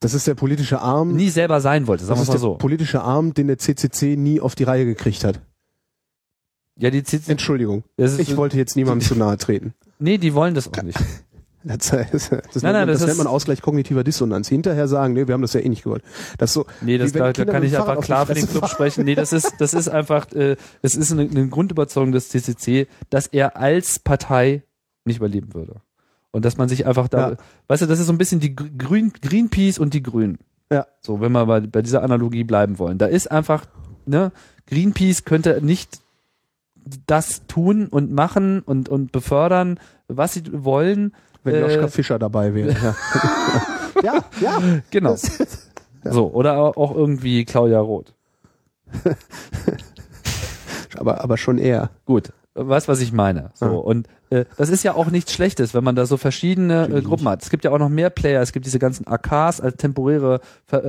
[0.00, 1.14] Das ist der politische Arm.
[1.14, 2.58] Nie selber sein wollte, sagen das wir ist mal der so.
[2.58, 5.40] politische Arm, den der CCC nie auf die Reihe gekriegt hat.
[6.76, 7.82] Ja, die CCC, Entschuldigung.
[7.96, 9.74] das ist, Ich wollte jetzt niemandem zu nahe treten.
[9.98, 10.98] nee, die wollen das auch nicht.
[11.78, 14.48] Das, das, das, Nein, nennt, nein, man, das das nennt man Ausgleich kognitiver Dissonanz.
[14.48, 16.02] Hinterher sagen, nee, wir haben das ja eh nicht gewollt.
[16.38, 18.70] Das so, Nee, das, da, da kann ich einfach klar für den Club fahren.
[18.70, 19.04] sprechen.
[19.04, 23.26] Nee, das ist, das ist einfach, äh, es ist eine, eine Grundüberzeugung des CCC, dass
[23.26, 24.62] er als Partei
[25.04, 25.76] nicht überleben würde.
[26.30, 27.36] Und dass man sich einfach da, Ja.
[27.68, 30.38] weißt du, das ist so ein bisschen die Gr- Grün, Greenpeace und die Grünen.
[30.70, 30.86] Ja.
[31.00, 32.98] So, wenn wir bei, bei dieser Analogie bleiben wollen.
[32.98, 33.64] Da ist einfach,
[34.06, 34.32] ne,
[34.66, 36.00] Greenpeace könnte nicht
[37.06, 41.14] das tun und machen und, und befördern, was sie wollen.
[41.48, 42.70] Wenn Äh, Joschka Fischer dabei wäre.
[42.72, 42.94] Ja,
[44.02, 44.24] ja.
[44.40, 44.58] ja.
[44.90, 45.16] Genau.
[46.04, 48.14] So, oder auch irgendwie Claudia Roth.
[50.96, 51.90] Aber, aber schon eher.
[52.06, 53.50] Gut, weißt was ich meine.
[53.54, 53.72] So Ja.
[53.72, 57.28] und äh, das ist ja auch nichts Schlechtes, wenn man da so verschiedene äh, Gruppen
[57.28, 57.42] hat.
[57.42, 58.40] Es gibt ja auch noch mehr Player.
[58.42, 60.84] Es gibt diese ganzen AKs als temporäre Ver,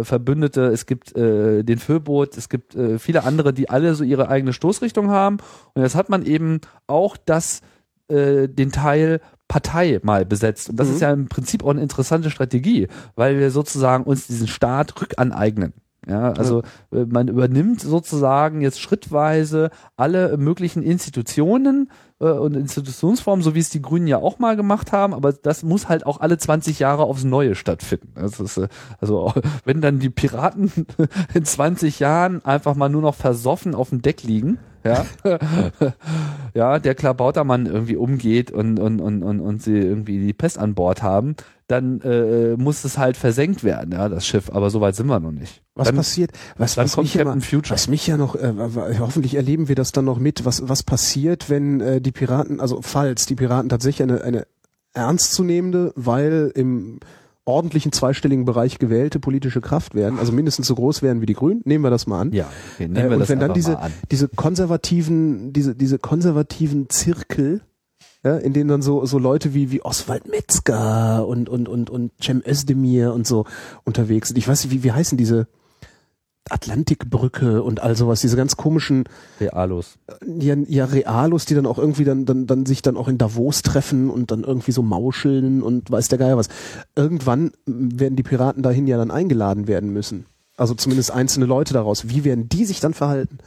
[0.00, 0.66] äh, Verbündete.
[0.66, 2.36] Es gibt äh, den Föbot.
[2.36, 5.38] Es gibt äh, viele andere, die alle so ihre eigene Stoßrichtung haben.
[5.74, 7.60] Und jetzt hat man eben auch das
[8.08, 10.70] äh, den Teil Partei mal besetzt.
[10.70, 10.94] Und das Mhm.
[10.94, 15.72] ist ja im Prinzip auch eine interessante Strategie, weil wir sozusagen uns diesen Staat rückaneignen.
[16.08, 21.90] Ja, also äh, man übernimmt sozusagen jetzt schrittweise alle möglichen Institutionen
[22.20, 25.64] äh, und Institutionsformen, so wie es die Grünen ja auch mal gemacht haben, aber das
[25.64, 28.12] muss halt auch alle 20 Jahre aufs Neue stattfinden.
[28.14, 28.68] Das ist, äh,
[29.00, 29.32] also
[29.64, 30.70] wenn dann die Piraten
[31.34, 35.04] in 20 Jahren einfach mal nur noch versoffen auf dem Deck liegen, ja,
[36.56, 40.74] ja, der Klabautermann irgendwie umgeht und, und, und, und, und sie irgendwie die Pest an
[40.74, 41.36] Bord haben,
[41.66, 44.48] dann äh, muss es halt versenkt werden, ja, das Schiff.
[44.50, 45.62] Aber so weit sind wir noch nicht.
[45.74, 46.30] Was dann, passiert?
[46.56, 47.74] Was, dann was, kommt mich ja Captain mal, Future.
[47.74, 48.54] was mich ja noch, äh,
[48.98, 52.80] hoffentlich erleben wir das dann noch mit, was, was passiert, wenn äh, die Piraten, also
[52.80, 54.46] falls die Piraten tatsächlich eine, eine
[54.94, 57.00] ernstzunehmende, weil im
[57.46, 61.62] ordentlichen zweistelligen Bereich gewählte politische Kraft werden, also mindestens so groß werden wie die Grünen,
[61.64, 62.32] nehmen wir das mal an.
[62.32, 63.78] Ja, okay, Äh, nehmen wir und das wenn dann diese,
[64.10, 67.62] diese konservativen, diese, diese konservativen Zirkel,
[68.24, 72.12] ja, in denen dann so, so Leute wie, wie Oswald Metzger und, und, und, und
[72.20, 73.44] Cem Özdemir und so
[73.84, 74.38] unterwegs sind.
[74.38, 75.46] Ich weiß nicht, wie, wie heißen diese
[76.50, 79.04] Atlantikbrücke und all sowas, diese ganz komischen,
[79.40, 79.98] Realos.
[80.26, 83.62] ja, ja, Realos, die dann auch irgendwie dann, dann, dann sich dann auch in Davos
[83.62, 86.48] treffen und dann irgendwie so mauscheln und weiß der Geier was.
[86.94, 90.26] Irgendwann werden die Piraten dahin ja dann eingeladen werden müssen.
[90.56, 92.08] Also zumindest einzelne Leute daraus.
[92.08, 93.38] Wie werden die sich dann verhalten?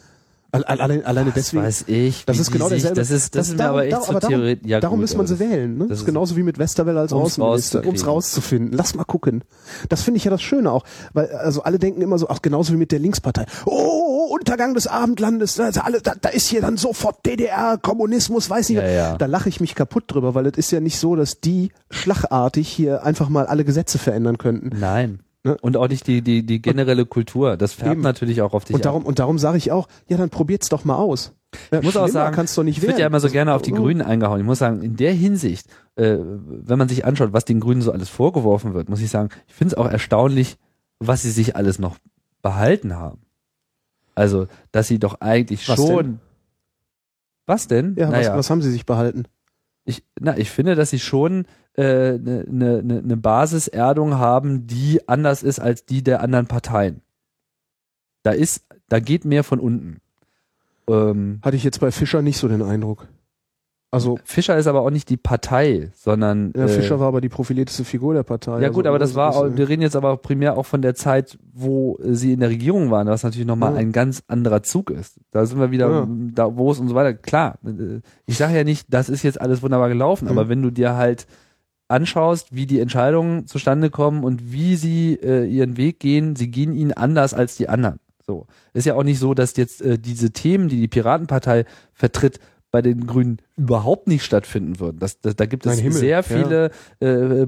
[0.52, 1.64] Alle, alle, alleine Was deswegen.
[1.64, 2.26] weiß ich.
[2.26, 2.96] Das ist genau derselbe.
[2.96, 4.58] Das ist, das, ist mir darum- aber echt darum- aber darum-.
[4.66, 5.74] Ja, Darum gut, müsste man aber sie wählen.
[5.74, 5.80] Ne?
[5.82, 8.74] das Das ist- ist genauso wie mit Westerwelle als Um's Außenminister, um es rauszufinden.
[8.76, 9.44] Lass mal gucken.
[9.90, 10.84] Das finde ich ja das Schöne auch.
[11.14, 13.46] Weil also alle denken immer so, ach genauso wie mit der Linkspartei.
[13.66, 15.56] Oh, Untergang des Abendlandes.
[15.56, 18.78] Da, ist alle, da, da ist hier dann sofort DDR, Kommunismus, weiß nicht.
[18.80, 19.18] Ja, ja.
[19.18, 22.68] Da lache ich mich kaputt drüber, weil es ist ja nicht so, dass die schlagartig
[22.68, 24.72] hier einfach mal alle Gesetze verändern könnten.
[24.80, 25.20] Nein.
[25.44, 25.58] Ne?
[25.62, 27.56] Und auch nicht die, die, die generelle Kultur.
[27.56, 28.02] Das färbt Eben.
[28.02, 28.84] natürlich auch auf dich Und ab.
[28.84, 31.34] darum, und darum sage ich auch, ja, dann probiert's doch mal aus.
[31.72, 33.00] Ja, Ich muss auch sagen, kann's doch nicht ich wird werden.
[33.02, 33.78] ja immer so gerne auf die Oh.
[33.78, 34.40] Grünen eingehauen.
[34.42, 37.92] Ich muss sagen, in der Hinsicht, äh, wenn man sich anschaut, was den Grünen so
[37.94, 40.58] alles vorgeworfen wird, muss ich sagen, ich finde es auch erstaunlich,
[41.00, 41.96] was sie sich alles noch
[42.42, 43.20] behalten haben.
[44.16, 45.96] Also, dass sie doch eigentlich Was schon.
[46.06, 46.20] denn?
[47.46, 47.96] Was denn?
[47.98, 49.24] Ja, naja, was, was haben sie sich behalten?
[49.86, 51.46] ich, na, ich finde, dass sie schon
[51.80, 56.48] eine äh, ne, ne, ne, ne Basiserdung haben, die anders ist als die der anderen
[56.48, 57.02] Parteien.
[58.24, 59.98] Da ist, da geht mehr von unten.
[60.90, 63.08] Ähm, Hatte ich jetzt bei Fischer nicht so den Eindruck.
[63.92, 67.30] Also, Fischer ist aber auch nicht die Partei, sondern ja, äh, Fischer war aber die
[67.30, 68.52] profilierteste Figur der Partei.
[68.52, 70.68] Ja also, gut, aber das war, auch, ist, äh, wir reden jetzt aber primär auch
[70.68, 73.80] von der Zeit, wo äh, sie in der Regierung waren, was natürlich nochmal Ja.
[73.80, 75.20] ein ganz anderer Zug ist.
[75.32, 76.08] Da sind wir wieder Ja.
[76.08, 77.16] da, wo es und so weiter.
[77.16, 80.32] Klar, äh, ich sage ja nicht, das ist jetzt alles wunderbar gelaufen, Mhm.
[80.32, 81.26] aber wenn du dir halt
[81.90, 86.74] anschaust, wie die Entscheidungen zustande kommen und wie sie äh, ihren Weg gehen, sie gehen
[86.74, 88.00] ihn anders als die anderen.
[88.26, 88.46] So.
[88.74, 92.40] Ist ja auch nicht so, dass jetzt äh, diese Themen, die die Piratenpartei vertritt,
[92.72, 95.00] bei den Grünen überhaupt nicht stattfinden würden.
[95.00, 96.22] Das, das, da gibt es sehr ja.
[96.22, 97.48] viele, äh,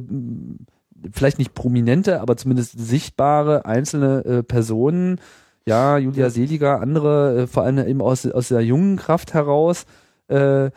[1.12, 5.20] vielleicht nicht prominente, aber zumindest sichtbare einzelne äh, Personen,
[5.68, 9.86] ja, Julia Seliger, andere, äh, vor allem eben aus, aus der jungen Kraft heraus,
[10.28, 10.72] äh,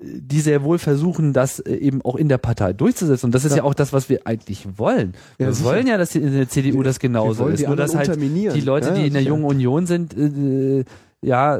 [0.00, 3.26] die sehr wohl versuchen, das äh, eben auch in der Partei durchzusetzen.
[3.26, 3.64] Und das ist ja, Ja.
[3.64, 5.14] auch das, was wir eigentlich wollen.
[5.38, 7.66] Ja, wir wollen ja, dass die- in der CDU Wir- das genauso ist.
[7.66, 9.22] Nur dass halt die Leute, Ja, die in der.
[9.22, 10.84] Jungen Union sind, äh,
[11.20, 11.58] ja,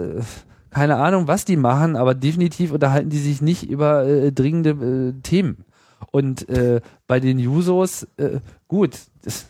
[0.70, 4.70] keine Ahnung, was die machen, aber definitiv unterhalten die sich nicht über äh, dringende
[5.16, 5.65] äh, Themen.
[6.12, 8.39] Und äh, bei den Jusos, äh,
[8.69, 8.93] gut,
[9.24, 9.47] das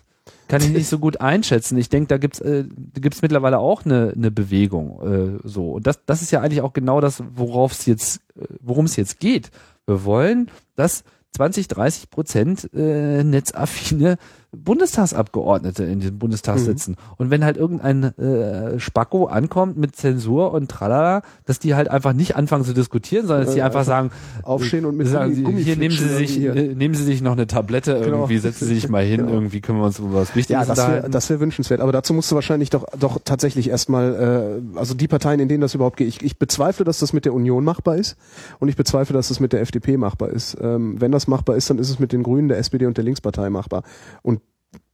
[0.48, 1.78] kann ich nicht so gut einschätzen.
[1.78, 2.64] Ich denke, da gibt's äh,
[2.94, 5.38] gibt's mittlerweile auch eine, eine Bewegung.
[5.44, 5.72] Äh, so.
[5.72, 8.96] Und das, das ist ja eigentlich auch genau das, worauf es jetzt, äh, worum es
[8.96, 9.50] jetzt geht.
[9.86, 14.16] Wir wollen, dass 20, 30 Prozent äh, netzaffine
[14.52, 16.60] Bundestagsabgeordnete in den Bundestag Mhm.
[16.64, 16.96] sitzen.
[17.16, 22.12] Und wenn halt irgendein äh, Spacko ankommt mit Zensur und tralala, dass die halt einfach
[22.14, 24.10] nicht anfangen zu diskutieren, sondern dass die Äh, einfach sagen,
[24.42, 26.54] Aufstehen und mit sagen Gummi- hier nehmen Sie sich, hier.
[26.56, 28.18] äh, nehmen Sie sich noch eine Tablette Genau.
[28.18, 29.32] irgendwie, setzen Sie sich mal hin, Genau.
[29.32, 30.74] irgendwie können wir uns über was Wichtiges Ja,
[31.08, 31.80] das wäre wär wünschenswert.
[31.80, 35.60] Aber dazu musst du wahrscheinlich doch, doch tatsächlich erstmal, äh, also die Parteien, in denen
[35.60, 36.08] das überhaupt geht.
[36.08, 38.16] Ich, ich bezweifle, dass das mit der Union machbar ist
[38.60, 40.56] und ich bezweifle, dass das mit der FDP machbar ist.
[40.60, 43.04] Ähm, wenn das machbar ist, dann ist es mit den Grünen, der SPD und der
[43.04, 43.82] Linkspartei machbar.
[44.22, 44.40] Und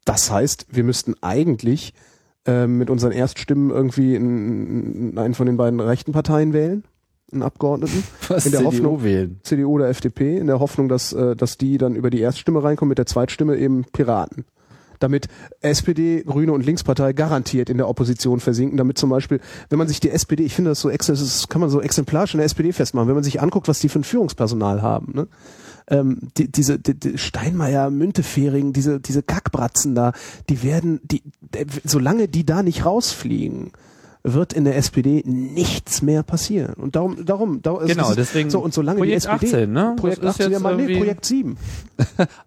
[0.04, 1.94] das heißt, wir müssten eigentlich
[2.46, 6.84] äh, mit unseren Erststimmen irgendwie einen, einen von den beiden rechten Parteien wählen,
[7.32, 8.04] einen Abgeordneten.
[8.28, 9.40] was in der CDU Hoffnung- wählen.
[9.42, 12.90] CDU oder FDP, in der Hoffnung, dass, äh, dass die dann über die Erststimme reinkommen,
[12.90, 14.44] mit der Zweitstimme eben Piraten.
[15.00, 15.28] Damit
[15.60, 20.00] SPD, Grüne und Linkspartei garantiert in der Opposition versinken, damit zum Beispiel, wenn man sich
[20.00, 23.08] die SPD, ich finde das so, das kann man so exemplarisch in der SPD festmachen,
[23.08, 25.26] wenn man sich anguckt, was die für ein Führungspersonal haben, ne?
[25.88, 30.12] Ähm, die, diese die, die Steinmeier, Müntefering, diese diese Kackbratzen da,
[30.48, 33.72] die werden, die, der- solange die da nicht rausfliegen,
[34.26, 36.72] wird in der SPD nichts mehr passieren.
[36.74, 39.72] Und darum, darum, darum also Genau, ist- deswegen so und solange Projekt die SPD, 18,
[39.72, 39.94] ne?
[39.98, 41.56] Projekt Das ist 18, ja, mal, nee, Projekt 7.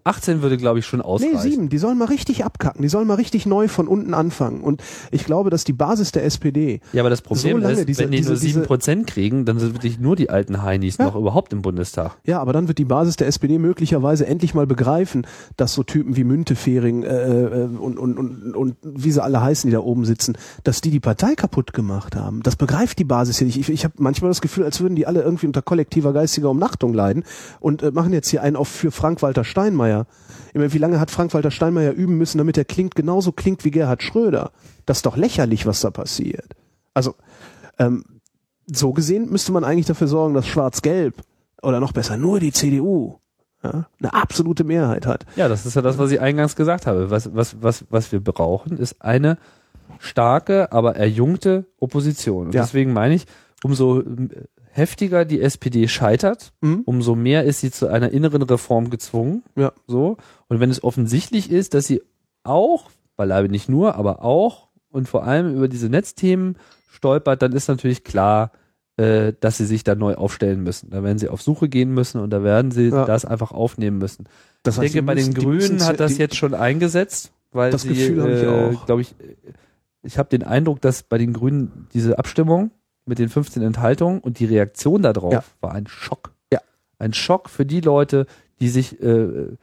[0.04, 1.36] 18 würde, glaube ich, schon ausreichen.
[1.36, 4.62] Nee, 7, die sollen mal richtig abkacken, die sollen mal richtig neu von unten anfangen.
[4.62, 4.82] Und
[5.12, 8.12] ich glaube, dass die Basis der SPD, Ja, aber das Problem So ist, diese- wenn
[8.12, 11.06] die diese- nur diese- 7% kriegen, dann sind wirklich nur die alten Heinis Ja.
[11.06, 12.18] noch überhaupt im Bundestag.
[12.26, 15.28] ja, aber dann wird die Basis der SPD möglicherweise endlich mal begreifen,
[15.58, 17.08] dass so Typen wie Müntefering äh,
[17.44, 20.90] äh, und, und, und, und wie sie alle heißen, die da oben sitzen, dass die
[20.90, 22.42] die Partei kaputt gemacht haben.
[22.44, 23.58] Das begreift die Basis hier nicht.
[23.58, 26.94] Ich, ich habe manchmal das Gefühl, als würden die alle irgendwie unter kollektiver geistiger Umnachtung
[26.94, 27.24] leiden
[27.60, 30.06] und äh, machen jetzt hier einen auf für Frank-Walter Steinmeier.
[30.50, 33.72] Ich meine, wie lange hat Frank-Walter Steinmeier üben müssen, damit er klingt, genauso klingt wie
[33.72, 34.52] Gerhard Schröder?
[34.86, 36.56] Das ist doch lächerlich, was da passiert.
[36.94, 37.16] Also,
[37.80, 38.04] ähm,
[38.66, 41.16] so gesehen müsste man eigentlich dafür sorgen, dass Schwarz-Gelb
[41.62, 43.20] oder noch besser nur die CDU
[43.62, 45.26] eine absolute Mehrheit hat.
[45.36, 47.10] Ja, das ist ja das, was ich eingangs gesagt habe.
[47.10, 49.38] Was, was, was, was wir brauchen, ist eine
[50.00, 52.48] starke, aber erjungte Opposition.
[52.48, 52.62] Und Ja.
[52.64, 53.26] deswegen meine ich,
[53.64, 54.04] umso
[54.72, 56.82] heftiger die SPD scheitert, Mhm.
[56.86, 59.44] umso mehr ist sie zu einer inneren Reform gezwungen.
[59.56, 59.72] Ja.
[59.88, 60.18] So.
[60.48, 62.02] Und wenn es offensichtlich ist, dass sie
[62.44, 66.58] auch, beileibe nicht nur, aber auch und vor allem über diese Netzthemen
[66.92, 68.52] stolpert, dann ist natürlich klar,
[68.98, 70.90] äh, dass sie sich da neu aufstellen müssen.
[70.92, 73.06] Da werden sie auf Suche gehen müssen und da werden sie Ja.
[73.06, 74.26] das einfach aufnehmen müssen.
[74.64, 77.82] Das Ich heißt, denke, die bei den Grünen hat das jetzt schon eingesetzt, weil Das
[77.84, 78.48] sie, Gefühl habe ich äh,
[78.78, 78.86] auch.
[78.86, 79.16] glaube ich,
[80.04, 82.72] ich habe den Eindruck, dass bei den Grünen diese Abstimmung
[83.06, 85.44] mit den 15 Enthaltungen und die Reaktion darauf Ja.
[85.62, 86.34] war ein Schock.
[86.52, 86.60] Ja.
[87.00, 88.26] Ein Schock für die Leute,
[88.60, 89.56] die sich äh,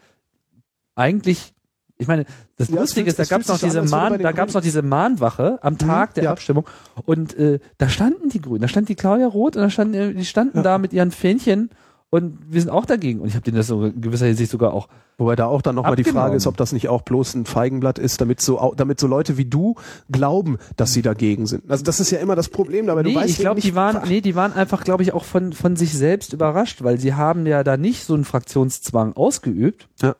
[0.95, 1.53] eigentlich
[1.97, 2.25] ich meine,
[2.57, 4.63] das Ja, Lustige ist, da gab es noch diese Mahn, da gab es Grünen- noch
[4.63, 6.31] diese Mahnwache am Tag der ja.
[6.33, 6.67] Abstimmung
[7.07, 10.13] und äh, da standen die Grünen, da stand die Claudia Roth und da standen äh,
[10.13, 10.63] die standen Ja.
[10.65, 11.71] da mit ihren Fähnchen
[12.15, 14.73] und wir sind auch dagegen und ich habe denen das so in gewisser Hinsicht sogar
[14.73, 17.47] auch Wobei da auch dann nochmal die Frage ist, ob das nicht auch bloß ein
[17.47, 19.77] Feigenblatt ist, damit so, damit so Leute wie du
[20.11, 21.71] glauben, dass sie dagegen sind.
[21.71, 23.05] Also das ist ja immer das Problem dabei.
[23.05, 25.53] Du nee, weißt ich glaube, die waren, nee, die waren einfach, glaube ich, auch von,
[25.53, 29.89] von sich selbst überrascht, weil sie haben ja da nicht so einen Fraktionszwang ausgeübt.
[30.03, 30.17] Ja.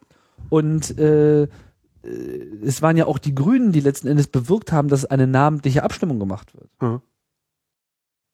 [0.49, 1.49] Und äh, äh,
[2.65, 6.21] es waren ja auch die Grünen, die letzten Endes bewirkt haben, dass eine namentliche Abstimmung
[6.21, 6.71] gemacht wird.
[6.81, 7.03] Ja.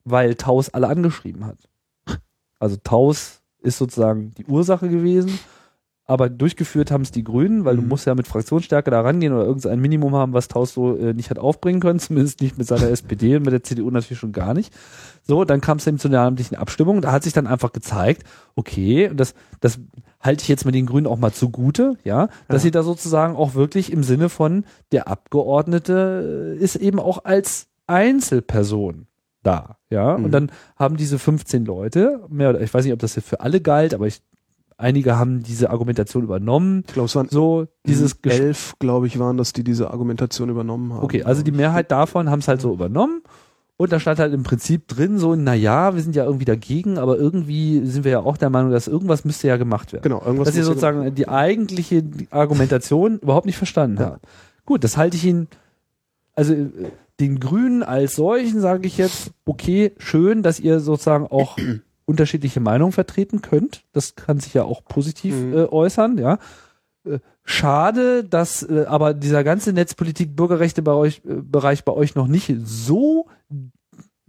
[0.05, 1.57] Weil Taus alle angeschrieben hat.
[2.59, 5.39] Also Taus ist sozusagen die Ursache gewesen.
[6.07, 7.89] aber durchgeführt haben es die Grünen, weil du Mhm.
[7.89, 11.31] musst ja mit Fraktionsstärke da rangehen oder irgendein Minimum haben, was Taus so äh, nicht
[11.31, 14.53] hat aufbringen können, zumindest nicht mit seiner SPD und mit der CDU natürlich schon gar
[14.53, 14.75] nicht.
[15.23, 17.01] So, dann kam es eben zu einer namentlichen Abstimmung.
[17.01, 18.25] Da hat sich dann einfach gezeigt,
[18.57, 19.79] okay, und das, das
[20.19, 22.67] halte ich jetzt mit den Grünen auch mal zugute, ja, dass Ja.
[22.67, 27.69] sie da sozusagen auch wirklich im Sinne von der Abgeordnete äh, ist eben auch als
[27.87, 29.07] Einzelperson
[29.43, 30.17] da, ja.
[30.19, 30.25] Mhm.
[30.27, 33.41] Und dann haben diese 15 Leute, mehr oder ich weiß nicht, ob das jetzt für
[33.41, 34.21] alle galt, aber ich,
[34.77, 36.85] einige haben diese Argumentation übernommen.
[36.87, 40.49] Ich glaube, es waren So, dieses Gesch- elf, glaube ich, waren das, die diese Argumentation
[40.49, 41.05] übernommen haben.
[41.05, 43.23] Okay, also die Mehrheit davon haben es halt so übernommen.
[43.77, 46.99] Und da stand halt im Prinzip drin so, na ja, wir sind ja irgendwie dagegen,
[46.99, 50.03] aber irgendwie sind wir ja auch der Meinung, dass irgendwas müsste ja gemacht werden.
[50.03, 54.07] Genau, irgendwas dass ja sozusagen die eigentliche Argumentation überhaupt nicht verstanden Ja.
[54.11, 54.21] haben.
[54.67, 55.49] Gut, das halte ich ihnen,
[56.41, 56.69] also äh,
[57.21, 61.57] den Grünen als solchen sage ich jetzt, okay, schön, dass ihr sozusagen auch
[62.07, 63.85] unterschiedliche Meinungen vertreten könnt.
[63.93, 65.53] Das kann sich ja auch positiv Mhm.
[65.53, 66.39] äh, äußern, ja.
[67.05, 72.15] Äh, Schade, dass äh, aber dieser ganze Netzpolitik Bürgerrechte bei euch äh, Bereich bei euch
[72.15, 73.27] noch nicht so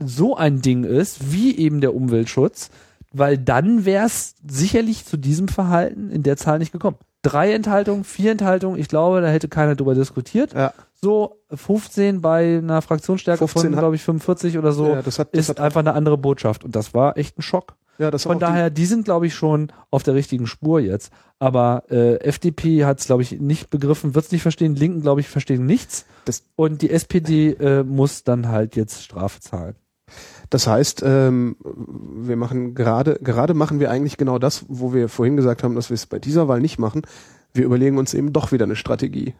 [0.03, 2.71] so ein Ding ist wie eben der Umweltschutz,
[3.13, 6.97] weil dann wäre es sicherlich zu diesem Verhalten in der Zahl nicht gekommen.
[7.21, 10.53] Drei Enthaltungen, vier Enthaltungen, ich glaube, da hätte keiner drüber diskutiert.
[10.53, 10.73] Ja.
[11.03, 15.35] So 15 bei einer Fraktionsstärke 15 von, glaube ich, 45 oder so ja, das hat,
[15.35, 16.63] das ist einfach eine andere Botschaft.
[16.63, 17.73] Und das war echt ein Schock.
[17.97, 21.11] ja, Von daher, die sind, glaube ich, schon auf der richtigen Spur jetzt.
[21.39, 24.75] Aber äh, FDP hat es, glaube ich, nicht begriffen, wird es nicht verstehen.
[24.75, 26.05] Linken, glaube ich, verstehen nichts.
[26.25, 29.75] Das- Und die SPD äh, muss dann halt jetzt Strafe zahlen.
[30.07, 35.07] Die, das heißt, ähm, wir machen gerade, gerade machen wir eigentlich genau das, wo wir
[35.07, 37.03] vorhin gesagt haben, dass wir es bei dieser Wahl nicht machen.
[37.53, 39.33] Wir überlegen uns eben doch wieder eine Strategie.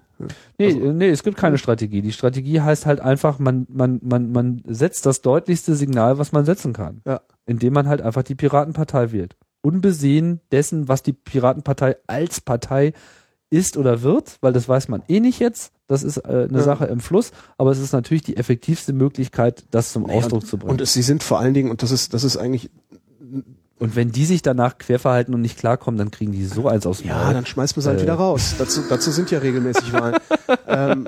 [0.58, 2.02] Nee, Also- nee, es gibt keine Strategie.
[2.02, 6.46] Die Strategie heißt halt einfach, man, man, man, man setzt das deutlichste Signal, was man
[6.46, 7.02] setzen kann.
[7.06, 7.22] Ja.
[7.46, 9.36] Indem man halt einfach die Piratenpartei wählt.
[9.62, 12.94] Unbesehen dessen, was die Piratenpartei als Partei
[13.50, 15.74] ist oder wird, weil das weiß man eh nicht jetzt.
[15.88, 16.64] Das ist äh, eine Ja.
[16.64, 20.58] Sache im Fluss, aber es ist natürlich die effektivste Möglichkeit, das zum Nee, Ausdruck zu
[20.58, 20.72] bringen.
[20.72, 22.72] Und es, sie sind vor allen Dingen, und das ist, das ist eigentlich,
[23.82, 27.00] Und wenn die sich danach querverhalten und nicht klarkommen, dann kriegen die so eins aus
[27.00, 27.34] dem ja, Maul.
[27.34, 28.04] dann schmeißt man sie halt Äh.
[28.04, 28.54] wieder raus.
[28.60, 30.18] Dazu, dazu sind ja regelmäßig Wahlen.
[30.68, 31.08] ähm,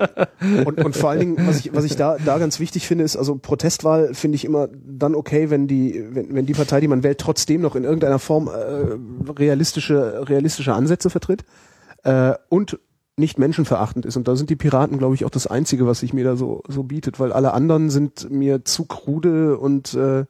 [0.64, 3.16] und, und vor allen Dingen, was ich, was ich da, da ganz wichtig finde, ist,
[3.16, 7.04] also Protestwahl finde ich immer dann okay, wenn die, wenn, wenn die Partei, die man
[7.04, 11.44] wählt, trotzdem noch in irgendeiner Form äh, realistische, realistische Ansätze vertritt
[12.02, 12.80] äh, und
[13.16, 14.16] nicht menschenverachtend ist.
[14.16, 16.64] Und da sind die Piraten, glaube ich, auch das Einzige, was sich mir da so,
[16.66, 20.24] so bietet, weil alle anderen sind mir zu krude und äh,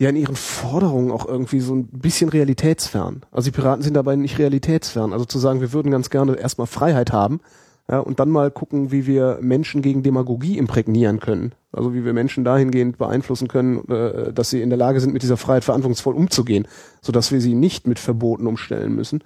[0.00, 3.22] ja in ihren Forderungen auch irgendwie so ein bisschen realitätsfern.
[3.30, 5.12] Also die Piraten sind dabei nicht realitätsfern.
[5.12, 7.40] Also zu sagen, wir würden ganz gerne erstmal Freiheit haben,
[7.90, 11.52] ja, und dann mal gucken, wie wir Menschen gegen Demagogie imprägnieren können.
[11.72, 15.22] Also wie wir Menschen dahingehend beeinflussen können, äh, dass sie in der Lage sind, mit
[15.22, 16.68] dieser Freiheit verantwortungsvoll umzugehen,
[17.02, 19.22] sodass wir sie nicht mit Verboten umstellen müssen,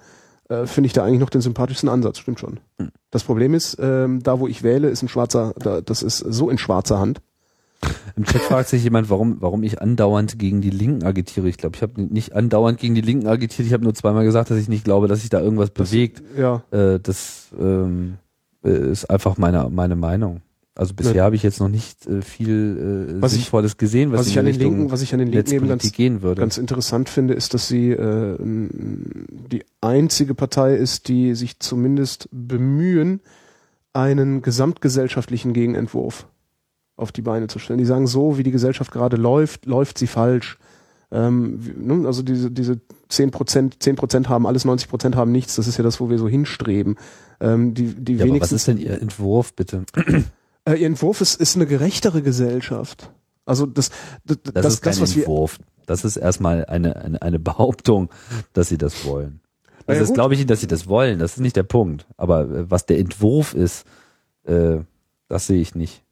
[0.49, 2.59] äh, finde ich da eigentlich noch den sympathischsten Ansatz, stimmt schon.
[2.79, 2.89] Hm.
[3.11, 6.49] Das Problem ist, ähm, da wo ich wähle, ist ein schwarzer, da, das ist so
[6.49, 7.21] in schwarzer Hand.
[8.15, 11.49] Im Chat fragt sich jemand, warum, warum ich andauernd gegen die Linken agitiere.
[11.49, 13.67] Ich glaube, ich habe nicht andauernd gegen die Linken agitiert.
[13.67, 16.23] Ich habe nur zweimal gesagt, dass ich nicht glaube, dass sich da irgendwas bewegt.
[16.37, 18.15] Ja, Äh, das ähm,
[18.63, 20.41] äh, ist einfach meine, meine Meinung.
[20.77, 21.23] Also bisher Ja.
[21.23, 24.39] habe ich jetzt noch nicht äh, viel äh, Was ich- Sinnvolles gesehen, was, was ich
[24.39, 26.41] an den Linken, was ich an den Linken eben ganz, gehen würde.
[26.41, 33.21] ganz interessant finde, ist, dass sie äh, die einzige Partei ist, die sich zumindest bemühen,
[33.93, 36.27] einen gesamtgesellschaftlichen Gegenentwurf
[36.97, 37.79] auf die Beine zu stellen.
[37.79, 40.57] Die sagen, so wie die Gesellschaft gerade läuft, läuft sie falsch.
[41.11, 45.55] Ähm, ne, also diese, diese 10 Prozent, 10 Prozent haben alles, 90 Prozent haben nichts.
[45.55, 46.95] Das ist ja das, wo wir so hinstreben.
[47.39, 49.83] Ähm, die die ja, was ist denn Ihr Entwurf, bitte?
[50.65, 53.11] äh, ihr Entwurf ist, ist eine gerechtere Gesellschaft.
[53.45, 53.91] Also das,
[54.25, 55.59] das, Das, das, ist kein das was wir Entwurf.
[55.85, 58.09] Das ist erstmal eine, eine, eine Behauptung,
[58.53, 59.41] dass Sie das wollen.
[59.85, 61.19] Also ja, das glaube ich nicht, dass Sie das wollen.
[61.19, 62.07] Das ist nicht der Punkt.
[62.17, 63.85] Aber äh, was der Entwurf ist,
[64.45, 64.79] äh,
[65.27, 66.04] das sehe ich nicht.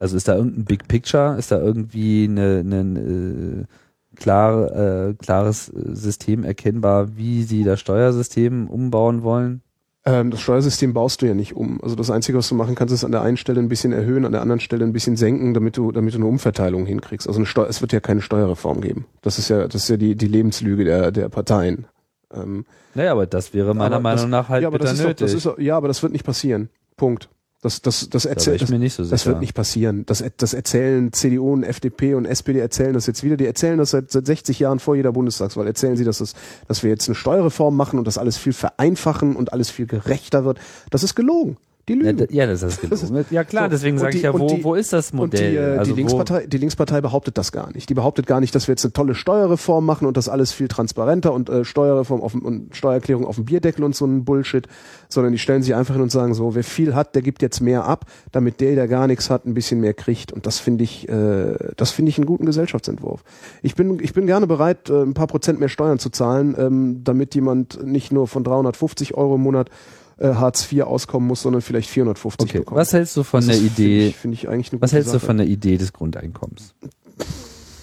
[0.00, 1.36] Also ist da irgendein Big Picture?
[1.38, 7.78] Ist da irgendwie eine, eine äh, klar, äh, klares äh, System erkennbar, wie Sie das
[7.80, 9.62] Steuersystem umbauen wollen?
[10.06, 11.78] Ähm, das Steuersystem baust du ja nicht um.
[11.82, 14.24] Also das Einzige, was du machen kannst, ist an der einen Stelle ein bisschen erhöhen,
[14.24, 17.28] an der anderen Stelle ein bisschen senken, damit du, damit du eine Umverteilung hinkriegst.
[17.28, 19.04] Also es wird ja keine Steuerreform geben.
[19.20, 21.84] Das ist ja, das ist ja die, die Lebenslüge der, der Parteien.
[22.32, 22.64] Ähm,
[22.94, 25.26] Naja, aber das wäre meiner Meinung nach halt ja, aber bitter das ist doch, nötig.
[25.26, 26.70] das ist, doch- ja, aber das wird nicht passieren.
[26.96, 27.28] Punkt.
[27.62, 30.06] Das, das, das da mir nicht so das wird nicht passieren.
[30.06, 33.36] Das, das erzählen CDU und FDP und SPD erzählen das jetzt wieder.
[33.36, 35.66] Die erzählen das seit, seit 60 Jahren vor jeder Bundestagswahl.
[35.66, 36.32] Erzählen sie, dass, das,
[36.68, 40.46] dass wir jetzt eine Steuerreform machen und das alles viel vereinfachen und alles viel gerechter
[40.46, 40.58] wird.
[40.88, 41.58] Das ist gelogen.
[41.98, 43.24] Die d- ja, das ist gelogen.
[43.30, 45.50] Ja klar, So, deswegen sage ich die- ja, wo, die- wo ist das Und Modell?
[45.50, 47.88] die, äh, also die, Linkspartei, die Linkspartei behauptet das gar nicht.
[47.90, 50.68] Die behauptet gar nicht, dass wir jetzt eine tolle Steuerreform machen und das alles viel
[50.68, 54.66] transparenter und äh, Steuerreform auf, und Steuererklärung auf dem Bierdeckel und so ein Bullshit,
[55.08, 57.60] sondern die stellen sich einfach hin und sagen so, wer viel hat, der gibt jetzt
[57.60, 60.32] mehr ab, damit der, der gar nichts hat, ein bisschen mehr kriegt.
[60.32, 63.22] Und das finde ich, äh, das finde ich einen guten Gesellschaftsentwurf.
[63.62, 67.00] Ich bin, ich bin gerne bereit, äh, ein paar Prozent mehr Steuern zu zahlen, ähm,
[67.04, 69.70] damit jemand nicht nur von 350 Euro im Monat
[70.20, 72.76] äh, Hartz IV auskommen muss, sondern vielleicht 450 Okay, bekommt.
[72.78, 75.18] was hältst du von Das der Idee, ich, finde ich eigentlich eine was hältst du
[75.18, 75.26] Sache.
[75.26, 76.74] von der Idee des Grundeinkommens?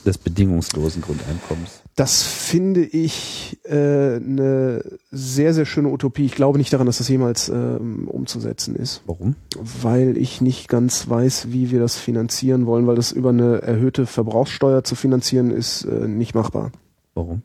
[0.06, 1.82] Des bedingungslosen Grundeinkommens?
[1.98, 4.82] Das finde ich äh, eine
[5.12, 6.24] sehr, sehr schöne Utopie.
[6.26, 9.36] Ich glaube nicht daran, dass das jemals ähm, umzusetzen ist, Warum?
[9.82, 14.06] weil ich nicht ganz weiß, wie wir das finanzieren wollen, weil das über eine erhöhte
[14.06, 16.72] Verbrauchssteuer zu finanzieren ist äh, nicht machbar.
[17.14, 17.42] Warum?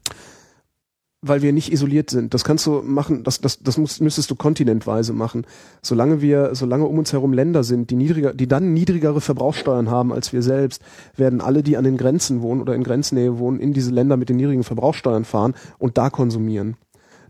[1.24, 2.34] Weil wir nicht isoliert sind.
[2.34, 5.46] Das kannst du machen, das, das, das musst, müsstest du kontinentweise machen.
[5.80, 10.12] Solange wir, solange um uns herum Länder sind, die niedriger, die dann niedrigere Verbrauchssteuern haben
[10.12, 10.82] als wir selbst,
[11.16, 14.30] werden alle, die an den Grenzen wohnen oder in Grenznähe wohnen, in diese Länder mit
[14.30, 16.76] den niedrigen Verbrauchssteuern fahren und da konsumieren.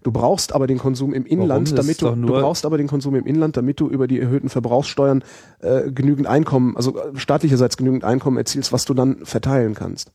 [0.03, 3.27] Du brauchst aber den Konsum im Inland, damit du, du brauchst aber den Konsum im
[3.27, 5.23] Inland, damit du über die erhöhten Verbrauchssteuern
[5.61, 10.13] äh, genügend Einkommen, also äh, staatlicherseits genügend Einkommen erzielst, was du dann verteilen kannst.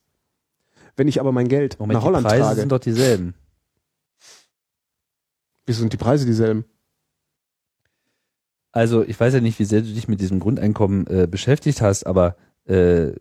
[0.97, 3.35] Wenn ich aber mein Geld Moment, nach Holland die Preise trage, sind doch dieselben.
[5.67, 6.65] Wieso sind die Preise dieselben?
[8.71, 12.05] Also ich weiß ja nicht, wie sehr du dich mit diesem Grundeinkommen äh, beschäftigt hast,
[12.05, 12.35] aber
[12.65, 13.11] äh,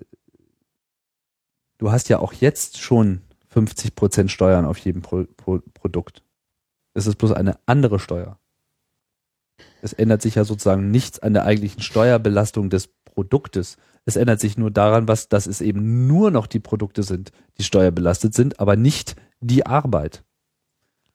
[1.79, 6.23] du hast ja auch jetzt schon 50 Prozent Steuern auf jedem Pro Pro Produkt.
[6.95, 8.39] Es ist bloß eine andere Steuer.
[9.83, 13.77] Es ändert sich ja sozusagen nichts an der eigentlichen Steuerbelastung des Produktes.
[14.05, 17.65] Es ändert sich nur daran, was, dass es eben nur noch die Produkte sind, die
[17.65, 20.23] steuerbelastet sind, aber nicht die Arbeit.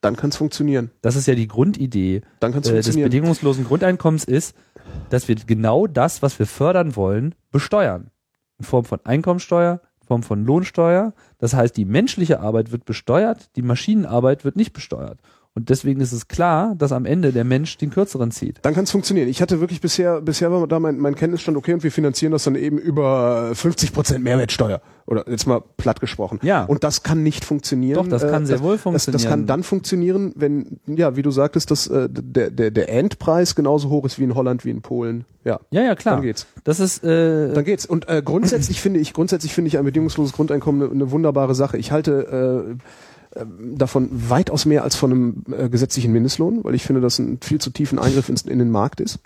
[0.02, 0.92] Dann kann es funktionieren.
[1.02, 3.10] Das ist ja die Grundidee Dann kann es äh, des funktionieren.
[3.10, 4.56] bedingungslosen Grundeinkommens ist,
[5.10, 8.10] dass wir genau das, was wir fördern wollen, besteuern.
[8.58, 11.14] In Form von Einkommensteuer, in Form von Lohnsteuer.
[11.38, 15.20] Das heißt, die menschliche Arbeit wird besteuert, die Maschinenarbeit wird nicht besteuert.
[15.54, 18.60] Und deswegen ist es klar, dass am Ende der Mensch den kürzeren zieht.
[18.62, 19.28] Dann kann es funktionieren.
[19.28, 22.46] Ich hatte wirklich bisher, bisher war da mein, mein Kenntnisstand, okay, und wir finanzieren das
[22.46, 24.82] dann eben über 50 Prozent Mehrwertsteuer.
[25.08, 26.40] Oder jetzt mal platt gesprochen.
[26.42, 26.64] Ja.
[26.64, 27.96] Und das kann nicht funktionieren.
[27.96, 29.30] Doch, das kann sehr wohl Das, das funktionieren.
[29.30, 33.90] kann dann funktionieren, wenn, ja, wie du sagtest, dass äh, der, der, der Endpreis genauso
[33.90, 35.26] hoch ist wie in Holland, wie in Polen.
[35.44, 35.60] Ja.
[35.72, 36.16] Ja, ja, klar.
[36.16, 36.48] Dann geht's.
[36.64, 37.86] Das ist, äh, Dann geht's.
[37.86, 41.78] Und äh, grundsätzlich finde ich, grundsätzlich finde ich ein bedingungsloses Grundeinkommen eine, eine wunderbare Sache.
[41.78, 42.76] Ich halte äh, äh,
[43.76, 47.60] davon weitaus mehr als von einem äh, gesetzlichen Mindestlohn, weil ich finde, dass ein viel
[47.60, 49.20] zu tiefen Eingriff ins, in den Markt ist.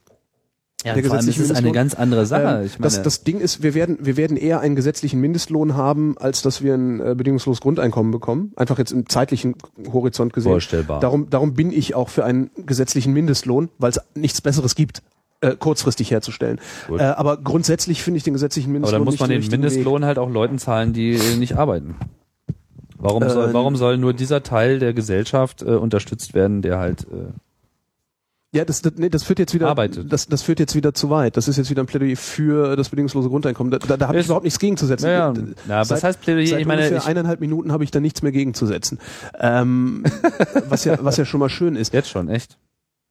[0.83, 2.59] ja, der vor allem ist es eine Mindestlohn- ganz andere Sache.
[2.59, 5.75] Ähm, ich meine, das, das Ding ist, wir werden, wir werden eher einen gesetzlichen Mindestlohn
[5.75, 8.53] haben, als dass wir ein äh, bedingungsloses Grundeinkommen bekommen.
[8.55, 9.55] Einfach jetzt im zeitlichen
[9.91, 10.51] Horizont gesehen.
[10.51, 10.99] vorstellbar.
[10.99, 15.01] Darum, darum bin ich auch für einen gesetzlichen Mindestlohn, weil es nichts Besseres gibt,
[15.41, 16.59] äh, kurzfristig herzustellen.
[16.89, 19.63] Äh, aber grundsätzlich finde ich den gesetzlichen Aber Mindestlohn dann muss nicht man den richtigen
[19.63, 19.71] Weg.
[19.71, 21.95] Mindestlohn halt auch Leuten zahlen, die nicht arbeiten.
[23.05, 27.03] Warum soll, Ähm, warum soll nur dieser Teil der Gesellschaft äh, unterstützt werden, der halt
[27.03, 27.31] äh,
[28.53, 30.11] Ja, das, das, nee, das führt jetzt wieder, Arbeitet.
[30.11, 31.37] das, das führt jetzt wieder zu weit.
[31.37, 33.71] Das ist jetzt wieder ein Plädoyer für das bedingungslose Grundeinkommen.
[33.71, 35.05] Da, da, da habe ich überhaupt nichts gegenzusetzen.
[35.05, 35.33] Naja,
[35.67, 36.47] na, was heißt Plädoyer?
[36.47, 38.99] Seit Ich meine, ungefähr ich, eineinhalb Minuten habe ich da nichts mehr gegenzusetzen.
[39.39, 40.03] Ähm,
[40.69, 41.93] was ja, was ja schon mal schön ist.
[41.93, 42.57] jetzt schon, echt.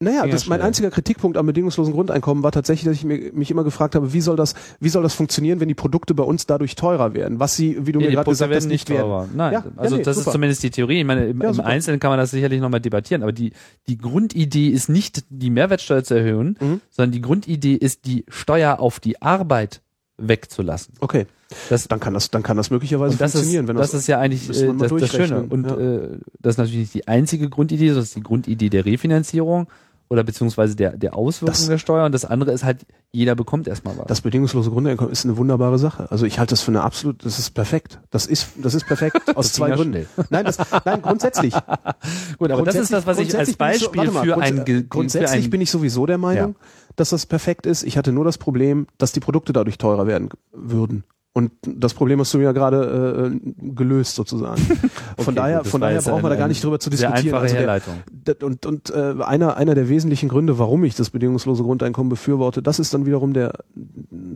[0.01, 3.49] Naja, ja das, mein einziger Kritikpunkt am bedingungslosen Grundeinkommen war tatsächlich, dass ich mir, mich
[3.49, 6.45] immer gefragt habe, wie soll das, wie soll das funktionieren, wenn die Produkte bei uns
[6.45, 7.39] dadurch teurer werden?
[7.39, 9.09] Was sie, wie du Nee, mir gerade Produkte gesagt hast, nicht nicht werden.
[9.09, 9.29] teurer.
[9.33, 10.27] Nein, Ja, ja, also nee, das super.
[10.27, 10.99] ist zumindest die Theorie.
[10.99, 11.59] Ich meine, im, Ja, im.
[11.61, 13.53] Einzelnen kann man das sicherlich nochmal debattieren, aber die,
[13.87, 16.81] die Grundidee ist nicht, die Mehrwertsteuer zu erhöhen, Mhm.
[16.89, 19.81] sondern die Grundidee ist, die Steuer auf die Arbeit
[20.17, 20.93] wegzulassen.
[20.99, 21.25] Okay,
[21.69, 24.19] Das, dann kann das, dann kann das möglicherweise das funktionieren, ist, wenn das ist ja
[24.19, 25.43] eigentlich äh, das, das Schöne.
[25.49, 25.77] Und ja.
[25.77, 29.67] äh, das ist natürlich nicht die einzige Grundidee, das ist die Grundidee der Refinanzierung
[30.09, 32.05] oder beziehungsweise der, der Auswirkung Das- der Steuer.
[32.05, 34.05] Und das andere ist halt, jeder bekommt erstmal was.
[34.07, 36.11] Das bedingungslose Grundeinkommen ist eine wunderbare Sache.
[36.11, 37.99] Also ich halte das für eine absolut, das ist perfekt.
[38.11, 40.05] Das ist, das ist perfekt aus zwei ja Gründen.
[40.29, 41.53] Nein, das, nein, grundsätzlich.
[42.37, 44.37] Gut, aber das ist das, was ich als Grundsätzlich bin ich so- Beispiel mal, für
[44.41, 46.55] ein, Grundsätzlich für ein bin ich sowieso der Meinung,
[46.95, 47.83] dass das perfekt ist.
[47.83, 51.03] Ich hatte nur das Problem, dass die Produkte dadurch teurer werden würden.
[51.37, 54.61] Und das Problem hast du ja gerade äh, gelöst sozusagen.
[55.17, 57.35] Von Okay, daher, gut, von daher brauchen wir da gar nicht drüber zu sehr diskutieren.
[57.35, 58.47] einfache Also der, Herleitung.
[58.47, 62.79] und und äh, einer einer der wesentlichen Gründe, warum ich das bedingungslose Grundeinkommen befürworte, das
[62.79, 63.53] ist dann wiederum der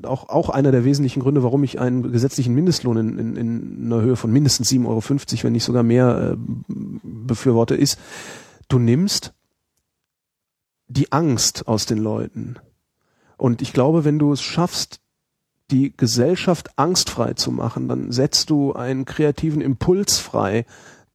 [0.04, 4.02] auch auch einer der wesentlichen Gründe, warum ich einen gesetzlichen Mindestlohn in, in, in einer
[4.02, 7.98] Höhe von mindestens 7,50 Euro, wenn nicht sogar mehr, äh, befürworte, ist,
[8.68, 9.34] du nimmst
[10.90, 12.56] die Angst aus den Leuten.
[13.38, 15.00] Und ich glaube, wenn du es schaffst,
[15.72, 20.66] die Gesellschaft angstfrei zu machen, dann setzt du einen kreativen Impuls frei,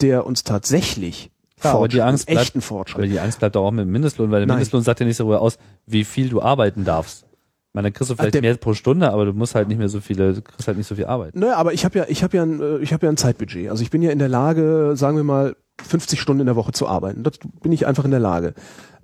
[0.01, 1.31] der uns tatsächlich
[1.63, 3.11] Ja, aber die Angst bleibt, echten aber Fortschritt.
[3.11, 4.57] die Angst bleibt auch mit dem Mindestlohn, weil der Nein.
[4.57, 7.23] Mindestlohn sagt ja nicht darüber aus, wie viel du arbeiten darfst.
[7.25, 9.79] Ich meine, dann kriegst du vielleicht der- mehr pro Stunde, aber du musst halt nicht
[9.79, 11.35] mehr so viele, du kriegst halt nicht so viel Arbeit.
[11.35, 13.69] Naja, aber ich habe ja, ich habe ja, ein, äh, ich habe ja ein Zeitbudget.
[13.71, 16.71] Also ich bin ja in der Lage, sagen wir mal, 50 Stunden in der Woche
[16.71, 17.25] zu arbeiten.
[17.25, 18.55] Das bin ich einfach in der Lage.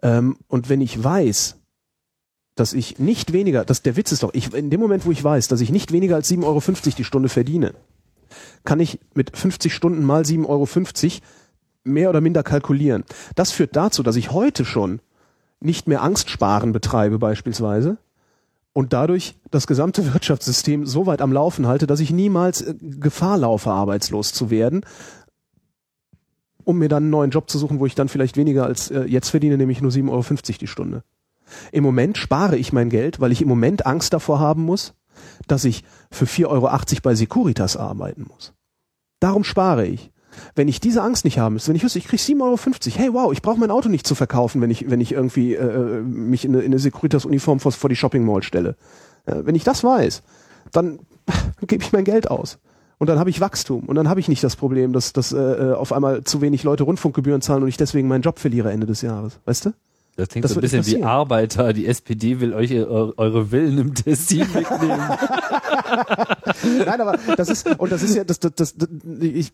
[0.03, 1.57] Ähm, und wenn ich weiß,
[2.55, 5.23] dass ich nicht weniger, dass der Witz ist doch, ich, in dem Moment, wo ich
[5.23, 6.61] weiß, dass ich nicht weniger als 7,50 Euro
[6.97, 7.75] die Stunde verdiene,
[8.65, 10.67] kann ich mit 50 Stunden mal 7,50 Euro
[11.85, 13.05] mehr oder minder kalkulieren.
[13.35, 15.01] Das führt dazu, dass ich heute schon
[15.61, 17.99] nicht mehr Angstsparen betreibe beispielsweise
[18.73, 23.39] und dadurch das gesamte Wirtschaftssystem so weit am Laufen halte, dass ich niemals äh, Gefahr
[23.39, 24.85] laufe, arbeitslos zu werden,
[26.65, 29.05] um mir dann einen neuen Job zu suchen, wo ich dann vielleicht weniger als äh,
[29.05, 31.03] jetzt verdiene, nämlich nur 7,50 Euro die Stunde.
[31.73, 34.95] Im Moment spare ich mein Geld, weil ich im Moment Angst davor haben muss,
[35.47, 36.71] dass ich für 4,80 Euro
[37.03, 38.53] bei Securitas arbeiten muss.
[39.21, 40.11] Darum spare ich.
[40.55, 42.59] Wenn ich diese Angst nicht haben müsste, wenn ich wüsste, ich kriege 7,50 Euro,
[42.97, 46.01] hey wow, ich brauche mein Auto nicht zu verkaufen, wenn ich, wenn ich irgendwie äh,
[46.03, 48.77] mich in eine, in eine Securitas-Uniform vor, vor die Shopping Mall stelle.
[49.27, 50.23] Äh, wenn ich das weiß,
[50.73, 51.37] dann, dann
[51.67, 52.59] gebe ich mein Geld aus.
[52.99, 53.85] Und dann habe ich Wachstum.
[53.85, 56.85] Und dann habe ich nicht das Problem, dass, dass äh, auf einmal zu wenig Leute
[56.85, 59.41] Rundfunkgebühren zahlen und ich deswegen meinen Job verliere Ende des Jahres.
[59.47, 59.73] Weißt du?
[60.21, 61.03] Das klingt Das so ein bisschen wie.
[61.03, 61.73] Arbeiter.
[61.73, 65.01] Die SPD will euch eure, eure Villen im Tessin wegnehmen.
[66.87, 68.89] Nein, aber das ist, und das ist ja, das, das, das, das
[69.21, 69.53] ich,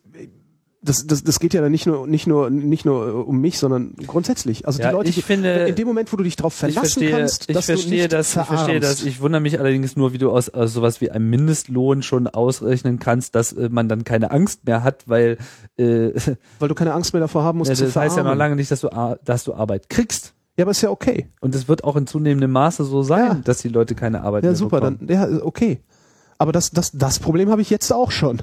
[0.82, 3.58] das, das, das geht ja dann nicht nur, nicht nur, nicht nur äh, um mich,
[3.58, 4.66] sondern grundsätzlich.
[4.68, 6.80] Also Ja, die Leute, ich finde- in dem Moment, wo du dich darauf Ich verlassen
[6.80, 9.00] verstehe, kannst, ich dass verstehe du nicht das, ich verstehe verarmst.
[9.00, 9.02] das.
[9.04, 13.00] Ich wundere mich allerdings nur, wie du aus, aus sowas wie einem Mindestlohn schon ausrechnen
[13.00, 15.38] kannst, dass äh, man dann keine Angst mehr hat, weil
[15.76, 16.10] äh,
[16.60, 18.70] weil du keine Angst mehr davor haben musst, das zu heißt ja noch lange nicht,
[18.70, 18.88] dass du,
[19.24, 20.34] dass du Arbeit kriegst.
[20.56, 21.28] Ja, aber ist ja okay.
[21.40, 23.34] Und es wird auch in zunehmendem Maße so sein, Ja.
[23.44, 25.06] dass die Leute keine Arbeit Ja, mehr super, bekommen.
[25.06, 25.80] dann, ja, okay.
[26.38, 28.42] Aber das, das, das Problem habe ich jetzt auch schon.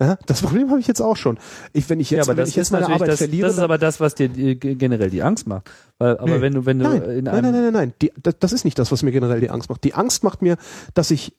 [0.00, 1.38] Ja, das Problem habe ich jetzt auch schon.
[1.72, 3.48] Ich, wenn ich ja, jetzt, aber wenn das ich jetzt ist meine Arbeit das, verliere,
[3.48, 5.68] das ist aber das, was dir äh, g- generell die Angst macht.
[5.98, 6.40] Weil, aber Nee.
[6.40, 7.92] wenn du, wenn du nein, in nein, einem, nein, nein, nein, nein.
[8.02, 9.82] Die, das, das ist nicht das, was mir generell die Angst macht.
[9.82, 10.56] Die Angst macht mir,
[10.94, 11.34] dass ich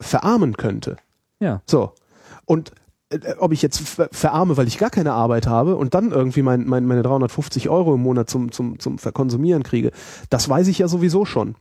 [0.00, 0.96] verarmen könnte.
[1.40, 1.92] ja, So.
[2.46, 2.74] Und äh,
[3.38, 6.66] ob ich jetzt ver verarme, weil ich gar keine Arbeit habe und dann irgendwie mein,
[6.66, 9.90] mein, meine 350 Euro im Monat zum, zum, zum Verkonsumieren kriege,
[10.30, 11.56] das weiß ich ja sowieso schon.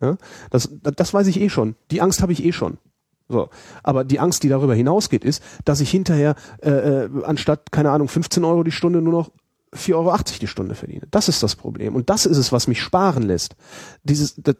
[0.00, 0.16] Ja?
[0.50, 1.74] Das, das das weiß ich eh schon.
[1.90, 2.78] Die Angst habe ich eh schon.
[3.28, 3.50] So.
[3.82, 8.08] Aber die Angst, die darüber hinausgeht, ist, dass ich hinterher äh, äh, anstatt, keine Ahnung,
[8.08, 9.30] 15 Euro die Stunde nur noch
[9.74, 11.06] 4,80 Euro die Stunde verdiene.
[11.10, 11.94] Das ist das Problem.
[11.94, 13.54] Und das ist es, was mich sparen lässt.
[14.02, 14.56] Dieses das,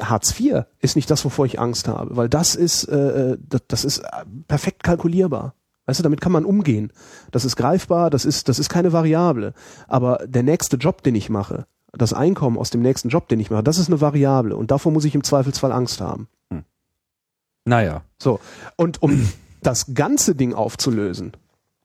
[0.00, 3.84] Hartz IV ist nicht das, wovor ich Angst habe, weil das ist, äh, das, das
[3.84, 4.08] ist äh,
[4.48, 5.54] perfekt kalkulierbar.
[5.86, 6.92] Weißt du, damit kann man umgehen.
[7.30, 9.52] Das ist greifbar, das ist, das ist keine Variable.
[9.86, 13.50] Aber der nächste Job, den ich mache, das Einkommen aus dem nächsten Job, den ich
[13.50, 14.56] mache, das ist eine Variable.
[14.56, 16.28] Und davor muss ich im Zweifelsfall Angst haben.
[17.64, 18.02] naja.
[18.18, 18.40] So.
[18.76, 19.28] Und um
[19.62, 21.32] das ganze Ding aufzulösen,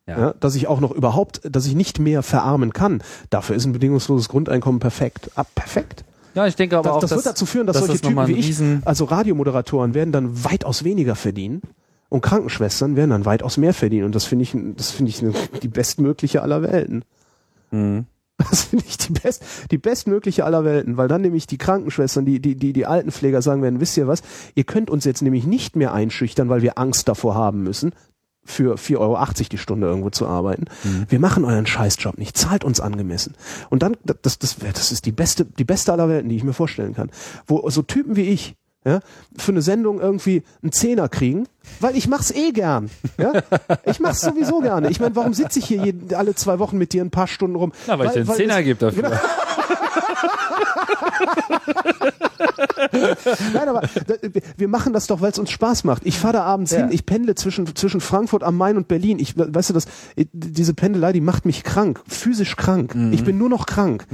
[0.08, 0.20] Ja.
[0.20, 0.34] ja.
[0.40, 4.30] dass ich auch noch überhaupt, dass ich nicht mehr verarmen kann, dafür ist ein bedingungsloses
[4.30, 5.30] Grundeinkommen perfekt.
[5.36, 6.04] Ah, perfekt.
[6.40, 8.10] Ja, ich denke aber Das, auch, das dass, wird dazu führen, dass, dass solche das
[8.10, 11.62] Typen wie ich, also Radiomoderatoren, werden dann weitaus weniger verdienen
[12.08, 14.06] und Krankenschwestern werden dann weitaus mehr verdienen.
[14.06, 17.04] Und das finde ich, das finde ich eine, die bestmögliche aller Welten.
[17.72, 18.06] Mhm.
[18.38, 22.40] Das finde ich die, best, die bestmögliche aller Welten, weil dann nämlich die Krankenschwestern, die,
[22.40, 24.22] die, die, die Altenpfleger sagen werden, wisst ihr was,
[24.56, 27.92] ihr könnt uns jetzt nämlich nicht mehr einschüchtern, weil wir Angst davor haben müssen,
[28.50, 29.18] für 4,80 Euro
[29.52, 30.66] die Stunde irgendwo zu arbeiten.
[31.08, 33.36] Wir machen euren Scheißjob nicht, zahlt uns angemessen.
[33.70, 36.54] Und dann, das, das, das ist die beste, die beste aller Welten, die ich mir
[36.54, 37.12] vorstellen kann.
[37.46, 38.56] Wo so Typen wie ich,
[38.86, 39.02] ja,
[39.38, 41.48] für eine Sendung irgendwie einen Zehner kriegen,
[41.80, 42.90] weil ich mach's eh gern.
[43.18, 43.34] Ja?
[43.86, 44.90] Ich mach's sowieso gerne.
[44.90, 47.56] Ich meine, warum sitze ich hier jeden, alle zwei Wochen mit dir ein paar Stunden
[47.56, 47.74] rum?
[47.88, 49.04] Na, weil, ich dir einen Zehner gebe dafür.
[49.04, 49.16] Genau.
[53.54, 53.82] Nein, aber
[54.58, 56.06] wir machen das doch, weil es uns Spaß macht.
[56.06, 56.80] Ich fahre da abends Ja.
[56.80, 59.20] hin, ich pendle zwischen, zwischen Frankfurt am Main und Berlin.
[59.20, 59.86] Ich, weißt du, das,
[60.32, 62.96] diese Pendelei, die macht mich krank, physisch krank.
[63.12, 64.06] Ich bin nur noch krank.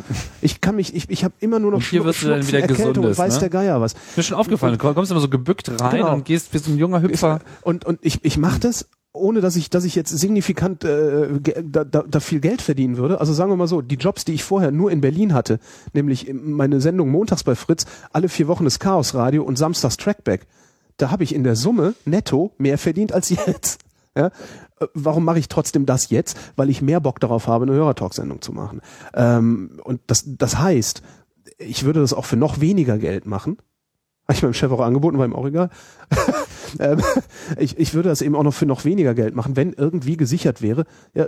[0.41, 1.83] Ich kann mich, ich, ich habe immer nur noch Mhm.
[1.85, 3.39] Und hier wirst du dann wieder Erkältung gesundes, und weiß ne?
[3.41, 3.93] der Geier was.
[3.93, 4.77] Ist mir schon aufgefallen.
[4.77, 6.13] Du kommst immer so gebückt rein Genau.
[6.13, 7.39] und gehst wie so ein junger Hüpfer.
[7.61, 11.83] Und, und ich, ich mache das, ohne dass ich, dass ich jetzt signifikant äh, da,
[11.83, 13.19] da, da viel Geld verdienen würde.
[13.19, 15.59] Also sagen wir mal so, die Jobs, die ich vorher nur in Berlin hatte,
[15.93, 20.47] nämlich meine Sendung montags bei Fritz, alle vier Wochen das Chaos-Radio und samstags Trackback,
[20.97, 23.79] da habe ich in der Summe netto mehr verdient als jetzt.
[24.15, 24.27] Ja?
[24.79, 26.37] Äh, Warum mache ich trotzdem das jetzt?
[26.55, 28.81] Weil ich mehr Bock darauf habe, eine Hörertalk-Sendung zu machen.
[29.13, 31.01] Ähm, und das, das heißt,
[31.57, 33.57] ich würde das auch für noch weniger Geld machen.
[34.27, 35.69] Habe ich meinem Chef auch angeboten, war ihm auch egal.
[36.79, 37.01] ähm,
[37.57, 40.61] ich, ich würde das eben auch noch für noch weniger Geld machen, wenn irgendwie gesichert
[40.61, 41.27] wäre, ja,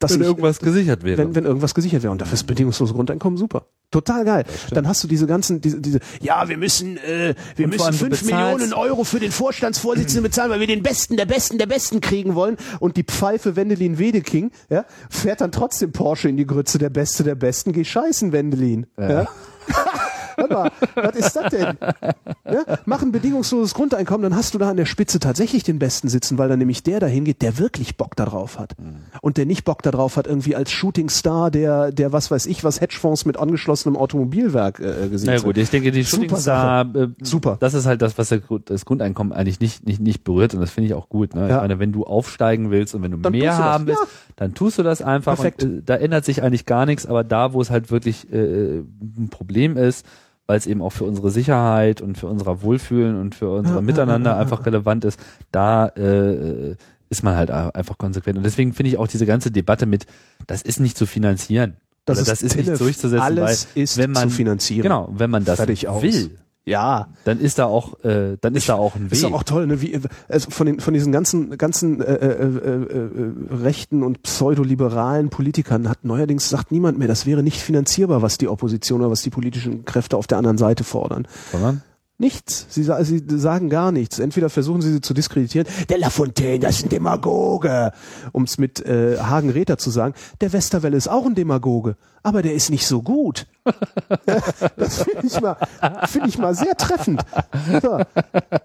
[0.00, 1.18] dass Wenn ich, irgendwas gesichert wäre.
[1.18, 2.10] wenn, wenn irgendwas gesichert wäre.
[2.10, 3.66] Und dafür ist bedingungsloses Grundeinkommen super.
[3.90, 4.44] Total geil.
[4.70, 8.24] Dann hast du diese ganzen, diese, diese ja, wir müssen, äh, wir Und müssen fünf
[8.24, 12.34] Millionen Euro für den Vorstandsvorsitzenden bezahlen, weil wir den Besten, der Besten, der Besten kriegen
[12.34, 12.56] wollen.
[12.78, 17.22] Und die Pfeife Wendelin Wedeking, ja, fährt dann trotzdem Porsche in die Grütze, der Beste,
[17.22, 18.86] der Besten, geh scheißen, Wendelin.
[18.98, 19.08] Ja.
[19.08, 19.28] Warte
[20.48, 21.76] mal, was ist das denn?
[22.50, 26.08] Ja, mach ein bedingungsloses Grundeinkommen, dann hast du da an der Spitze tatsächlich den Besten
[26.08, 28.74] sitzen, weil dann nämlich der dahin geht, der wirklich Bock darauf hat.
[29.20, 32.80] Und der nicht Bock darauf hat, irgendwie als Shootingstar, der, der was weiß ich, was
[32.80, 37.08] Hedgefonds mit angeschlossenem Automobilwerk äh, gesehen Na ja, gut, ich denke, die Super Shootingstar, äh,
[37.22, 37.56] Super.
[37.60, 38.34] das ist halt das, was
[38.64, 41.34] das Grundeinkommen eigentlich nicht, nicht, nicht berührt und das finde ich auch gut.
[41.34, 41.48] Ne?
[41.48, 41.56] Ja.
[41.56, 44.08] Ich meine, wenn du aufsteigen willst und wenn du Dann mehr du haben willst, ja.
[44.36, 45.36] dann tust du das einfach.
[45.36, 45.64] Perfekt.
[45.64, 48.78] Und, äh, da ändert sich eigentlich gar nichts, aber da, wo es halt wirklich äh,
[48.78, 50.06] ein Problem ist,
[50.50, 54.36] weil es eben auch für unsere Sicherheit und für unser Wohlfühlen und für unser Miteinander
[54.36, 55.20] einfach relevant ist,
[55.52, 56.74] da äh,
[57.08, 58.36] ist man halt einfach konsequent.
[58.36, 60.06] Und deswegen finde ich auch diese ganze Debatte mit,
[60.48, 61.76] das ist nicht zu finanzieren.
[62.04, 64.82] Das ist das ist nicht durchzusetzen, Alles weil ist wenn man, zu finanzieren.
[64.82, 66.36] Genau, wenn man das will,
[66.70, 69.12] Ja, dann ist da auch, äh, dann ist da auch ein Weg.
[69.12, 69.82] Ist doch auch toll, ne?
[69.82, 69.98] Wie,
[70.28, 75.88] also von den von diesen ganzen ganzen äh, äh, äh, äh, rechten und pseudoliberalen Politikern
[75.88, 79.30] hat neuerdings sagt niemand mehr, das wäre nicht finanzierbar, was die Opposition oder was die
[79.30, 81.26] politischen Kräfte auf der anderen Seite fordern.
[81.50, 81.82] Sondern?
[82.20, 82.66] Nichts.
[82.68, 84.18] Sie, sie sagen gar nichts.
[84.18, 85.66] Entweder versuchen sie sie zu diskreditieren.
[85.88, 87.92] Der Lafontaine, das ist ein Demagoge.
[88.32, 90.12] Um es mit äh, Hagen Räther zu sagen.
[90.42, 93.46] Der Westerwelle ist auch ein Demagoge, aber der ist nicht so gut.
[94.76, 95.56] das finde ich mal,
[96.06, 97.22] finde ich mal sehr treffend.
[97.82, 97.98] So.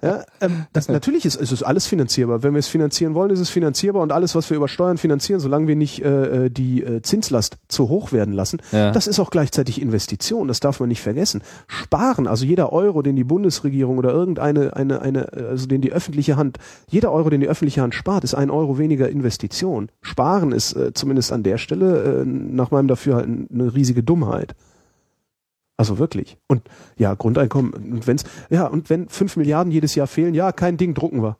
[0.02, 2.44] Ja, ähm, das, natürlich ist, ist es alles finanzierbar.
[2.44, 5.40] Wenn wir es finanzieren wollen, ist es finanzierbar und alles, was wir über Steuern finanzieren,
[5.40, 8.92] solange wir nicht äh, äh, die äh, Zinslast zu hoch werden lassen, Ja.
[8.92, 10.48] das ist auch gleichzeitig Investition.
[10.48, 11.42] Das darf man nicht vergessen.
[11.68, 16.38] Sparen, also jeder Euro, den die Bundesregierung oder irgendeine, eine, eine, also den die öffentliche
[16.38, 16.58] Hand,
[16.88, 19.90] jeder Euro, den die öffentliche Hand spart, ist ein Euro weniger Investition.
[20.02, 24.56] Sparen ist äh, zumindest an der Stelle äh, nach meinem Dafürhalten eine riesige Dummheit.
[25.78, 26.38] Also wirklich.
[26.48, 26.62] Und
[26.98, 30.94] ja, Grundeinkommen, und wenn's, ja, und wenn fünf Milliarden jedes Jahr fehlen, ja, kein Ding,
[30.94, 31.38] drucken wir.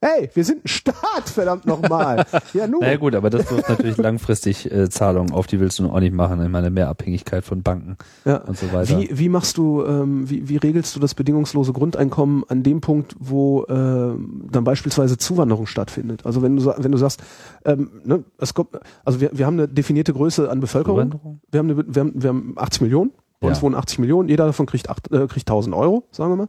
[0.00, 2.24] Hey, wir sind ein Staat, verdammt nochmal.
[2.54, 2.78] ja, nun.
[2.82, 6.14] Naja gut, aber das wirft natürlich langfristig äh, Zahlungen auf, die willst du auch nicht
[6.14, 6.40] machen.
[6.40, 8.36] Ich meine, mehr Abhängigkeit von Banken Ja.
[8.42, 8.96] und so weiter.
[8.96, 13.16] Wie, wie machst du, ähm, wie, wie regelst du das bedingungslose Grundeinkommen an dem Punkt,
[13.18, 16.24] wo ähm, dann beispielsweise Zuwanderung stattfindet?
[16.24, 17.20] Also wenn du wenn du sagst,
[17.64, 21.10] ähm, ne, es kommt, also wir, wir haben eine definierte Größe an Bevölkerung.
[21.10, 21.40] Zuwanderung?
[21.50, 23.10] Wir haben, eine, wir haben, wir haben 80 Millionen.
[23.40, 23.62] Uns Ja.
[23.62, 24.28] wohnen 80 Millionen.
[24.28, 26.48] Jeder davon kriegt, acht, äh, kriegt 1000 Euro, sagen wir mal.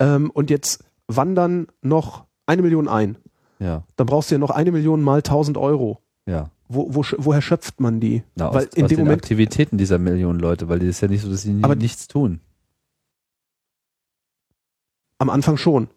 [0.00, 3.16] Ähm, und jetzt wandern noch eine Million ein.
[3.60, 6.00] Ja, Dann brauchst du ja noch eine Million mal 1000 Euro.
[6.26, 6.50] ja.
[6.66, 8.22] Wo, wo, woher schöpft man die?
[8.36, 11.02] Na, Weil aus, in aus dem den Moment Aktivitäten dieser Millionen Leute, weil die ist
[11.02, 12.40] ja nicht so, dass sie nie- Aber- nichts tun.
[15.18, 15.88] am Anfang schon.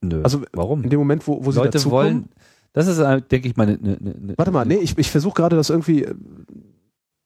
[0.00, 0.22] Nö.
[0.22, 0.82] Also warum?
[0.84, 2.28] in dem Moment, wo, wo sie Leute dazukommen, wollen,
[2.72, 5.34] das ist, äh, denke ich mal, eine, eine, eine Warte mal, nee, ich, ich versuche
[5.34, 6.06] gerade das irgendwie.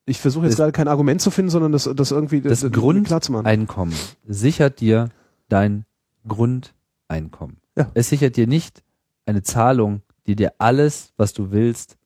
[0.09, 2.69] Ich versuche jetzt Das- gerade kein Argument zu finden, sondern das, das irgendwie das äh,
[2.69, 3.45] Grund- klar zu machen.
[3.45, 3.93] Einkommen
[4.25, 5.09] sichert dir
[5.49, 5.85] dein
[6.27, 7.57] Grundeinkommen.
[7.75, 7.91] Ja.
[7.93, 8.83] Es sichert dir nicht
[9.25, 11.97] eine Zahlung, die dir alles, was du willst,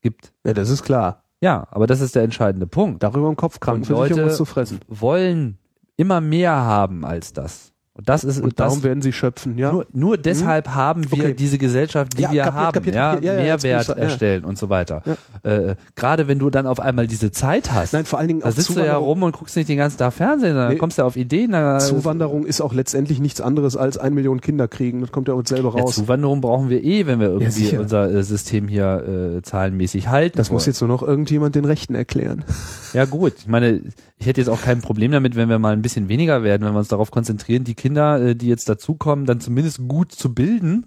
[0.00, 0.32] gibt.
[0.44, 1.24] Ja, das ist klar.
[1.42, 3.02] Ja, aber das ist der entscheidende Punkt.
[3.02, 4.80] Darüber im Kopf Krankenversicherung Leute- was zu fressen.
[4.88, 5.58] Wollen
[5.96, 7.72] immer mehr haben als das.
[8.00, 9.72] Und das ist Und das, darum werden sie schöpfen, ja.
[9.72, 11.34] nur, nur deshalb haben wir Okay.
[11.34, 13.14] diese Gesellschaft, die Ja, wir kapiert, haben, kapiert, ja.
[13.20, 13.94] Ja, ja, Mehrwert ja.
[13.94, 15.02] erstellen und so weiter.
[15.42, 18.50] Äh, Gerade wenn du dann auf einmal diese Zeit hast, Nein, vor allen Dingen da
[18.50, 20.76] sitzt du ja rum und guckst nicht den ganzen Tag Fernsehen, dann Nee.
[20.78, 21.50] kommst du auf Ideen.
[21.80, 25.00] Zuwanderung ist auch letztendlich nichts anderes als ein Million Kinder kriegen.
[25.02, 25.96] Das kommt ja auch selber Ja, raus.
[25.96, 30.38] Zuwanderung brauchen wir eh, wenn wir irgendwie unser äh, System hier äh, zahlenmäßig halten.
[30.38, 32.44] das muss jetzt nur noch irgendjemand den Rechten erklären.
[32.94, 33.80] Ja gut, ich meine,
[34.18, 36.72] ich hätte jetzt auch kein Problem damit, wenn wir mal ein bisschen weniger werden, wenn
[36.72, 40.86] wir uns darauf konzentrieren, die Kinder, äh, die jetzt dazukommen, dann zumindest gut zu bilden.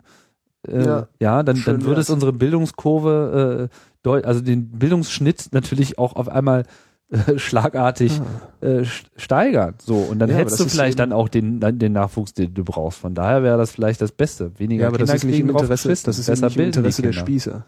[0.68, 3.70] Äh, Ja, ja, dann, schön dann würde es unsere Bildungskurve,
[4.06, 6.64] äh, also den Bildungsschnitt natürlich auch auf einmal
[7.10, 8.22] äh, schlagartig
[8.62, 9.76] äh, st- steigern.
[9.84, 10.34] So, und dann Ah.
[10.34, 13.00] Ja, hättest das du vielleicht dann auch den, den Nachwuchs, den du brauchst.
[13.00, 14.52] Von daher wäre das vielleicht das Beste.
[14.58, 17.02] Weniger Ja, aber das Kinder ist nicht im Interesse, das ist Besser nicht im Interesse
[17.02, 17.26] der Kinder.
[17.26, 17.66] Spießer.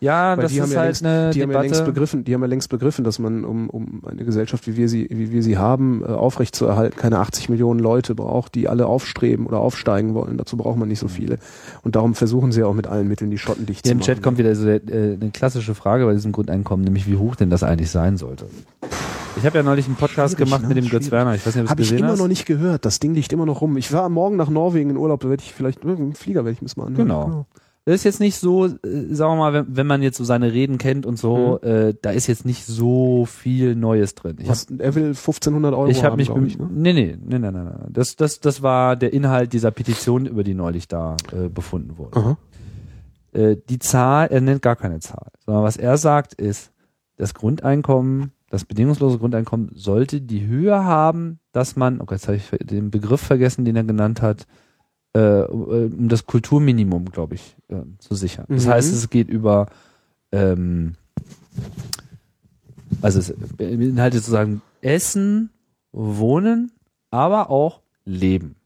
[0.00, 1.92] Ja, Weil das die haben ist ja halt längst, eine die haben ja längst Debatte.
[1.92, 5.08] begriffen, die haben ja längst begriffen, dass man, um, um eine Gesellschaft, wie wir sie,
[5.10, 9.58] wie wir sie haben, äh, aufrechtzuerhalten, keine 80 Millionen Leute braucht, die alle aufstreben oder
[9.58, 10.36] aufsteigen wollen.
[10.36, 11.38] Dazu braucht man nicht so viele.
[11.82, 14.06] Und darum versuchen sie auch mit allen Mitteln die Schotten dicht Hier zu im machen.
[14.06, 17.34] Chat kommt wieder so der, äh, eine klassische Frage bei diesem Grundeinkommen, nämlich wie hoch
[17.34, 18.46] denn das eigentlich sein sollte.
[19.38, 20.68] Ich habe ja neulich einen Podcast Schwierig, gemacht ne?
[20.68, 21.12] mit dem Götz Schwierig.
[21.12, 21.34] Werner.
[21.34, 22.18] Ich weiß nicht, ob du Habe es ich immer hast.
[22.18, 22.84] noch nicht gehört.
[22.84, 23.76] Das Ding liegt immer noch rum.
[23.76, 26.44] Ich war am Morgen nach Norwegen in Urlaub, da werde ich vielleicht, äh, im Flieger
[26.44, 27.06] werde ich mir mal anhören.
[27.08, 27.46] Genau.
[27.54, 28.70] Das ist jetzt nicht so, äh,
[29.10, 32.10] sagen wir mal, wenn, wenn man jetzt so seine Reden kennt und so, äh, da
[32.10, 34.38] ist jetzt nicht so viel Neues drin.
[34.40, 36.68] Ich Was, er will 1500 Euro Ich habe haben, mich, ich, ne?
[36.72, 37.70] nee, nee, nee, nee, nee, nee.
[37.90, 42.16] Das, das, das war der Inhalt dieser Petition, über die neulich da äh, befunden wurde.
[42.16, 42.38] Aha.
[43.32, 46.72] Äh, die Zahl, er nennt gar keine Zahl, sondern was er sagt ist,
[47.16, 52.48] das Grundeinkommen das bedingungslose Grundeinkommen sollte die Höhe haben, dass man, okay, jetzt habe ich
[52.62, 54.46] den Begriff vergessen, den er genannt hat,
[55.16, 58.46] äh, um das Kulturminimum, glaube ich, äh, zu sichern.
[58.48, 58.70] Das Mhm.
[58.70, 59.66] heißt, es geht über,
[60.32, 60.94] ähm,
[63.02, 65.50] also es beinhaltet sozusagen Essen,
[65.92, 66.72] Wohnen,
[67.10, 68.56] aber auch Leben.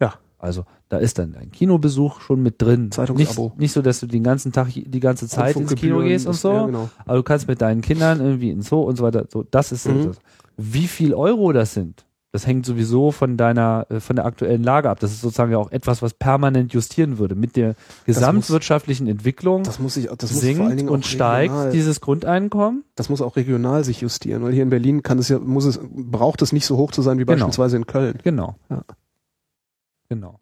[0.00, 0.14] Ja.
[0.38, 2.92] Also da ist dann dein Kinobesuch schon mit drin.
[2.92, 3.44] Zeitungsabo.
[3.48, 6.34] Nicht, nicht so, dass du den ganzen Tag, die ganze Zeit ins Kino gehst und
[6.34, 6.88] so, Ja, genau.
[7.04, 9.26] aber du kannst mit deinen Kindern irgendwie ins Zoo und so weiter.
[9.30, 10.06] So, das ist Mhm.
[10.06, 10.18] das.
[10.56, 12.05] Wie viel Euro das sind,
[12.36, 15.00] das hängt sowieso von deiner, äh, von der aktuellen Lage ab.
[15.00, 17.34] Das ist sozusagen ja auch etwas, was permanent justieren würde.
[17.34, 21.72] Mit der gesamtwirtschaftlichen Entwicklung Das muss ich, das muss vor allen sinkt und steigt regional,
[21.72, 22.84] dieses Grundeinkommen.
[22.94, 25.80] das muss auch regional sich justieren, weil hier in Berlin kann es ja, muss es,
[25.82, 27.46] braucht es nicht so hoch zu sein wie Genau.
[27.46, 28.18] beispielsweise in Köln.
[28.22, 28.56] Genau.
[28.68, 28.82] Ja.
[30.10, 30.38] Genau.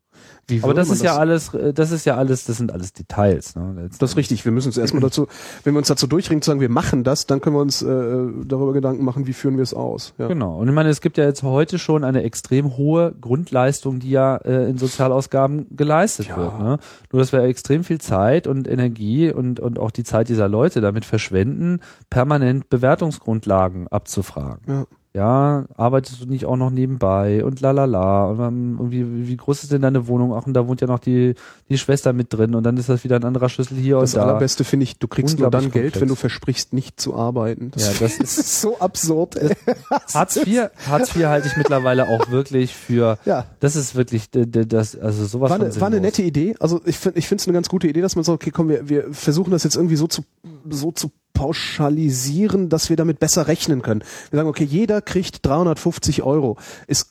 [0.47, 3.57] Wie Aber das ist ja alles, äh, das ist ja alles, das sind alles Details.
[3.57, 3.89] Ne?
[3.99, 4.45] Das ist richtig.
[4.45, 5.27] Wir müssen uns erstmal dazu,
[5.63, 7.87] wenn wir uns dazu durchringen, zu sagen, wir machen das, dann können wir uns äh,
[7.87, 10.15] darüber Gedanken machen, wie führen wir es aus.
[10.19, 10.29] Ja.
[10.29, 10.59] Genau.
[10.59, 14.37] Und ich meine, es gibt ja jetzt heute schon eine extrem hohe Grundleistung, die ja
[14.37, 16.37] äh, in Sozialausgaben geleistet Ja.
[16.37, 16.59] wird.
[16.59, 16.79] Ne?
[17.13, 20.81] Nur, dass wir extrem viel Zeit und Energie und, und auch die Zeit dieser Leute
[20.81, 21.81] damit verschwenden,
[22.11, 24.63] permanent Bewertungsgrundlagen abzufragen.
[24.67, 24.87] Ja.
[25.17, 29.71] Ja, arbeitest du nicht auch noch nebenbei und lalala und dann irgendwie, wie groß ist
[29.71, 30.35] denn deine Wohnung?
[30.35, 31.35] Ach, und da wohnt ja noch die,
[31.69, 34.19] die Schwester mit drin und dann ist das wieder ein anderer Schlüssel hier Das und
[34.21, 34.27] da.
[34.27, 36.01] allerbeste finde ich, du kriegst nur dann Unglaublich Geld, komplex.
[36.01, 37.71] wenn du versprichst, nicht zu arbeiten.
[37.77, 39.37] Ja, das ist so absurd.
[40.13, 43.47] Hartz IV, Hartz IV halte ich mittlerweile auch wirklich für, Ja.
[43.61, 46.57] das ist wirklich, das, also sowas War eine, war eine nette Idee.
[46.59, 48.69] Also ich finde ich finde es eine ganz gute Idee, dass man sagt, okay, komm,
[48.69, 50.23] wir, wir versuchen das jetzt irgendwie so zu,
[50.69, 54.03] so zu pauschalisieren, dass wir damit besser rechnen können.
[54.31, 56.57] Wir sagen, okay, jeder kriegt 350 Euro.
[56.87, 57.11] Ist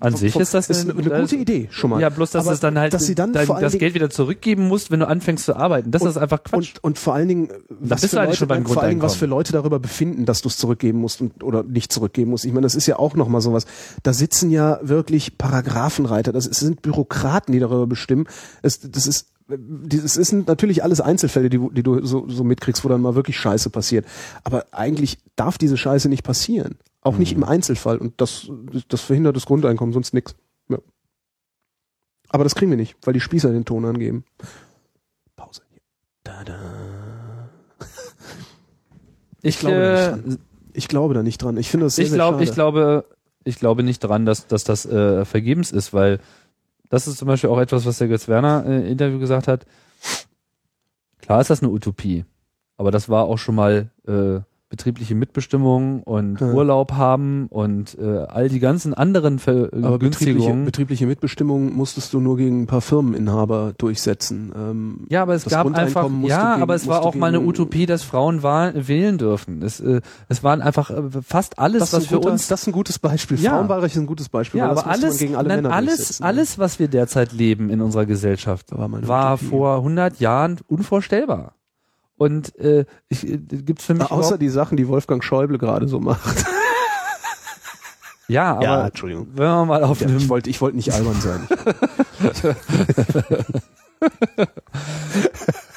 [0.00, 2.00] An sich ist das ist eine- eine, gute Idee schon mal.
[2.00, 4.66] Ja, bloß, dass es dann halt dass sie dann dein, das Dingen, Geld wieder zurückgeben
[4.66, 5.90] musst, wenn du anfängst zu arbeiten.
[5.90, 6.76] Das ist einfach Quatsch.
[6.76, 9.26] Und, und vor allen Dingen, was für eigentlich Leute, beim vor allen Dingen, was für
[9.26, 12.46] Leute darüber befinden, dass du es zurückgeben musst und, oder nicht zurückgeben musst.
[12.46, 13.66] Ich meine, das ist ja auch nochmal sowas.
[14.02, 16.32] Da sitzen ja wirklich Paragraphenreiter.
[16.32, 18.26] Das sind Bürokraten, die darüber bestimmen.
[18.62, 22.84] Es, das ist, das sind natürlich alles Einzelfälle, die, du- die du so, so mitkriegst,
[22.84, 24.06] wo dann mal wirklich Scheiße passiert.
[24.42, 26.76] Aber eigentlich darf diese Scheiße nicht passieren.
[27.02, 27.42] Auch nicht Mhm.
[27.42, 27.98] im Einzelfall.
[27.98, 28.48] Und das,
[28.88, 30.34] das verhindert das Grundeinkommen, sonst nix.
[30.68, 30.78] Ja.
[32.30, 34.24] Aber das kriegen wir nicht, weil die Spießer den Ton angeben.
[35.36, 35.60] Pause.
[36.24, 36.58] Tada.
[39.42, 40.38] ich glaube äh, nicht
[40.72, 41.56] Ich glaube da nicht dran.
[41.58, 42.44] Ich finde das sehr, ich sehr glaube, schade.
[42.44, 43.04] ich glaube,
[43.44, 46.18] ich glaube nicht dran, dass, dass das äh, vergebens ist, weil
[46.94, 49.66] das ist zum Beispiel auch etwas, was der Götz Werner äh, Interview gesagt hat.
[51.18, 52.24] Klar ist das eine Utopie,
[52.76, 54.40] aber das war auch schon mal äh,
[54.74, 56.52] betriebliche Mitbestimmung und Ja.
[56.52, 62.36] Urlaub haben und äh, all die ganzen anderen Aber betriebliche, betriebliche Mitbestimmung musstest du nur
[62.36, 64.52] gegen ein paar Firmeninhaber durchsetzen.
[64.56, 67.86] Ähm, Ja, aber es gab einfach, ja, gegen- aber es war auch mal eine Utopie,
[67.86, 69.62] dass Frauen wahl, wählen dürfen.
[69.62, 72.66] Es, äh, es waren einfach äh, fast alles, das, was für guter, uns das ist
[72.66, 73.38] ein gutes Beispiel.
[73.38, 73.52] Ja.
[73.52, 74.58] Frauenwahlrecht ist ein gutes Beispiel.
[74.58, 76.24] Ja, aber alles, gegen alle nein, alles, durchsetzen.
[76.24, 81.52] alles, was wir derzeit leben in unserer Gesellschaft, war, war vor 100 Jahren unvorstellbar.
[82.16, 85.98] Und äh, ich, äh, gibt's für mich Außer die Sachen, die Wolfgang Schäuble gerade so
[86.00, 86.44] macht.
[88.28, 89.28] ja, aber Entschuldigung.
[89.34, 91.48] wenn wir mal auf Ja, ich wollte ich wollte nicht albern sein.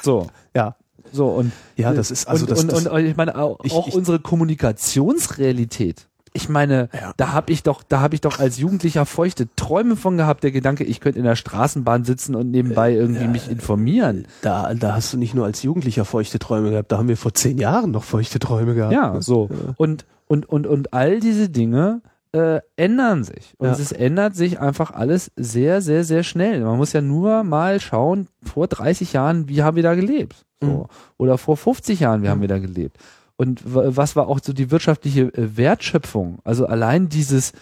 [0.02, 0.76] so ja.
[1.12, 3.72] so und Ja, das ist also und, das, und, das und ich meine auch, Ich-
[3.72, 6.06] auch ich- unsere Kommunikationsrealität.
[6.38, 7.12] Ich meine, Ja.
[7.16, 10.44] da habe ich doch, da habe ich doch als Jugendlicher feuchte Träume von gehabt.
[10.44, 14.26] Der Gedanke, ich könnte in der Straßenbahn sitzen und nebenbei irgendwie mich informieren.
[14.42, 17.34] da, da hast du nicht nur als Jugendlicher feuchte Träume gehabt, da haben wir vor
[17.34, 18.92] zehn Jahren noch feuchte Träume gehabt.
[18.92, 19.48] Ja, so.
[19.76, 22.02] Und, und, und, und all diese Dinge
[22.32, 23.54] äh, ändern sich.
[23.58, 23.72] Und Ja.
[23.72, 26.60] es ändert sich einfach alles sehr, sehr, sehr schnell.
[26.62, 30.44] Man muss ja nur mal schauen, vor 30 Jahren, wie haben wir da gelebt?
[30.60, 30.66] So.
[30.66, 30.84] Mhm.
[31.16, 32.96] Oder vor 50 Jahren, wie haben wir da gelebt?
[33.40, 36.40] Und was war auch so die wirtschaftliche äh, Wertschöpfung?
[36.42, 37.52] Also allein dieses,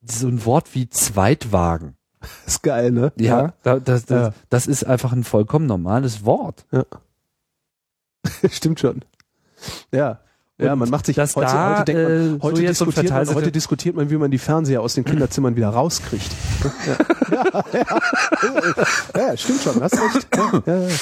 [0.00, 1.96] so ein Wort wie Zweitwagen.
[2.46, 3.12] ist geil, ne?
[3.18, 4.34] Ja, da, das, das, Ja.
[4.50, 6.64] das ist einfach ein vollkommen normales Wort.
[8.50, 9.04] Stimmt schon.
[9.92, 10.20] Ja.
[10.56, 13.34] Ja, Und man macht sich heute, da, heute denkt man, äh, heute, so diskutiert man,
[13.34, 16.30] heute diskutiert man, wie man die Fernseher aus den Kinderzimmern wieder rauskriegt.
[16.86, 16.98] ja,
[17.52, 19.26] ja, ja.
[19.30, 20.28] ja, stimmt schon, hast recht.
[20.36, 20.94] Ja, ja, ja.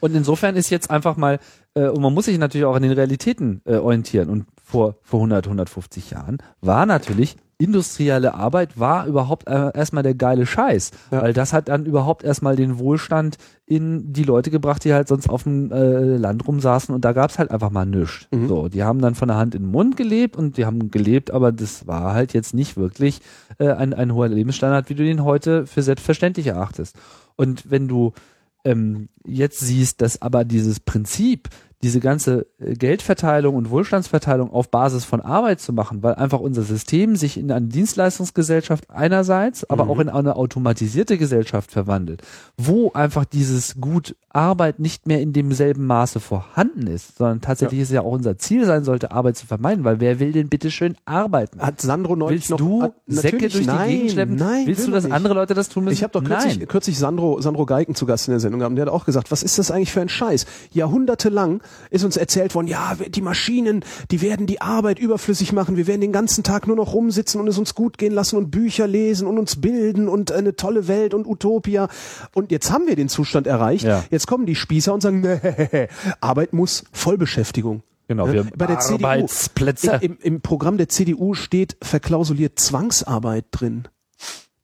[0.00, 1.38] Und insofern ist jetzt einfach mal,
[1.74, 4.28] äh, und man muss sich natürlich auch an den Realitäten äh, orientieren.
[4.28, 10.14] Und vor, vor 100, 150 Jahren war natürlich industrielle Arbeit war überhaupt äh, erstmal der
[10.14, 11.20] geile Scheiß, Ja.
[11.20, 13.36] weil das hat dann überhaupt erstmal den Wohlstand
[13.66, 17.38] in die Leute gebracht, die halt sonst auf dem äh, Land rumsaßen und da gab's
[17.38, 18.26] halt einfach mal nichts.
[18.30, 18.48] Mhm.
[18.48, 21.30] So, die haben dann von der Hand in den Mund gelebt und die haben gelebt,
[21.32, 23.20] aber das war halt jetzt nicht wirklich
[23.58, 26.96] äh, ein, ein hoher Lebensstandard, wie du den heute für selbstverständlich erachtest.
[27.36, 28.14] Und wenn du
[28.64, 31.48] ähm, jetzt siehst, dass aber dieses Prinzip,
[31.82, 36.62] diese ganze äh, Geldverteilung und Wohlstandsverteilung auf Basis von Arbeit zu machen, weil einfach unser
[36.62, 39.90] System sich in eine Dienstleistungsgesellschaft einerseits, aber Mhm.
[39.90, 42.22] auch in eine automatisierte Gesellschaft verwandelt,
[42.58, 47.90] wo einfach dieses Gut Arbeit nicht mehr in demselben Maße vorhanden ist, sondern tatsächlich es
[47.90, 50.96] ja auch unser Ziel sein sollte, Arbeit zu vermeiden, weil wer will denn bitte schön
[51.04, 51.60] arbeiten?
[51.60, 54.36] Hat Sandro neulich Willst noch du hat, Säcke durch die nein, Gegend schleppen?
[54.36, 55.12] Nein, Willst will du, dass nicht.
[55.12, 55.94] andere Leute das tun müssen?
[55.94, 56.68] Ich habe doch kürzlich, Nein.
[56.68, 58.70] kürzlich Sandro, Sandro Geigen zu Gast in der Sendung gehabt.
[58.70, 60.46] und Der hat auch gesagt, was ist das eigentlich für ein Scheiß?
[60.72, 65.76] Jahrhundertelang ist uns erzählt worden, ja, die Maschinen, die werden die Arbeit überflüssig machen.
[65.76, 68.50] Wir werden den ganzen Tag nur noch rumsitzen und es uns gut gehen lassen und
[68.50, 71.88] Bücher lesen und uns bilden und eine tolle Welt und Utopia.
[72.34, 73.84] Und jetzt haben wir den Zustand erreicht.
[73.84, 74.04] Ja.
[74.10, 75.88] Jetzt kommen die Spießer und sagen, nee,
[76.20, 77.82] Arbeit muss Vollbeschäftigung.
[78.08, 79.86] Genau, Ja, wir bei der CDU, Arbeitsplätze.
[79.86, 83.84] ja, im, im Programm der CDU steht verklausuliert Zwangsarbeit drin.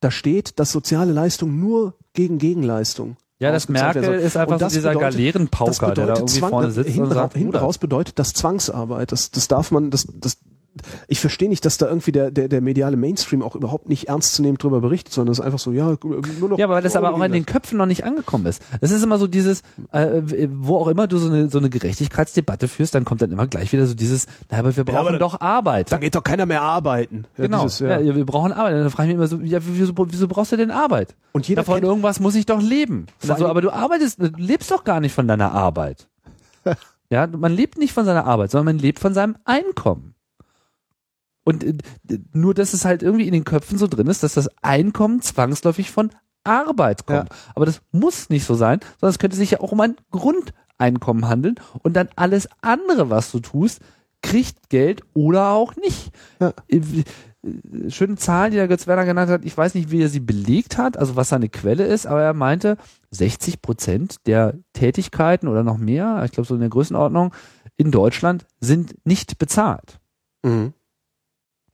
[0.01, 3.16] Da steht, dass soziale Leistung nur gegen Gegenleistung.
[3.39, 6.51] Ja, das werden Merkel ist einfach so dieser bedeutet- Galeerenpauker, der da bedeutet irgendwie Zwang-
[6.51, 9.12] vorne sitzt hinten und sagt, hinten raus bedeutet das Zwangsarbeit.
[9.12, 10.39] Das, das darf man, das, das,
[11.09, 14.35] ich verstehe nicht, dass da irgendwie der, der, der mediale Mainstream auch überhaupt nicht ernst
[14.35, 15.97] zu nehmen drüber berichtet, sondern das ist einfach so, ja,
[16.40, 16.59] nur noch.
[16.59, 18.62] Ja, aber weil das aber auch in den Köpfen noch nicht angekommen ist.
[18.81, 19.62] Es ist immer so dieses,
[19.93, 23.47] äh, wo auch immer du so eine, so eine Gerechtigkeitsdebatte führst, dann kommt dann immer
[23.47, 25.93] gleich wieder so dieses, na, aber wir brauchen aber doch Arbeit.
[25.93, 27.24] Da geht doch keiner mehr arbeiten.
[27.36, 28.03] Ja, genau, dieses, ja.
[28.03, 28.74] wir brauchen Arbeit.
[28.74, 31.15] Und dann frage ich mich immer so, ja, wieso, wieso brauchst du denn Arbeit?
[31.32, 33.07] Und jeder Davon kennt- irgendwas muss ich doch leben.
[33.28, 36.09] Also, aber du arbeitest, du lebst doch gar nicht von deiner Arbeit.
[37.11, 40.15] ja, man lebt nicht von seiner Arbeit, sondern man lebt von seinem Einkommen.
[41.47, 41.74] Und äh,
[42.32, 45.93] nur, dass es halt irgendwie in den Köpfen so drin ist, dass das Einkommen zwangsläufig
[45.93, 46.10] von
[46.43, 47.31] Arbeit kommt.
[47.55, 51.28] Aber das muss nicht so sein, sondern es könnte sich ja auch um ein Grundeinkommen
[51.28, 51.55] handeln
[51.85, 53.81] und dann alles andere, was du tust,
[54.23, 56.10] kriegt Geld oder auch nicht.
[56.40, 56.52] Ja.
[56.66, 59.44] Äh, äh, Schöne Zahlen, die der Götz Werner genannt hat.
[59.44, 62.35] Ich weiß nicht, wie er sie belegt hat, also was seine Quelle ist, aber er
[62.35, 62.77] meinte,
[63.12, 67.32] 60 Prozent der Tätigkeiten oder noch mehr, ich glaube so in der Größenordnung,
[67.77, 70.01] in Deutschland sind nicht bezahlt.
[70.43, 70.73] Mhm.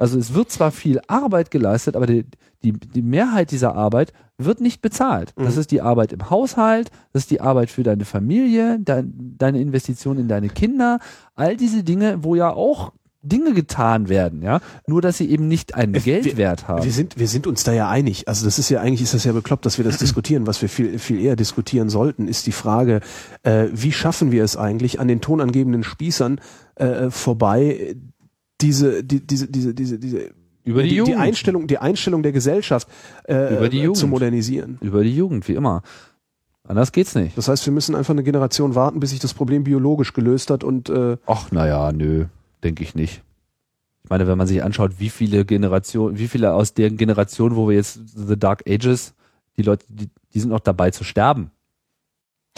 [0.03, 2.25] Also es wird zwar viel Arbeit geleistet, aber die,
[2.65, 5.33] die, die Mehrheit dieser Arbeit wird nicht bezahlt.
[5.37, 5.61] Das Mhm.
[5.61, 10.19] ist die Arbeit im Haushalt, das ist die Arbeit für deine Familie, dein, deine Investition
[10.19, 10.99] in deine Kinder,
[11.37, 12.93] all diese Dinge, wo ja auch
[13.25, 14.59] Dinge getan werden, ja,
[14.89, 16.83] nur dass sie eben nicht einen Äh, wir- Geldwert haben.
[16.83, 18.27] Wir sind, wir sind uns da ja einig.
[18.27, 20.49] Also das ist ja eigentlich ist das ja bekloppt, dass wir das diskutieren.
[20.49, 23.01] Was wir viel, viel eher diskutieren sollten, ist die Frage,
[23.45, 26.41] äh, wie schaffen wir es eigentlich, an den tonangebenden Spießern
[26.75, 27.95] äh, vorbei
[28.63, 30.31] diese, die, diese, diese, diese, diese
[30.65, 31.17] Über die die, Jugend.
[31.19, 32.89] Einstellung, die Einstellung der Gesellschaft
[33.25, 33.97] äh, Über die äh, Jugend.
[33.99, 34.79] zu modernisieren.
[34.81, 35.83] Über die Jugend, wie immer.
[36.65, 37.37] Anders geht's nicht.
[37.37, 40.63] Das heißt, wir müssen einfach eine Generation warten, bis sich das Problem biologisch gelöst hat
[40.63, 42.27] und äh, Ach, naja, nö,
[42.63, 43.23] denke ich nicht.
[44.05, 47.69] Ich meine, wenn man sich anschaut, wie viele Generationen, wie viele aus der Generation, wo
[47.69, 49.15] wir jetzt The Dark Ages,
[49.57, 51.51] die Leute, die, die sind noch dabei zu sterben.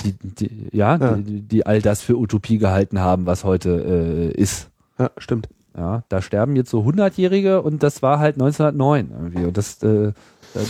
[0.04, 1.16] Die, die, ja, Ja.
[1.16, 4.68] Die, die all das für Utopie gehalten haben, was heute äh, ist.
[4.98, 5.48] ja, stimmt.
[5.76, 9.44] Ja, da sterben jetzt so 100-Jährige und das war halt 1909 irgendwie.
[9.44, 10.12] Und das, äh,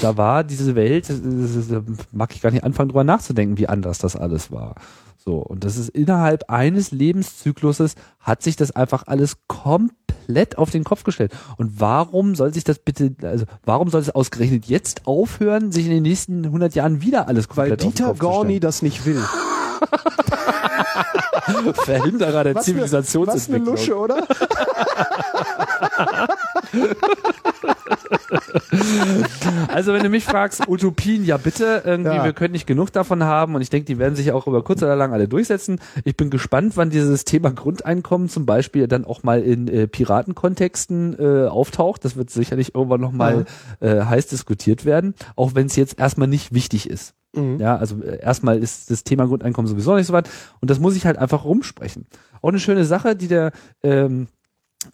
[0.01, 1.83] da war diese Welt, das, das
[2.13, 4.77] mag ich gar nicht anfangen drüber nachzudenken, wie anders das alles war.
[5.25, 10.85] So, und das ist innerhalb eines Lebenszykluses hat sich das einfach alles komplett auf den
[10.85, 11.33] Kopf gestellt.
[11.57, 15.93] Und warum soll sich das bitte, also warum soll es ausgerechnet jetzt aufhören, sich in
[15.93, 18.83] den nächsten 100 Jahren wieder alles Weil komplett auf den Dieter Kopf zu Gorni das
[18.83, 19.23] nicht will.
[21.85, 23.75] Verhinderer der Was eine, was eine Zivilisationsentwicklung.
[23.77, 24.27] Lusche, oder?
[29.69, 32.25] Also wenn du mich fragst, Utopien, ja bitte, irgendwie, Ja.
[32.25, 34.83] wir können nicht genug davon haben und ich denke, die werden sich auch über kurz
[34.83, 35.81] oder lang alle durchsetzen.
[36.05, 41.17] Ich bin gespannt, wann dieses Thema Grundeinkommen zum Beispiel dann auch mal in äh, Piratenkontexten
[41.19, 42.05] äh, auftaucht.
[42.05, 43.47] Das wird sicherlich irgendwann nochmal
[43.81, 47.15] äh, heiß diskutiert werden, auch wenn es jetzt erstmal nicht wichtig ist.
[47.37, 47.59] Mhm.
[47.59, 50.29] Ja, also äh, erstmal ist das Thema Grundeinkommen sowieso nicht so weit
[50.61, 52.07] und das muss ich halt einfach rumsprechen.
[52.43, 53.53] Auch eine schöne Sache, die der
[53.83, 54.29] ähm,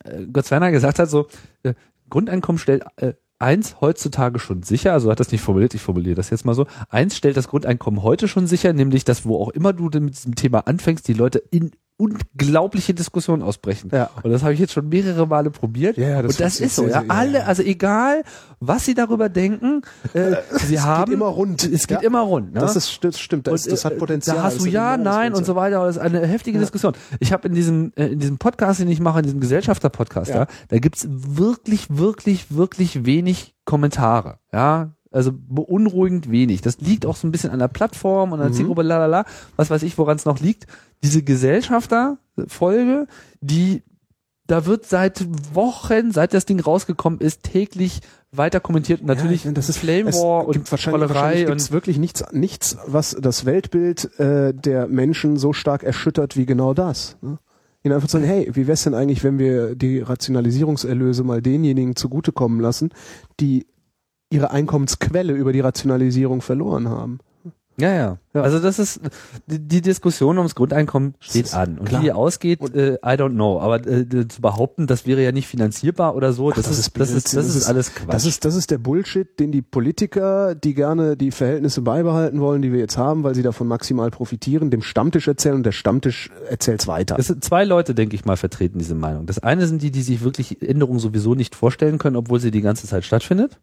[0.04, 1.26] äh, Götz Werner gesagt hat, so
[1.62, 1.74] äh,
[2.08, 6.30] Grundeinkommen stellt äh, eins heutzutage schon sicher, also hat das nicht formuliert, ich formuliere das
[6.30, 6.66] jetzt mal so.
[6.88, 10.34] Eins stellt das Grundeinkommen heute schon sicher, nämlich dass wo auch immer du mit diesem
[10.34, 13.90] Thema anfängst, die Leute in unglaubliche Diskussionen ausbrechen.
[13.92, 14.10] Ja.
[14.22, 15.96] Und das habe ich jetzt schon mehrere Male probiert.
[15.96, 17.04] Ja, ja, das und das ist so, ja.
[17.08, 18.22] Alle, also egal,
[18.58, 19.82] was sie darüber denken,
[20.14, 20.36] äh,
[20.66, 21.62] sie haben immer rund.
[21.64, 22.06] Es geht Ja.
[22.06, 22.54] immer rund.
[22.54, 22.60] Ne?
[22.60, 24.36] Das ist das stimmt, das, Und, das hat äh, Potenzial.
[24.36, 25.84] Da hast du ja, nein und so weiter.
[25.84, 26.62] Das ist eine heftige Ja.
[26.62, 26.94] Diskussion.
[27.18, 30.36] Ich habe in diesem äh, in diesem Podcast, den ich mache, in diesem Gesellschafter-Podcast, ja.
[30.40, 30.46] Ja.
[30.68, 34.38] da gibt's wirklich, wirklich, wirklich wenig Kommentare.
[34.52, 36.60] Ja, also beunruhigend wenig.
[36.62, 38.54] Das liegt auch so ein bisschen an der Plattform und an der Mhm.
[38.54, 39.24] Zielgruppe, lalala,
[39.56, 40.66] was weiß ich, woran es noch liegt.
[41.02, 43.06] Diese Gesellschafter-Folge,
[43.40, 43.82] die
[44.46, 45.24] da wird seit
[45.54, 48.00] Wochen, seit das Ding rausgekommen ist, täglich
[48.32, 49.00] weiter kommentiert.
[49.04, 52.76] Natürlich Ja, das ist Flame War und gibt wahrscheinlich, Trollerei wahrscheinlich gibt's wirklich nichts, nichts,
[52.86, 57.16] was das Weltbild äh, der Menschen so stark erschüttert wie genau das.
[57.22, 57.38] Ne?
[57.84, 61.94] Ihnen einfach zu sagen, hey, wie wär's denn eigentlich, wenn wir die Rationalisierungserlöse mal denjenigen
[61.94, 62.90] zugutekommen lassen,
[63.38, 63.66] die
[64.30, 67.18] ihre Einkommensquelle über die Rationalisierung verloren haben?
[67.76, 68.42] Ja, ja, Ja.
[68.42, 69.00] Also das ist
[69.46, 71.78] die, Diskussion ums Grundeinkommen steht an.
[71.78, 72.02] Und klar.
[72.02, 73.58] wie die ausgeht, äh, I don't know.
[73.58, 77.10] Aber äh, zu behaupten, das wäre ja nicht finanzierbar oder so, das, das ist, das
[77.10, 78.12] ist das Das ist ist- alles Quatsch.
[78.12, 82.60] Das ist, das ist der Bullshit, den die Politiker, die gerne die Verhältnisse beibehalten wollen,
[82.60, 86.28] die wir jetzt haben, weil sie davon maximal profitieren, dem Stammtisch erzählen und der Stammtisch
[86.50, 87.16] erzählt's weiter.
[87.18, 89.24] Es sind zwei Leute, denke ich mal, vertreten diese Meinung.
[89.24, 92.60] Das eine sind die, die sich wirklich Änderungen sowieso nicht vorstellen können, obwohl sie die
[92.60, 93.58] ganze Zeit stattfindet.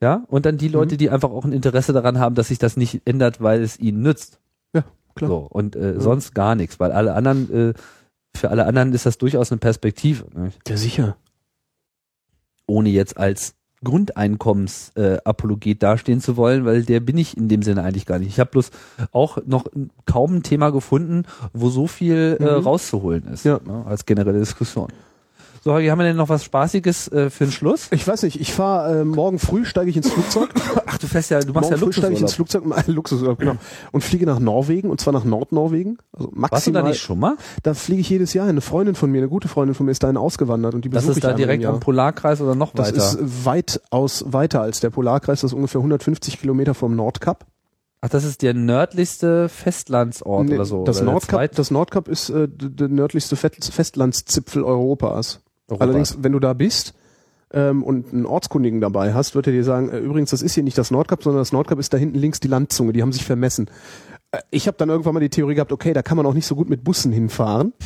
[0.00, 2.76] Ja, und dann die Leute, die einfach auch ein Interesse daran haben, dass sich das
[2.76, 4.38] nicht ändert, weil es ihnen nützt.
[4.72, 4.84] ja,
[5.16, 5.28] klar.
[5.28, 7.74] So, und äh, sonst gar nichts, weil alle anderen, äh,
[8.36, 10.26] für alle anderen ist das durchaus eine Perspektive.
[10.38, 10.52] Ne?
[10.68, 11.16] Ja, sicher.
[12.66, 17.82] Ohne jetzt als Grundeinkommensapologet äh, dastehen zu wollen, weil der bin ich in dem Sinne
[17.82, 18.28] eigentlich gar nicht.
[18.28, 18.70] Ich habe bloß
[19.12, 19.66] auch noch
[20.04, 22.64] kaum ein Thema gefunden, wo so viel äh, Mhm.
[22.64, 23.60] rauszuholen ist, Ja.
[23.64, 24.88] ne, als generelle Diskussion.
[25.64, 27.88] So, Holgi, haben wir denn noch was Spaßiges äh, für den Schluss?
[27.90, 30.50] Ich weiß nicht, ich fahre äh, morgen früh, steige ich ins Flugzeug.
[30.86, 32.68] Ach, du fährst ja, du machst morgen ja früh steige ich ins Luxusurlaub.
[32.72, 33.56] Flugzeug, äh, Luxusurlaub, genau,
[33.92, 35.98] und fliege nach Norwegen, und zwar nach Nordnorwegen.
[36.12, 36.82] Also Warst du maximal.
[36.82, 37.36] da nicht schon mal?
[37.64, 38.46] Da fliege ich jedes Jahr.
[38.48, 41.02] Eine Freundin von mir, eine gute Freundin von mir, ist dahin ausgewandert und die Das
[41.02, 42.96] besuche ist da ich einmal im direkt am Polarkreis oder noch Das weiter?
[42.98, 45.40] ist weitaus weiter als der Polarkreis.
[45.40, 47.44] Das ist ungefähr 150 Kilometer vom Nordkap.
[48.00, 50.84] Ach, das ist der nördlichste Festlandsort Nee, oder so.
[50.84, 55.40] das, Nordkap, das Nordkap ist äh, der nördlichste Fest- Festlandszipfel Europas.
[55.68, 55.80] Europas.
[55.86, 56.94] Allerdings, wenn du da bist
[57.52, 60.62] ähm, und einen Ortskundigen dabei hast, wird er dir sagen, äh, übrigens, das ist hier
[60.62, 63.24] nicht das Nordkap, sondern das Nordkap ist da hinten links die Landzunge, die haben sich
[63.24, 63.70] vermessen.
[64.32, 66.46] Äh, Ich habe dann irgendwann mal die Theorie gehabt, okay, da kann man auch nicht
[66.46, 67.72] so gut mit Bussen hinfahren.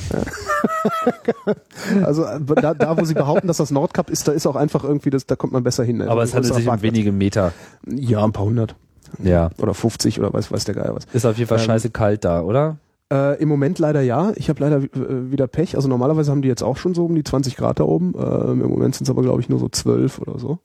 [2.05, 4.85] Also äh, da, da, wo sie behaupten, dass das Nordkap ist, da ist auch einfach
[4.85, 6.03] irgendwie, das, da kommt man besser hin.
[6.03, 7.53] Aber es handelt sich um wenige Meter.
[7.87, 8.75] Ja, ein paar hundert.
[9.23, 9.51] Ja.
[9.59, 11.05] Oder 50 oder weiß, weiß der Geier was.
[11.13, 12.79] Ist auf jeden Fall Ähm, scheiße kalt da, oder?
[13.13, 14.33] Äh, Im Moment leider ja.
[14.37, 15.77] Ich habe leider äh, wieder Pech.
[15.77, 18.15] Also normalerweise haben die jetzt auch schon so um die 20 Grad da oben.
[18.17, 20.59] Ähm, Im Moment sind es aber, glaube ich, nur so 12 oder so.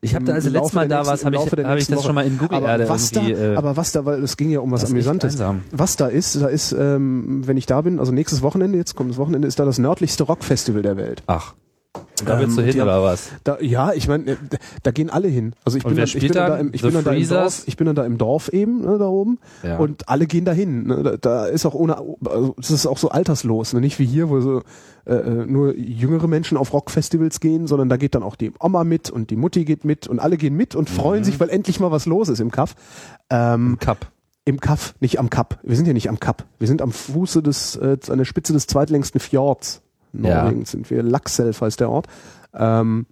[0.00, 2.06] Ich habe da, also letztes Mal da im habe ich, hab ich das Woche.
[2.06, 4.50] schon mal in Google Aber Erde was, da, äh, aber was da, weil es ging
[4.50, 5.42] ja um was Amüsantes.
[5.72, 9.10] Was da ist, da ist, ähm, wenn ich da bin, also nächstes Wochenende, jetzt kommt
[9.10, 11.22] das Wochenende, ist da das nördlichste Rockfestival der Welt.
[11.26, 11.54] Ach.
[12.24, 13.28] Da willst du Ähm, hin oder was?
[13.44, 14.38] Da, ja, ich meine,
[14.82, 15.52] da gehen alle hin.
[15.64, 16.56] Also ich Und bin, dann, ich bin dann da?
[16.56, 17.28] im, ich bin dann da im?
[17.28, 19.38] Dorf, ich bin dann da im Dorf eben, ne, da oben.
[19.62, 19.76] Ja.
[19.76, 20.86] Und alle gehen dahin.
[20.86, 21.02] Ne?
[21.02, 23.80] Da, da ist auch ohne, also das ist auch so alterslos, ne?
[23.80, 24.62] nicht wie hier, wo so
[25.04, 28.84] äh, äh, nur jüngere Menschen auf Rockfestivals gehen, sondern da geht dann auch die Oma
[28.84, 31.24] mit und die Mutti geht mit und alle gehen mit und freuen Mhm.
[31.24, 32.74] sich, weil endlich mal was los ist im Kaff.
[33.30, 34.10] Ähm, Cup.
[34.44, 35.58] Im Kaff, nicht am Kap.
[35.64, 36.44] Wir sind ja nicht am Kap.
[36.58, 39.82] Wir sind am Fuße des, äh, an der Spitze des zweitlängsten Fjords
[40.24, 40.44] Ja.
[40.44, 41.02] Norwegens sind wir.
[41.02, 42.06] Laxelf heißt der Ort.
[42.54, 43.06] Ähm,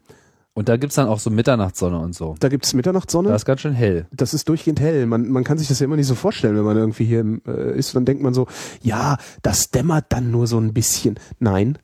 [0.55, 2.35] Und da gibt's dann auch so Mitternachtssonne und so.
[2.41, 3.29] da gibt's Mitternachtssonne.
[3.29, 4.07] Da ist ganz schön hell.
[4.13, 5.07] das ist durchgehend hell.
[5.07, 7.77] Man, man kann sich das ja immer nicht so vorstellen, wenn man irgendwie hier äh,
[7.79, 7.95] ist.
[7.97, 8.47] Dann denkt man so,
[8.81, 11.19] ja, das dämmert dann nur so ein bisschen.
[11.41, 11.77] Nein,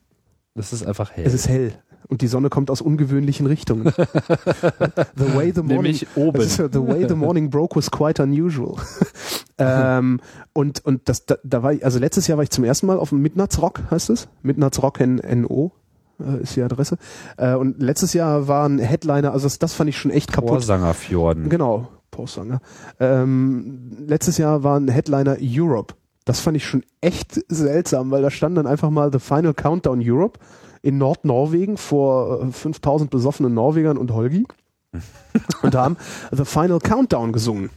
[0.55, 1.25] Das ist einfach hell.
[1.25, 1.73] es ist hell.
[2.11, 3.85] Und die Sonne kommt aus ungewöhnlichen Richtungen.
[5.15, 6.41] the way the morning, Nämlich oben.
[6.41, 8.75] Ja, the way the morning broke was quite unusual.
[9.57, 10.19] ähm,
[10.51, 12.97] und und das, da, da war ich, also letztes Jahr war ich zum ersten Mal
[12.97, 14.27] auf dem Midnattsrock, heißt es?
[14.43, 15.71] Midnattsrock NO
[16.19, 16.97] äh, ist die Adresse.
[17.37, 20.49] Äh, und letztes Jahr war ein Headliner, also das, das fand ich schon echt kaputt.
[20.49, 21.47] Vorsangerfjorden.
[21.47, 22.59] Genau, Postsanger.
[22.99, 25.93] Ähm, letztes Jahr war ein Headliner Europe.
[26.25, 30.01] Das fand ich schon echt seltsam, weil da stand dann einfach mal The Final Countdown
[30.03, 30.39] Europe
[30.81, 34.45] in Nordnorwegen vor äh, 5000 besoffenen Norwegern und Holgi
[35.61, 35.97] und haben
[36.31, 37.69] The Final Countdown gesungen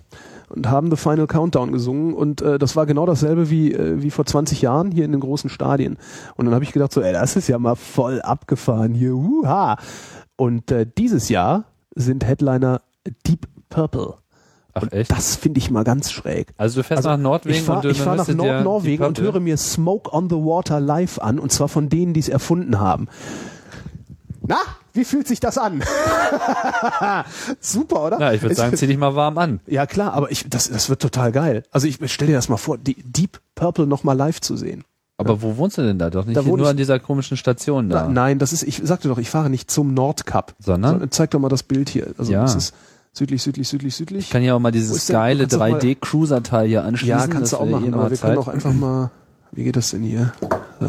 [0.48, 4.10] und haben The Final Countdown gesungen und äh, das war genau dasselbe wie äh, wie
[4.10, 5.96] vor 20 Jahren hier in den großen Stadien.
[6.36, 9.76] Und dann habe ich gedacht so ey das ist ja mal voll abgefahren hier uha
[10.36, 11.64] und äh, dieses Jahr
[11.94, 12.80] sind Headliner
[13.26, 14.14] Deep Purple
[14.74, 15.10] Ach echt?
[15.10, 17.84] das finde ich mal ganz schräg Also du fährst Also, nach Nordwegen ich fahre und
[17.84, 21.38] du ich fahr nach die Nordnorwegen und höre mir Smoke on the Water live an
[21.38, 23.08] und zwar von denen, die es erfunden haben.
[24.46, 24.56] Na,
[24.92, 25.82] wie fühlt sich das an?
[27.60, 28.20] Super, oder?
[28.20, 29.60] Ja, ich würde sagen, zieh dich mal warm an.
[29.66, 31.62] ja klar, aber ich, das, das wird total geil.
[31.70, 34.84] Also ich stell dir das mal vor, die Deep Purple noch mal live zu sehen.
[35.16, 36.10] Aber wo wohnst du denn da?
[36.10, 38.02] Doch nicht Da nur ich- an dieser komischen Station da.
[38.04, 40.54] Na, nein, das ist, ich sagte doch, ich fahre nicht zum Nordkap.
[40.58, 41.00] Sondern?
[41.00, 42.08] So, zeig doch mal das Bild hier.
[42.18, 42.42] Also Ja.
[42.42, 42.74] das ist
[43.14, 44.24] südlich, südlich, südlich, südlich.
[44.26, 47.18] Ich kann ja auch mal dieses geile kannst du mal- 3D-Cruiser-Teil hier anschließen.
[47.18, 49.10] Ja, kannst du auch machen, eh aber wir können Zeit- auch einfach mal,
[49.52, 50.32] wie geht das denn hier?
[50.80, 50.84] Äh.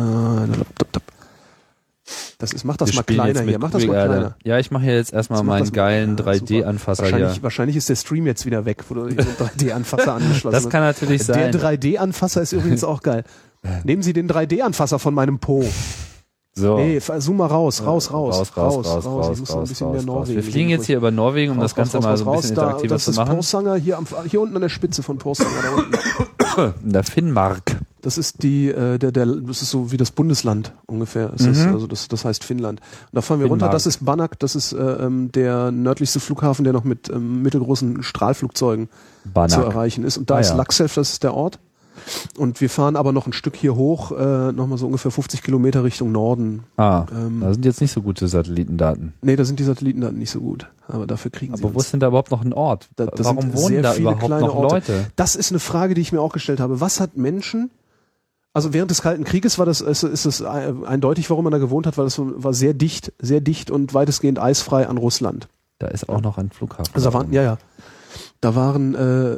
[2.38, 4.36] Das ist, mach das Wir mal kleiner hier, mach das mal kleiner.
[4.44, 6.32] Ja, ich mache hier jetzt erstmal Jetzt meinen geilen Ja, super.
[6.32, 7.44] 3D-Anfasser Wahrscheinlich, hier.
[7.44, 11.26] wahrscheinlich ist der Stream jetzt wieder weg, wo du einen 3D-Anfasser angeschlossen Das kann natürlich
[11.26, 11.54] Der sein.
[11.54, 13.24] 3D-Anfasser ist übrigens auch geil.
[13.86, 15.66] Nehmen Sie den 3D-Anfasser von meinem Po.
[16.58, 16.78] So.
[16.78, 20.08] Nee, zoom mal raus, raus, raus, raus, raus, raus, raus, ein raus, bisschen mehr raus,
[20.08, 20.16] raus.
[20.16, 22.36] Norwegen Wir fliegen jetzt hier über Norwegen, um Raus, das Ganze raus, mal so ein
[22.38, 23.34] bisschen raus, interaktiver da, das zu ist machen.
[23.36, 25.72] Porsanger hier, am, hier unten an der Spitze von Porsanger da
[26.64, 26.74] unten.
[26.86, 27.78] In der Finnmark.
[28.02, 31.34] Das ist die, äh, der, der, das ist so wie das Bundesland ungefähr.
[31.34, 31.74] Ist das, Mhm.
[31.74, 32.80] also das, das heißt Finnland.
[32.80, 33.66] Und da fahren wir runter.
[33.66, 33.74] Finnmark.
[33.74, 38.02] Das ist Banak, das ist äh, ähm, der nördlichste Flughafen, der noch mit ähm, mittelgroßen
[38.02, 38.88] Strahlflugzeugen
[39.24, 39.58] zu Banak.
[39.66, 40.18] erreichen ist.
[40.18, 40.56] Und da Ah, ist ja.
[40.56, 41.60] Laxelf, das ist der Ort.
[42.38, 45.84] Und wir fahren aber noch ein Stück hier hoch, äh, nochmal so ungefähr 50 Kilometer
[45.84, 46.64] Richtung Norden.
[46.78, 49.14] Ah, Ähm, da sind jetzt nicht so gute Satellitendaten.
[49.22, 50.68] nee, da sind die Satellitendaten nicht so gut.
[50.88, 52.90] Aber dafür kriegen sie Aber wo ist denn da überhaupt noch ein Ort?
[52.96, 54.76] Da- da Warum sind wohnen da viele überhaupt kleine noch Orte.
[54.76, 55.08] Leute?
[55.16, 56.80] Das ist eine Frage, die ich mir auch gestellt habe.
[56.82, 57.72] Was hat Menschen,
[58.54, 61.88] also während des Kalten Krieges war das, ist, ist es eindeutig, warum man da gewohnt
[61.88, 65.48] hat, weil es war sehr dicht, sehr dicht und weitestgehend eisfrei an Russland.
[65.80, 66.94] Da ist auch noch ein Flughafen.
[66.94, 67.58] Also da waren, ja, ja.
[68.42, 69.36] Da waren, äh,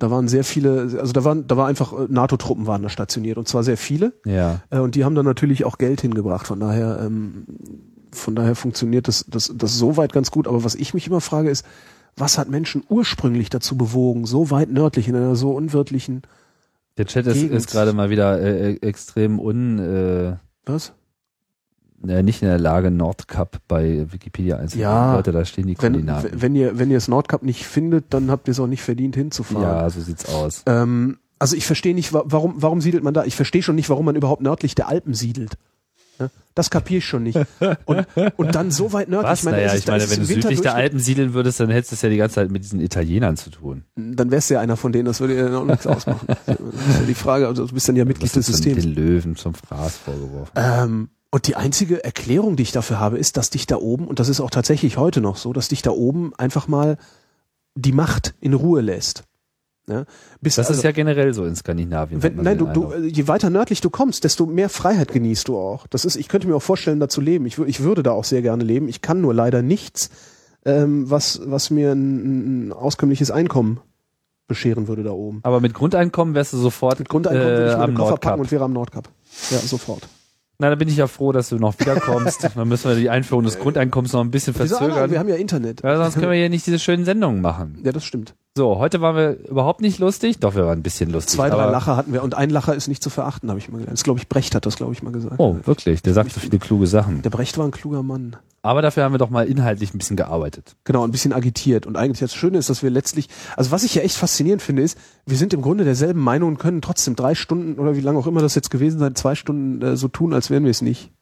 [0.00, 3.38] da waren sehr viele, also da waren, da war einfach äh, NATO-Truppen waren da stationiert
[3.38, 4.14] und zwar sehr viele.
[4.24, 4.60] Ja.
[4.70, 6.46] Äh, und die haben dann natürlich auch Geld hingebracht.
[6.46, 7.44] Von daher, ähm,
[8.10, 10.48] von daher funktioniert das, das, das soweit ganz gut.
[10.48, 11.66] Aber was ich mich immer frage ist,
[12.16, 16.22] was hat Menschen ursprünglich dazu bewogen, so weit nördlich in einer so unwirtlichen,
[16.96, 20.94] Der Chat ist, ist gerade mal wieder äh, äh, extrem un, äh, was?
[22.06, 24.82] Äh, nicht in der Lage, Nordkap bei Wikipedia einzugeben.
[24.90, 25.14] Ja.
[25.16, 26.30] Leute, da stehen die Wenn, Koordinaten.
[26.40, 29.14] wenn ihr, wenn ihr das Nordkap nicht findet, dann habt ihr es auch nicht verdient
[29.16, 29.62] hinzufahren.
[29.62, 30.62] Ja, so sieht's aus.
[30.66, 33.24] Ähm, also ich verstehe nicht, wa- warum, warum siedelt man da?
[33.24, 35.54] Ich verstehe schon nicht, warum man überhaupt nördlich der Alpen siedelt.
[36.18, 37.38] Ja, Das kapiere ich schon nicht.
[37.86, 38.06] Und,
[38.36, 39.30] und dann so weit nördlich.
[39.30, 39.44] Was?
[39.44, 41.94] naja, es ist- ich meine, wenn du südlich der Alpen siedeln würdest, dann hättest du
[41.94, 43.84] es ja die ganze Zeit mit diesen Italienern zu tun.
[43.96, 46.26] Dann wärst du ja einer von denen, das würde dann auch nichts ausmachen.
[46.46, 48.82] Das ist ja die Frage, also du bist dann ja Mitglied des Systems.
[48.84, 50.52] den Löwen zum Fraß vorgeworfen.
[50.56, 54.18] Ähm, und die einzige Erklärung, die ich dafür habe, ist, dass dich da oben, und
[54.18, 56.96] das ist auch tatsächlich heute noch so, dass dich da oben einfach mal
[57.74, 59.24] die Macht in Ruhe lässt.
[59.88, 60.04] Ja?
[60.40, 62.22] Bis Das also, ist ja generell so in Skandinavien.
[62.22, 65.56] wenn, nein, du, du, äh, je weiter nördlich du kommst, desto mehr Freiheit genießt du
[65.56, 65.86] auch.
[65.86, 67.46] Das ist, ich könnte mir auch vorstellen, da zu leben.
[67.46, 68.88] Ich, ich würde da auch sehr gerne leben.
[68.88, 70.10] Ich kann nur leider nichts,
[70.64, 73.80] ähm, was, was mir ein, ein auskömmliches Einkommen
[74.48, 75.40] bescheren würde da oben.
[75.44, 78.30] Aber mit Grundeinkommen wärst du sofort Mit Grundeinkommen würde äh, ich am meine Koffer Nordkap.
[78.32, 79.08] packen und wäre am Nordkap.
[79.50, 80.08] Ja, sofort.
[80.60, 82.50] Na, da bin ich ja froh, dass du noch wiederkommst.
[82.54, 84.76] Dann müssen wir die Einführung des Grundeinkommens noch ein bisschen Wieso?
[84.76, 85.10] Verzögern.
[85.10, 85.82] wir haben ja Internet.
[85.82, 87.78] Ja, sonst können wir hier nicht diese schönen Sendungen machen.
[87.82, 88.34] Ja, das stimmt.
[88.56, 90.40] So, heute waren wir überhaupt nicht lustig.
[90.40, 91.36] Doch, wir waren ein bisschen lustig.
[91.36, 93.78] Zwei, drei Lacher hatten wir und ein Lacher ist nicht zu verachten, habe ich mal
[93.78, 93.92] gelernt.
[93.96, 95.36] Das glaube ich, Brecht hat das, glaube ich, mal gesagt.
[95.38, 96.02] Oh, wirklich?
[96.02, 97.22] Der sagt so viele kluge Sachen.
[97.22, 98.36] Der Brecht war ein kluger Mann.
[98.62, 100.76] Aber dafür haben wir doch mal inhaltlich ein bisschen gearbeitet.
[100.84, 101.86] Genau, ein bisschen agitiert.
[101.86, 104.82] Und eigentlich das Schöne ist, dass wir letztlich, also was ich ja echt faszinierend finde,
[104.82, 108.18] ist, wir sind im Grunde derselben Meinung und können trotzdem drei Stunden oder wie lange
[108.18, 110.82] auch immer das jetzt gewesen sein, zwei Stunden äh, so tun, als wären wir es
[110.82, 111.12] nicht.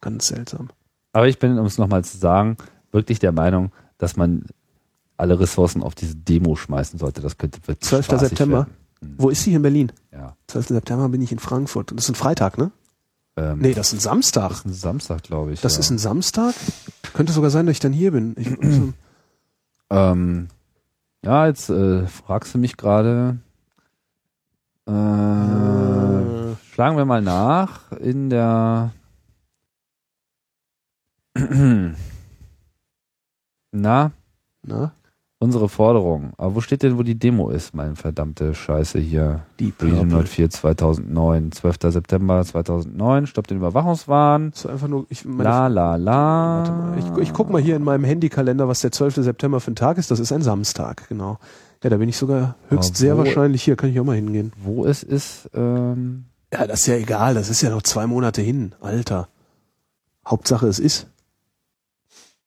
[0.00, 0.68] Ganz seltsam.
[1.12, 2.56] Aber ich bin, um es nochmal zu sagen,
[2.92, 4.44] wirklich der Meinung, dass man
[5.16, 7.20] alle Ressourcen auf diese Demo schmeißen sollte.
[7.22, 8.04] Das könnte wirklich 12.
[8.06, 8.56] spaßig September.
[8.58, 8.74] werden.
[9.18, 9.92] Wo ist sie hier in Berlin?
[10.12, 10.36] Ja.
[10.48, 10.68] 12.
[10.68, 11.92] September bin ich in Frankfurt.
[11.92, 12.70] Das ist ein Freitag, ne?
[13.36, 14.48] Ähm, Nee, das ist ein Samstag.
[14.50, 15.60] das ist ein Samstag, glaube ich.
[15.60, 15.80] Das ja.
[15.80, 16.54] ist ein Samstag?
[17.12, 18.34] Könnte sogar sein, dass ich dann hier bin.
[18.38, 18.48] Ich,
[19.90, 20.48] Ähm,
[21.24, 23.38] ja, jetzt äh, fragst du mich gerade.
[24.88, 28.92] Äh, äh, Schlagen wir mal nach in der.
[33.72, 34.10] Na,
[34.62, 34.92] na,
[35.38, 36.32] unsere Forderung.
[36.38, 39.42] Aber wo steht denn, wo die Demo ist, mein verdammte Scheiße hier?
[39.60, 40.24] die Purple.
[40.24, 41.76] 04 2009, 12.
[41.88, 44.50] September 2009, Stopp den Überwachungswahn.
[44.50, 46.58] Das ist einfach nur, ich, meine, La la la.
[46.58, 49.16] Warte mal, ich, ich guck mal hier in meinem Handykalender, was der 12.
[49.16, 50.10] September für ein Tag ist.
[50.10, 51.38] Das ist ein Samstag, genau.
[51.82, 54.52] Ja, da bin ich sogar höchst Aber sehr wahrscheinlich hier, kann ich auch mal hingehen.
[54.56, 58.40] Wo es ist, ähm, Ja, das ist ja egal, das ist ja noch zwei Monate
[58.40, 59.28] hin, Alter.
[60.26, 61.06] Hauptsache es ist.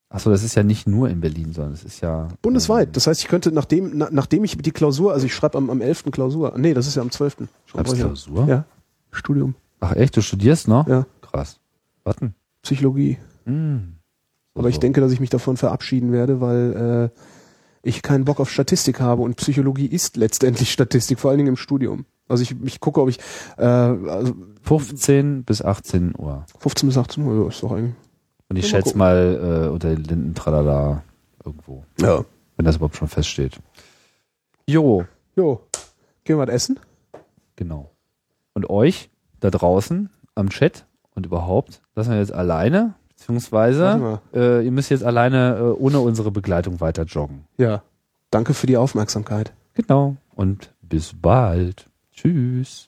[0.10, 2.28] Achso, das ist ja nicht nur in Berlin, sondern es ist ja.
[2.42, 2.88] Bundesweit.
[2.88, 5.70] Ähm, Das heißt, ich könnte, nachdem, na, nachdem ich die Klausur, also ich schreibe am,
[5.70, 6.06] am 11.
[6.12, 7.48] Klausur, nee, das ist ja am 12.
[7.66, 8.06] schreibst ja.
[8.06, 8.48] Klausur?
[8.48, 8.66] Ja.
[9.12, 10.88] Studium, Ach echt, du studierst noch?
[10.88, 11.06] Ja.
[11.22, 11.60] Krass.
[12.04, 12.36] Warten.
[12.62, 13.18] Psychologie.
[13.46, 13.96] Hm.
[14.54, 14.82] So, Aber ich so.
[14.82, 17.20] denke, dass ich mich davon verabschieden werde, weil äh,
[17.82, 21.58] ich keinen Bock auf Statistik habe und Psychologie ist letztendlich Statistik, vor allen Dingen im
[21.58, 22.06] Studium.
[22.28, 23.20] Also ich, ich gucke, ob ich
[23.58, 26.46] äh, also 15 bis 18 Uhr.
[26.60, 27.96] 15 bis 18 Uhr, ja, ist doch eigentlich.
[28.50, 31.04] Und ich schätze mal äh, unter den Linden tralala
[31.46, 31.84] irgendwo.
[32.00, 32.26] Ja.
[32.58, 33.60] Wenn das überhaupt schon feststeht.
[34.68, 35.06] Jo,
[35.36, 35.62] Jo.
[36.26, 36.80] Gehen wir was essen?
[37.56, 37.90] genau.
[38.54, 39.10] Und euch
[39.40, 40.86] da draußen am Chat
[41.16, 46.32] und überhaupt lassen wir jetzt alleine, beziehungsweise äh, ihr müsst jetzt alleine äh, ohne unsere
[46.32, 47.46] Begleitung weiter joggen.
[47.58, 47.84] Ja.
[48.32, 49.54] Danke für die Aufmerksamkeit.
[49.76, 50.18] Genau.
[50.36, 51.88] Und bis bald.
[52.12, 52.88] Tschüss.